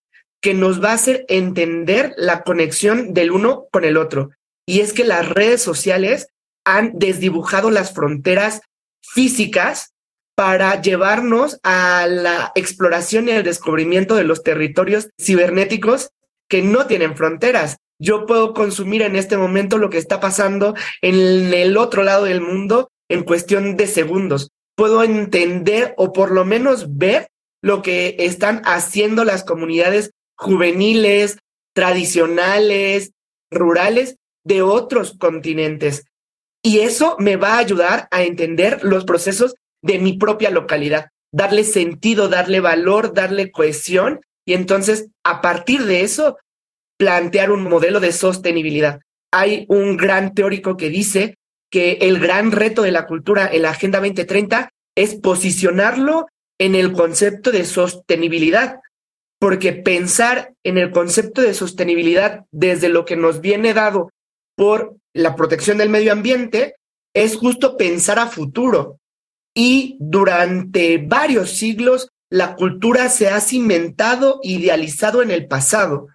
que 0.42 0.52
nos 0.52 0.82
va 0.82 0.90
a 0.90 0.94
hacer 0.94 1.24
entender 1.28 2.12
la 2.18 2.42
conexión 2.42 3.14
del 3.14 3.30
uno 3.30 3.66
con 3.72 3.84
el 3.84 3.96
otro. 3.96 4.30
Y 4.66 4.80
es 4.80 4.92
que 4.92 5.04
las 5.04 5.28
redes 5.28 5.62
sociales 5.62 6.28
han 6.64 6.98
desdibujado 6.98 7.70
las 7.70 7.94
fronteras 7.94 8.60
físicas 9.02 9.94
para 10.34 10.80
llevarnos 10.80 11.58
a 11.62 12.06
la 12.06 12.52
exploración 12.54 13.28
y 13.28 13.32
el 13.32 13.44
descubrimiento 13.44 14.16
de 14.16 14.24
los 14.24 14.42
territorios 14.42 15.08
cibernéticos 15.18 16.10
que 16.48 16.62
no 16.62 16.86
tienen 16.86 17.16
fronteras 17.16 17.78
yo 18.02 18.26
puedo 18.26 18.52
consumir 18.52 19.02
en 19.02 19.14
este 19.14 19.36
momento 19.36 19.78
lo 19.78 19.88
que 19.88 19.98
está 19.98 20.18
pasando 20.18 20.74
en 21.02 21.54
el 21.54 21.76
otro 21.76 22.02
lado 22.02 22.24
del 22.24 22.40
mundo 22.40 22.90
en 23.08 23.22
cuestión 23.22 23.76
de 23.76 23.86
segundos. 23.86 24.50
Puedo 24.74 25.04
entender 25.04 25.94
o 25.96 26.12
por 26.12 26.32
lo 26.32 26.44
menos 26.44 26.96
ver 26.98 27.28
lo 27.62 27.80
que 27.80 28.16
están 28.18 28.60
haciendo 28.64 29.24
las 29.24 29.44
comunidades 29.44 30.10
juveniles, 30.42 31.38
tradicionales, 31.74 33.12
rurales 33.50 34.16
de 34.44 34.62
otros 34.62 35.16
continentes. 35.18 36.04
Y 36.62 36.80
eso 36.80 37.16
me 37.18 37.36
va 37.36 37.54
a 37.54 37.58
ayudar 37.58 38.08
a 38.10 38.22
entender 38.22 38.84
los 38.84 39.04
procesos 39.04 39.54
de 39.82 39.98
mi 39.98 40.16
propia 40.16 40.50
localidad, 40.50 41.08
darle 41.32 41.64
sentido, 41.64 42.28
darle 42.28 42.60
valor, 42.60 43.14
darle 43.14 43.50
cohesión. 43.50 44.20
Y 44.46 44.54
entonces, 44.54 45.08
a 45.24 45.40
partir 45.40 45.84
de 45.84 46.02
eso, 46.02 46.38
plantear 46.98 47.50
un 47.50 47.64
modelo 47.64 48.00
de 48.00 48.12
sostenibilidad. 48.12 49.00
Hay 49.32 49.66
un 49.68 49.96
gran 49.96 50.34
teórico 50.34 50.76
que 50.76 50.88
dice 50.88 51.36
que 51.70 51.92
el 52.02 52.20
gran 52.20 52.52
reto 52.52 52.82
de 52.82 52.92
la 52.92 53.06
cultura 53.06 53.48
en 53.50 53.62
la 53.62 53.70
Agenda 53.70 53.98
2030 53.98 54.68
es 54.94 55.14
posicionarlo 55.16 56.26
en 56.58 56.74
el 56.74 56.92
concepto 56.92 57.50
de 57.50 57.64
sostenibilidad, 57.64 58.76
porque 59.42 59.72
pensar 59.72 60.54
en 60.62 60.78
el 60.78 60.92
concepto 60.92 61.40
de 61.40 61.52
sostenibilidad 61.52 62.44
desde 62.52 62.88
lo 62.88 63.04
que 63.04 63.16
nos 63.16 63.40
viene 63.40 63.74
dado 63.74 64.12
por 64.56 64.94
la 65.12 65.34
protección 65.34 65.78
del 65.78 65.88
medio 65.88 66.12
ambiente 66.12 66.76
es 67.12 67.34
justo 67.34 67.76
pensar 67.76 68.20
a 68.20 68.28
futuro. 68.28 69.00
Y 69.52 69.96
durante 69.98 70.98
varios 70.98 71.50
siglos 71.50 72.08
la 72.30 72.54
cultura 72.54 73.08
se 73.08 73.30
ha 73.30 73.40
cimentado, 73.40 74.38
idealizado 74.44 75.22
en 75.22 75.32
el 75.32 75.48
pasado 75.48 76.06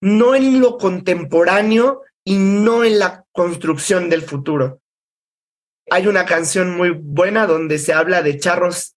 no 0.00 0.36
en 0.36 0.60
lo 0.60 0.78
contemporáneo 0.78 2.02
y 2.24 2.36
no 2.36 2.84
en 2.84 3.00
la 3.00 3.24
construcción 3.32 4.08
del 4.08 4.22
futuro. 4.22 4.78
Hay 5.90 6.06
una 6.06 6.24
canción 6.24 6.76
muy 6.76 6.90
buena 6.90 7.48
donde 7.48 7.80
se 7.80 7.92
habla 7.92 8.22
de 8.22 8.38
charros 8.38 8.94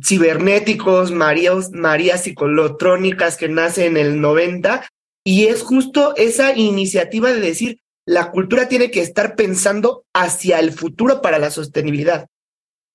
cibernéticos, 0.00 1.10
marías, 1.10 1.70
marías 1.72 2.22
psicolotrónicas 2.24 3.36
que 3.36 3.48
nace 3.48 3.86
en 3.86 3.96
el 3.96 4.20
90 4.20 4.86
y 5.24 5.46
es 5.46 5.62
justo 5.62 6.14
esa 6.16 6.56
iniciativa 6.56 7.32
de 7.32 7.40
decir 7.40 7.78
la 8.06 8.30
cultura 8.30 8.68
tiene 8.68 8.90
que 8.90 9.00
estar 9.00 9.36
pensando 9.36 10.04
hacia 10.12 10.58
el 10.58 10.72
futuro 10.72 11.22
para 11.22 11.38
la 11.38 11.50
sostenibilidad, 11.50 12.26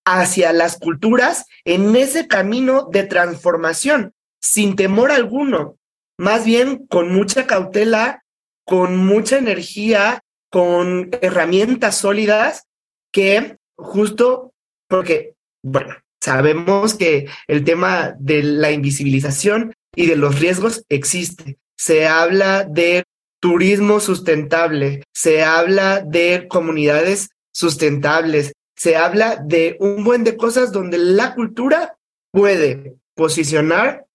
hacia 0.06 0.52
las 0.52 0.78
culturas 0.78 1.46
en 1.64 1.96
ese 1.96 2.28
camino 2.28 2.90
de 2.92 3.04
transformación, 3.04 4.14
sin 4.42 4.76
temor 4.76 5.12
alguno, 5.12 5.78
más 6.18 6.46
bien 6.46 6.88
con 6.88 7.14
mucha 7.14 7.48
cautela, 7.48 8.24
con 8.66 8.98
mucha 8.98 9.38
energía, 9.38 10.22
con 10.50 11.10
herramientas 11.22 11.98
sólidas 11.98 12.68
que 13.14 13.58
justo 13.78 14.54
porque, 14.90 15.36
bueno, 15.64 15.96
sabemos 16.22 16.94
que 16.96 17.28
el 17.48 17.64
tema 17.64 18.16
de 18.20 18.44
la 18.44 18.72
invisibilización 18.72 19.74
y 19.96 20.08
de 20.08 20.16
los 20.16 20.40
riesgos 20.40 20.84
existe. 20.90 21.58
Se 21.78 22.08
habla 22.08 22.64
de 22.64 23.04
turismo 23.40 24.00
sustentable, 24.00 25.04
se 25.14 25.44
habla 25.44 26.02
de 26.02 26.48
comunidades 26.48 27.30
sustentables, 27.54 28.54
se 28.76 28.96
habla 28.96 29.38
de 29.44 29.78
un 29.80 30.04
buen 30.04 30.24
de 30.24 30.38
cosas 30.38 30.72
donde 30.72 30.98
la 30.98 31.34
cultura 31.34 31.98
puede 32.32 32.98
posicionar 33.16 34.06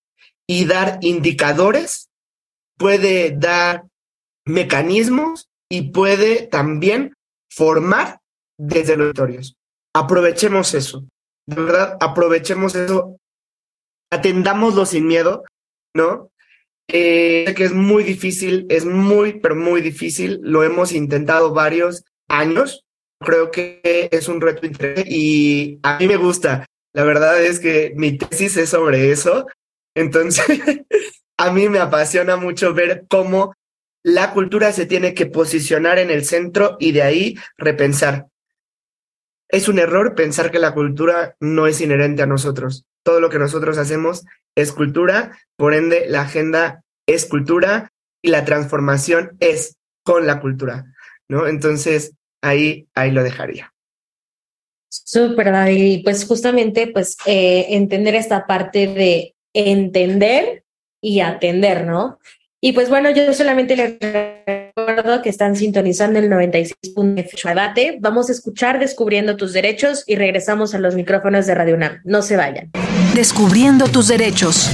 y 0.46 0.64
dar 0.66 0.98
indicadores, 1.02 2.08
puede 2.78 3.34
dar 3.36 3.84
mecanismos 4.44 5.48
y 5.68 5.90
puede 5.90 6.46
también 6.46 7.14
formar 7.50 8.20
desde 8.58 8.96
los 8.96 9.12
territorios. 9.14 9.56
Aprovechemos 9.94 10.74
eso, 10.74 11.04
de 11.46 11.62
verdad, 11.62 11.96
aprovechemos 12.00 12.74
eso, 12.74 13.16
atendámoslo 14.10 14.86
sin 14.86 15.06
miedo, 15.06 15.44
¿no? 15.94 16.30
Eh, 16.88 17.44
sé 17.46 17.54
que 17.54 17.64
es 17.64 17.72
muy 17.72 18.04
difícil, 18.04 18.66
es 18.68 18.84
muy, 18.84 19.40
pero 19.40 19.56
muy 19.56 19.80
difícil. 19.80 20.40
Lo 20.42 20.62
hemos 20.62 20.92
intentado 20.92 21.52
varios 21.52 22.04
años. 22.28 22.84
Creo 23.20 23.50
que 23.50 24.08
es 24.10 24.28
un 24.28 24.40
reto 24.40 24.66
interesante 24.66 25.04
y 25.08 25.78
a 25.82 25.98
mí 25.98 26.06
me 26.06 26.16
gusta. 26.16 26.66
La 26.92 27.04
verdad 27.04 27.42
es 27.42 27.60
que 27.60 27.92
mi 27.96 28.18
tesis 28.18 28.56
es 28.56 28.70
sobre 28.70 29.10
eso. 29.10 29.46
Entonces, 29.94 30.44
a 31.38 31.52
mí 31.52 31.68
me 31.68 31.78
apasiona 31.78 32.36
mucho 32.36 32.74
ver 32.74 33.06
cómo 33.08 33.54
la 34.04 34.32
cultura 34.32 34.72
se 34.72 34.86
tiene 34.86 35.14
que 35.14 35.26
posicionar 35.26 35.98
en 35.98 36.10
el 36.10 36.24
centro 36.24 36.76
y 36.80 36.92
de 36.92 37.02
ahí 37.02 37.36
repensar. 37.56 38.26
Es 39.52 39.68
un 39.68 39.78
error 39.78 40.14
pensar 40.14 40.50
que 40.50 40.58
la 40.58 40.72
cultura 40.72 41.36
no 41.38 41.66
es 41.66 41.80
inherente 41.80 42.22
a 42.22 42.26
nosotros. 42.26 42.84
Todo 43.04 43.20
lo 43.20 43.30
que 43.30 43.38
nosotros 43.38 43.78
hacemos 43.78 44.24
es 44.56 44.72
cultura, 44.72 45.38
por 45.56 45.74
ende 45.74 46.06
la 46.08 46.22
agenda 46.22 46.82
es 47.06 47.26
cultura 47.26 47.92
y 48.22 48.30
la 48.30 48.44
transformación 48.44 49.36
es 49.40 49.76
con 50.04 50.26
la 50.26 50.40
cultura, 50.40 50.86
¿no? 51.28 51.46
Entonces, 51.46 52.14
ahí, 52.42 52.88
ahí 52.94 53.10
lo 53.10 53.22
dejaría. 53.22 53.72
Súper, 54.88 55.52
David. 55.52 56.02
Pues 56.02 56.24
justamente, 56.26 56.86
pues, 56.86 57.16
eh, 57.26 57.66
entender 57.70 58.14
esta 58.14 58.46
parte 58.46 58.86
de 58.86 59.34
entender 59.54 60.64
y 61.02 61.20
atender, 61.20 61.86
¿no? 61.86 62.18
Y 62.64 62.72
pues 62.72 62.88
bueno, 62.88 63.10
yo 63.10 63.32
solamente 63.34 63.74
les 63.74 63.98
recuerdo 64.86 65.22
que 65.22 65.28
están 65.28 65.56
sintonizando 65.56 66.18
el 66.18 66.30
96.8 66.30 67.48
debate. 67.48 67.98
Vamos 68.00 68.28
a 68.28 68.32
escuchar 68.32 68.78
Descubriendo 68.78 69.36
tus 69.36 69.52
derechos 69.52 70.04
y 70.06 70.16
regresamos 70.16 70.74
a 70.74 70.78
los 70.78 70.94
micrófonos 70.94 71.46
de 71.46 71.54
Radio 71.54 71.74
UNAM. 71.74 72.00
No 72.04 72.22
se 72.22 72.36
vayan. 72.36 72.70
Descubriendo 73.14 73.88
tus 73.88 74.08
derechos. 74.08 74.70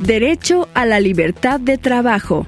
Derecho 0.00 0.68
a 0.74 0.86
la 0.86 1.00
libertad 1.00 1.60
de 1.60 1.76
trabajo 1.76 2.46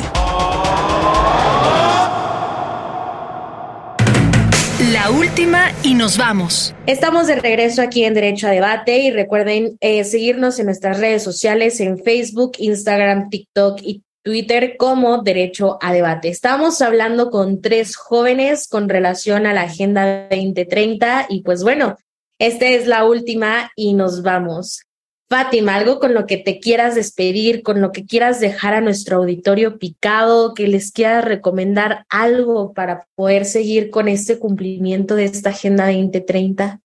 La 4.91 5.13
última 5.13 5.71
y 5.85 5.95
nos 5.95 6.19
vamos. 6.19 6.75
Estamos 6.87 7.29
de 7.29 7.37
regreso 7.37 7.83
aquí 7.83 8.03
en 8.03 8.15
Derecho 8.15 8.49
a 8.49 8.51
Debate 8.51 8.99
y 8.99 9.13
recuerden 9.13 9.77
eh, 9.81 10.03
seguirnos 10.03 10.59
en 10.59 10.67
nuestras 10.67 10.99
redes 10.99 11.23
sociales 11.23 11.79
en 11.79 12.03
Facebook, 12.03 12.55
Instagram, 12.59 13.31
TikTok 13.31 13.79
y 13.81 14.03
Twitter 14.29 14.77
como 14.77 15.23
Derecho 15.23 15.79
a 15.81 15.91
Debate. 15.91 16.29
Estamos 16.29 16.83
hablando 16.83 17.31
con 17.31 17.63
tres 17.63 17.97
jóvenes 17.97 18.69
con 18.69 18.91
relación 18.91 19.47
a 19.47 19.55
la 19.55 19.63
Agenda 19.63 20.29
2030 20.29 21.29
y 21.31 21.41
pues 21.41 21.63
bueno, 21.63 21.97
esta 22.39 22.67
es 22.67 22.87
la 22.87 23.07
última 23.07 23.71
y 23.75 23.95
nos 23.95 24.23
vamos. 24.23 24.83
Fátima, 25.31 25.77
algo 25.77 25.99
con 25.99 26.13
lo 26.13 26.27
que 26.27 26.37
te 26.37 26.61
quieras 26.61 26.95
despedir, 26.95 27.63
con 27.63 27.81
lo 27.81 27.91
que 27.91 28.05
quieras 28.05 28.39
dejar 28.39 28.75
a 28.75 28.83
nuestro 28.83 29.17
auditorio 29.17 29.79
picado, 29.79 30.53
que 30.53 30.69
les 30.69 30.93
quieras 30.93 31.25
recomendar 31.25 32.05
algo 32.11 32.75
para 32.75 33.07
poder 33.15 33.47
seguir 33.47 33.89
con 33.89 34.09
este 34.09 34.39
cumplimiento 34.39 35.15
de 35.15 35.25
esta 35.25 35.51
Agenda 35.51 35.87
2030. 35.87 36.83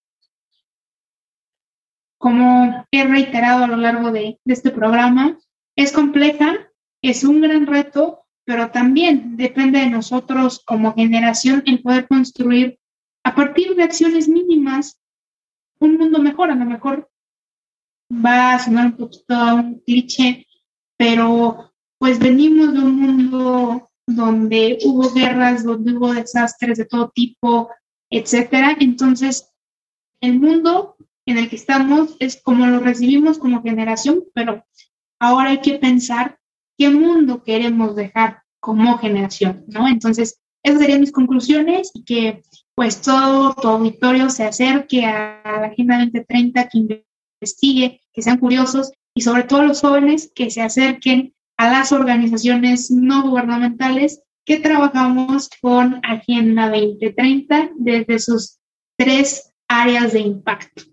Como 2.17 2.85
he 2.89 3.03
reiterado 3.03 3.65
a 3.65 3.67
lo 3.67 3.75
largo 3.75 4.11
de, 4.11 4.39
de 4.45 4.53
este 4.53 4.71
programa, 4.71 5.37
es 5.75 5.91
compleja, 5.91 6.69
es 7.03 7.23
un 7.23 7.41
gran 7.41 7.67
reto, 7.67 8.25
pero 8.45 8.71
también 8.71 9.35
depende 9.37 9.79
de 9.79 9.89
nosotros 9.89 10.63
como 10.65 10.95
generación 10.95 11.61
el 11.65 11.81
poder 11.81 12.07
construir 12.07 12.79
a 13.23 13.35
partir 13.35 13.75
de 13.75 13.83
acciones 13.83 14.27
mínimas 14.27 14.99
un 15.79 15.97
mundo 15.97 16.19
mejor. 16.19 16.49
A 16.49 16.55
lo 16.55 16.65
mejor 16.65 17.09
va 18.11 18.55
a 18.55 18.59
sonar 18.59 18.87
un 18.87 18.97
poquito 18.97 19.35
a 19.35 19.53
un 19.53 19.79
cliché, 19.85 20.47
pero 20.97 21.73
pues 21.97 22.19
venimos 22.19 22.73
de 22.73 22.79
un 22.79 22.95
mundo 22.95 23.89
donde 24.07 24.79
hubo 24.85 25.13
guerras, 25.13 25.63
donde 25.63 25.93
hubo 25.93 26.13
desastres 26.13 26.77
de 26.77 26.85
todo 26.85 27.11
tipo, 27.13 27.69
etcétera. 28.09 28.77
Entonces, 28.79 29.49
el 30.21 30.39
mundo 30.39 30.95
en 31.25 31.37
el 31.37 31.49
que 31.49 31.57
estamos 31.57 32.15
es 32.19 32.41
como 32.41 32.65
lo 32.65 32.79
recibimos 32.79 33.39
como 33.39 33.61
generación, 33.61 34.23
pero 34.33 34.65
ahora 35.19 35.51
hay 35.51 35.61
que 35.61 35.79
pensar 35.79 36.39
qué 36.77 36.89
mundo 36.89 37.43
queremos 37.43 37.95
dejar 37.95 38.43
como 38.59 38.97
generación, 38.97 39.65
¿no? 39.67 39.87
Entonces, 39.87 40.39
esas 40.63 40.79
serían 40.79 41.01
mis 41.01 41.11
conclusiones 41.11 41.91
y 41.93 42.03
que 42.05 42.43
pues 42.75 43.01
todo 43.01 43.53
tu 43.53 43.67
auditorio 43.67 44.29
se 44.29 44.45
acerque 44.45 45.05
a 45.05 45.41
la 45.43 45.67
Agenda 45.67 45.99
2030, 45.99 46.69
que 46.69 46.77
investigue, 47.41 48.01
que 48.13 48.21
sean 48.21 48.39
curiosos 48.39 48.91
y 49.13 49.21
sobre 49.21 49.43
todo 49.43 49.63
los 49.63 49.81
jóvenes 49.81 50.31
que 50.33 50.49
se 50.49 50.61
acerquen 50.61 51.33
a 51.57 51.69
las 51.69 51.91
organizaciones 51.91 52.89
no 52.89 53.29
gubernamentales 53.29 54.21
que 54.45 54.59
trabajamos 54.59 55.49
con 55.61 55.99
Agenda 56.03 56.69
2030 56.69 57.71
desde 57.75 58.19
sus 58.19 58.57
tres 58.97 59.53
áreas 59.67 60.13
de 60.13 60.19
impacto. 60.21 60.83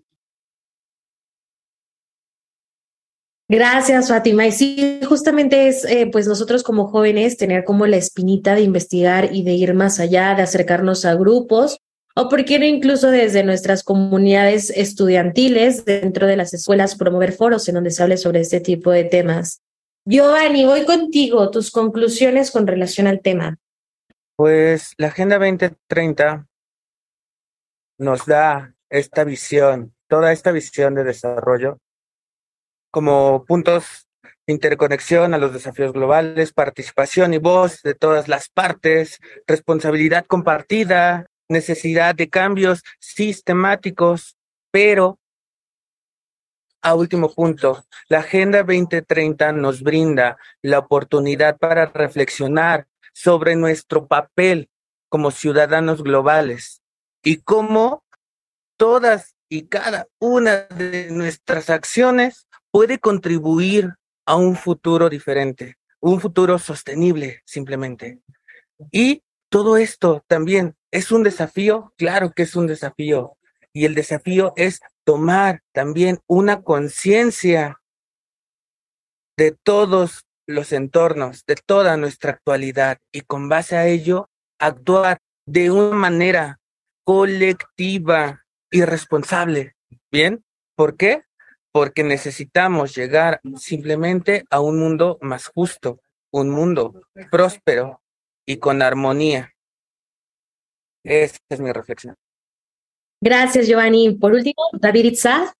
Gracias, 3.51 4.07
Fátima. 4.07 4.47
Y 4.47 4.53
sí, 4.53 5.01
justamente 5.05 5.67
es, 5.67 5.83
eh, 5.83 6.07
pues 6.09 6.25
nosotros 6.25 6.63
como 6.63 6.87
jóvenes, 6.87 7.35
tener 7.35 7.65
como 7.65 7.85
la 7.85 7.97
espinita 7.97 8.55
de 8.55 8.61
investigar 8.61 9.35
y 9.35 9.43
de 9.43 9.51
ir 9.51 9.73
más 9.73 9.99
allá, 9.99 10.33
de 10.35 10.41
acercarnos 10.41 11.03
a 11.03 11.15
grupos, 11.15 11.77
o 12.15 12.29
por 12.29 12.45
qué 12.45 12.59
no 12.59 12.65
incluso 12.65 13.11
desde 13.11 13.43
nuestras 13.43 13.83
comunidades 13.83 14.69
estudiantiles, 14.69 15.83
dentro 15.83 16.27
de 16.27 16.37
las 16.37 16.53
escuelas, 16.53 16.95
promover 16.95 17.33
foros 17.33 17.67
en 17.67 17.75
donde 17.75 17.91
se 17.91 18.01
hable 18.01 18.15
sobre 18.15 18.39
este 18.39 18.61
tipo 18.61 18.89
de 18.89 19.03
temas. 19.03 19.61
Giovanni, 20.05 20.63
voy 20.63 20.85
contigo, 20.85 21.51
tus 21.51 21.71
conclusiones 21.71 22.51
con 22.51 22.65
relación 22.65 23.05
al 23.05 23.19
tema. 23.19 23.57
Pues 24.37 24.93
la 24.95 25.07
Agenda 25.07 25.37
2030 25.37 26.47
nos 27.97 28.25
da 28.25 28.73
esta 28.89 29.25
visión, 29.25 29.93
toda 30.07 30.31
esta 30.31 30.53
visión 30.53 30.95
de 30.95 31.03
desarrollo 31.03 31.79
como 32.91 33.45
puntos 33.45 34.07
interconexión 34.47 35.33
a 35.33 35.37
los 35.37 35.53
desafíos 35.53 35.93
globales, 35.93 36.53
participación 36.53 37.33
y 37.33 37.37
voz 37.37 37.81
de 37.83 37.95
todas 37.95 38.27
las 38.27 38.49
partes, 38.49 39.19
responsabilidad 39.47 40.25
compartida, 40.25 41.27
necesidad 41.49 42.15
de 42.15 42.29
cambios 42.29 42.83
sistemáticos, 42.99 44.35
pero 44.71 45.19
a 46.83 46.95
último 46.95 47.31
punto, 47.31 47.85
la 48.09 48.19
Agenda 48.19 48.59
2030 48.63 49.51
nos 49.51 49.83
brinda 49.83 50.37
la 50.63 50.79
oportunidad 50.79 51.57
para 51.57 51.85
reflexionar 51.85 52.87
sobre 53.13 53.55
nuestro 53.55 54.07
papel 54.07 54.69
como 55.07 55.29
ciudadanos 55.29 56.01
globales 56.01 56.81
y 57.23 57.37
cómo 57.37 58.03
todas 58.77 59.35
y 59.47 59.67
cada 59.67 60.07
una 60.17 60.61
de 60.69 61.11
nuestras 61.11 61.69
acciones 61.69 62.47
puede 62.71 62.99
contribuir 62.99 63.95
a 64.25 64.35
un 64.35 64.55
futuro 64.55 65.09
diferente, 65.09 65.77
un 65.99 66.19
futuro 66.19 66.57
sostenible 66.57 67.41
simplemente. 67.45 68.21
Y 68.91 69.23
todo 69.49 69.77
esto 69.77 70.23
también 70.27 70.75
es 70.91 71.11
un 71.11 71.23
desafío, 71.23 71.93
claro 71.97 72.31
que 72.31 72.43
es 72.43 72.55
un 72.55 72.67
desafío. 72.67 73.37
Y 73.73 73.85
el 73.85 73.95
desafío 73.95 74.53
es 74.55 74.81
tomar 75.03 75.61
también 75.71 76.19
una 76.27 76.61
conciencia 76.61 77.81
de 79.37 79.51
todos 79.51 80.25
los 80.47 80.71
entornos, 80.73 81.45
de 81.45 81.55
toda 81.55 81.97
nuestra 81.97 82.31
actualidad 82.31 82.97
y 83.11 83.21
con 83.21 83.49
base 83.49 83.77
a 83.77 83.87
ello 83.87 84.29
actuar 84.59 85.19
de 85.45 85.71
una 85.71 85.95
manera 85.95 86.59
colectiva 87.03 88.43
y 88.69 88.83
responsable. 88.83 89.75
¿Bien? 90.11 90.43
¿Por 90.75 90.97
qué? 90.97 91.23
Porque 91.71 92.03
necesitamos 92.03 92.95
llegar 92.95 93.39
simplemente 93.55 94.45
a 94.49 94.59
un 94.59 94.77
mundo 94.79 95.17
más 95.21 95.47
justo, 95.47 95.99
un 96.31 96.49
mundo 96.49 97.01
próspero 97.29 98.01
y 98.45 98.57
con 98.57 98.81
armonía. 98.81 99.53
Esa 101.03 101.37
es 101.49 101.59
mi 101.59 101.71
reflexión. 101.71 102.15
Gracias, 103.21 103.67
Giovanni. 103.67 104.15
Por 104.15 104.33
último, 104.33 104.63
David 104.73 105.05
Itzá. 105.05 105.53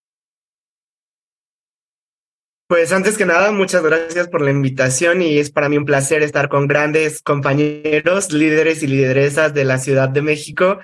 Pues 2.68 2.94
antes 2.94 3.18
que 3.18 3.26
nada, 3.26 3.52
muchas 3.52 3.84
gracias 3.84 4.30
por 4.30 4.42
la 4.42 4.50
invitación 4.50 5.22
y 5.22 5.38
es 5.40 5.52
para 5.52 5.68
mí 5.68 5.78
un 5.78 5.84
placer 5.86 6.24
estar 6.24 6.48
con 6.48 6.68
grandes 6.68 7.22
compañeros, 7.22 8.32
líderes 8.32 8.82
y 8.82 8.88
lideresas 8.88 9.54
de 9.54 9.66
la 9.66 9.78
Ciudad 9.78 10.08
de 10.08 10.22
México. 10.22 10.80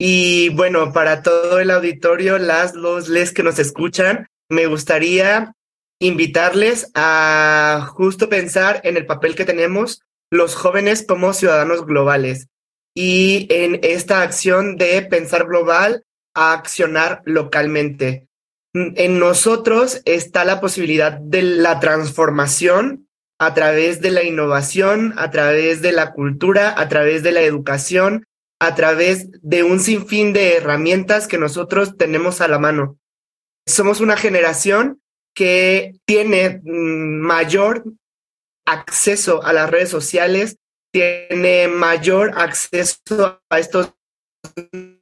Y 0.00 0.48
bueno, 0.50 0.92
para 0.92 1.22
todo 1.22 1.60
el 1.60 1.70
auditorio, 1.70 2.38
las, 2.38 2.74
los, 2.74 3.08
les 3.08 3.32
que 3.32 3.44
nos 3.44 3.58
escuchan, 3.60 4.26
me 4.48 4.66
gustaría 4.66 5.54
invitarles 6.00 6.90
a 6.94 7.88
justo 7.92 8.28
pensar 8.28 8.80
en 8.84 8.96
el 8.96 9.06
papel 9.06 9.34
que 9.34 9.44
tenemos 9.44 10.02
los 10.30 10.54
jóvenes 10.54 11.04
como 11.06 11.32
ciudadanos 11.32 11.86
globales 11.86 12.48
y 12.94 13.46
en 13.50 13.80
esta 13.82 14.22
acción 14.22 14.76
de 14.76 15.02
pensar 15.02 15.46
global 15.46 16.04
a 16.34 16.52
accionar 16.52 17.22
localmente. 17.24 18.26
En 18.74 19.18
nosotros 19.18 20.02
está 20.04 20.44
la 20.44 20.60
posibilidad 20.60 21.12
de 21.12 21.42
la 21.42 21.80
transformación 21.80 23.08
a 23.38 23.54
través 23.54 24.00
de 24.00 24.10
la 24.10 24.24
innovación, 24.24 25.14
a 25.16 25.30
través 25.30 25.80
de 25.80 25.92
la 25.92 26.12
cultura, 26.12 26.74
a 26.78 26.88
través 26.88 27.22
de 27.22 27.32
la 27.32 27.40
educación, 27.40 28.26
a 28.60 28.74
través 28.74 29.28
de 29.42 29.62
un 29.62 29.80
sinfín 29.80 30.32
de 30.32 30.56
herramientas 30.56 31.28
que 31.28 31.38
nosotros 31.38 31.96
tenemos 31.96 32.40
a 32.40 32.48
la 32.48 32.58
mano. 32.58 32.98
Somos 33.68 34.00
una 34.00 34.16
generación 34.16 35.02
que 35.34 35.94
tiene 36.06 36.62
mm, 36.64 37.20
mayor 37.20 37.84
acceso 38.66 39.42
a 39.44 39.52
las 39.52 39.70
redes 39.70 39.90
sociales, 39.90 40.56
tiene 40.90 41.68
mayor 41.68 42.32
acceso 42.36 43.40
a 43.50 43.58
estos 43.58 43.92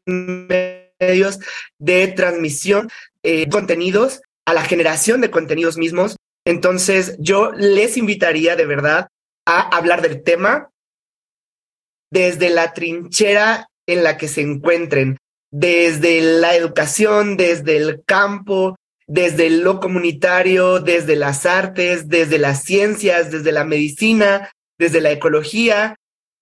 medios 0.04 1.38
de 1.78 2.08
transmisión 2.08 2.90
eh, 3.22 3.48
contenidos, 3.48 4.20
a 4.44 4.52
la 4.52 4.62
generación 4.62 5.20
de 5.20 5.30
contenidos 5.30 5.76
mismos. 5.76 6.16
Entonces, 6.44 7.16
yo 7.20 7.52
les 7.52 7.96
invitaría 7.96 8.56
de 8.56 8.66
verdad 8.66 9.08
a 9.46 9.76
hablar 9.76 10.02
del 10.02 10.24
tema 10.24 10.70
desde 12.10 12.50
la 12.50 12.72
trinchera 12.72 13.68
en 13.86 14.02
la 14.02 14.16
que 14.16 14.26
se 14.26 14.40
encuentren, 14.40 15.18
desde 15.58 16.20
la 16.20 16.54
educación, 16.54 17.38
desde 17.38 17.78
el 17.78 18.02
campo, 18.04 18.76
desde 19.06 19.48
lo 19.48 19.80
comunitario, 19.80 20.80
desde 20.80 21.16
las 21.16 21.46
artes, 21.46 22.10
desde 22.10 22.38
las 22.38 22.62
ciencias, 22.62 23.30
desde 23.30 23.52
la 23.52 23.64
medicina, 23.64 24.50
desde 24.78 25.00
la 25.00 25.12
ecología, 25.12 25.96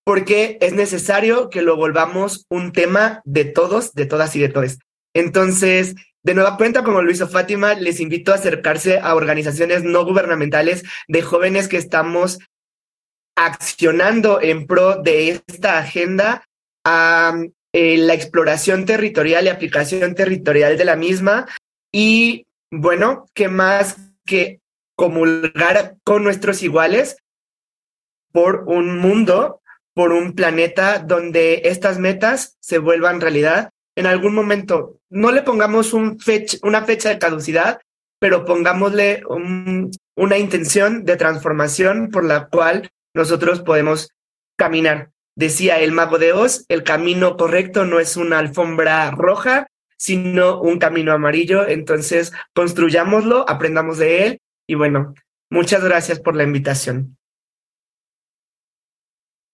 porque 0.04 0.58
es 0.60 0.72
necesario 0.72 1.48
que 1.48 1.62
lo 1.62 1.76
volvamos 1.76 2.44
un 2.50 2.72
tema 2.72 3.22
de 3.24 3.44
todos, 3.44 3.92
de 3.92 4.06
todas 4.06 4.34
y 4.34 4.40
de 4.40 4.48
todos. 4.48 4.78
Entonces, 5.14 5.94
de 6.24 6.34
nueva 6.34 6.56
cuenta, 6.56 6.82
como 6.82 7.00
lo 7.00 7.12
hizo 7.12 7.28
Fátima, 7.28 7.74
les 7.74 8.00
invito 8.00 8.32
a 8.32 8.36
acercarse 8.36 8.98
a 8.98 9.14
organizaciones 9.14 9.84
no 9.84 10.04
gubernamentales 10.04 10.82
de 11.06 11.22
jóvenes 11.22 11.68
que 11.68 11.76
estamos 11.76 12.40
accionando 13.36 14.40
en 14.42 14.66
pro 14.66 14.96
de 14.96 15.40
esta 15.46 15.78
agenda 15.78 16.44
a 16.84 17.36
eh, 17.74 17.98
la 17.98 18.14
exploración 18.14 18.86
territorial 18.86 19.44
y 19.44 19.48
aplicación 19.48 20.14
territorial 20.14 20.78
de 20.78 20.84
la 20.84 20.96
misma. 20.96 21.46
Y 21.92 22.46
bueno, 22.70 23.26
¿qué 23.34 23.48
más 23.48 23.96
que 24.24 24.60
comulgar 24.96 25.96
con 26.04 26.22
nuestros 26.22 26.62
iguales 26.62 27.16
por 28.32 28.64
un 28.66 28.98
mundo 28.98 29.60
por 29.94 30.12
un 30.12 30.34
planeta 30.34 30.98
donde 30.98 31.62
estas 31.64 31.98
metas 31.98 32.56
se 32.60 32.78
vuelvan 32.78 33.20
realidad 33.20 33.70
en 33.96 34.06
algún 34.06 34.34
momento. 34.34 34.98
No 35.08 35.30
le 35.30 35.42
pongamos 35.42 35.92
un 35.92 36.18
una 36.62 36.82
fecha 36.82 37.08
de 37.08 37.18
caducidad, 37.18 37.80
pero 38.18 38.44
pongámosle 38.44 39.22
una 40.16 40.38
intención 40.38 41.04
de 41.04 41.16
transformación 41.16 42.10
por 42.10 42.24
la 42.24 42.48
cual 42.48 42.90
nosotros 43.14 43.60
podemos 43.62 44.10
caminar. 44.56 45.10
Decía 45.36 45.80
el 45.80 45.92
mago 45.92 46.18
de 46.18 46.32
Oz, 46.32 46.64
el 46.68 46.84
camino 46.84 47.36
correcto 47.36 47.84
no 47.84 47.98
es 47.98 48.16
una 48.16 48.38
alfombra 48.38 49.10
roja, 49.10 49.66
sino 49.96 50.60
un 50.60 50.78
camino 50.78 51.12
amarillo. 51.12 51.66
Entonces, 51.66 52.32
construyámoslo, 52.54 53.48
aprendamos 53.48 53.98
de 53.98 54.26
él 54.26 54.40
y 54.68 54.74
bueno, 54.74 55.14
muchas 55.50 55.82
gracias 55.82 56.20
por 56.20 56.36
la 56.36 56.44
invitación. 56.44 57.16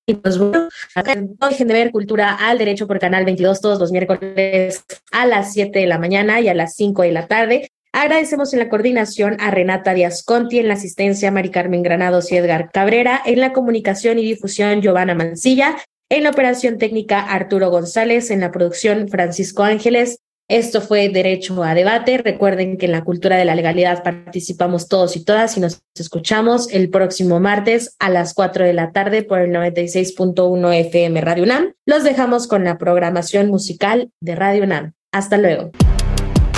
Y 0.06 0.14
pues 0.14 0.38
bueno, 0.38 0.68
de 0.96 1.64
ver 1.64 1.92
Cultura 1.92 2.34
al 2.34 2.58
Derecho 2.58 2.88
por 2.88 2.98
Canal 2.98 3.24
22 3.24 3.60
todos 3.60 3.78
los 3.78 3.92
miércoles 3.92 4.84
a 5.12 5.24
las 5.24 5.52
7 5.52 5.78
de 5.78 5.86
la 5.86 6.00
mañana 6.00 6.40
y 6.40 6.48
a 6.48 6.54
las 6.54 6.74
5 6.74 7.02
de 7.02 7.12
la 7.12 7.28
tarde. 7.28 7.70
Agradecemos 7.92 8.52
en 8.52 8.60
la 8.60 8.68
coordinación 8.68 9.36
a 9.40 9.50
Renata 9.50 9.94
Díaz 9.94 10.22
Conti, 10.22 10.58
en 10.58 10.68
la 10.68 10.74
asistencia 10.74 11.30
Mari 11.30 11.50
Carmen 11.50 11.82
Granados 11.82 12.30
y 12.30 12.36
Edgar 12.36 12.70
Cabrera, 12.72 13.20
en 13.24 13.40
la 13.40 13.52
comunicación 13.52 14.18
y 14.18 14.24
difusión 14.24 14.80
Giovanna 14.80 15.14
Mancilla, 15.14 15.76
en 16.08 16.24
la 16.24 16.30
operación 16.30 16.78
técnica 16.78 17.20
Arturo 17.20 17.70
González, 17.70 18.30
en 18.30 18.40
la 18.40 18.50
producción 18.50 19.08
Francisco 19.08 19.62
Ángeles, 19.62 20.18
esto 20.50 20.80
fue 20.80 21.08
Derecho 21.10 21.62
a 21.62 21.74
Debate. 21.74 22.18
Recuerden 22.18 22.76
que 22.76 22.86
en 22.86 22.90
la 22.90 23.04
cultura 23.04 23.36
de 23.36 23.44
la 23.44 23.54
legalidad 23.54 24.02
participamos 24.02 24.88
todos 24.88 25.14
y 25.14 25.24
todas 25.24 25.56
y 25.56 25.60
nos 25.60 25.80
escuchamos 25.94 26.68
el 26.72 26.90
próximo 26.90 27.38
martes 27.38 27.94
a 28.00 28.10
las 28.10 28.34
4 28.34 28.64
de 28.64 28.72
la 28.72 28.90
tarde 28.90 29.22
por 29.22 29.38
el 29.38 29.52
96.1 29.52 30.74
FM 30.74 31.20
Radio 31.20 31.44
UNAM. 31.44 31.74
Los 31.86 32.02
dejamos 32.02 32.48
con 32.48 32.64
la 32.64 32.78
programación 32.78 33.46
musical 33.46 34.10
de 34.20 34.34
Radio 34.34 34.64
UNAM. 34.64 34.94
Hasta 35.12 35.38
luego. 35.38 35.70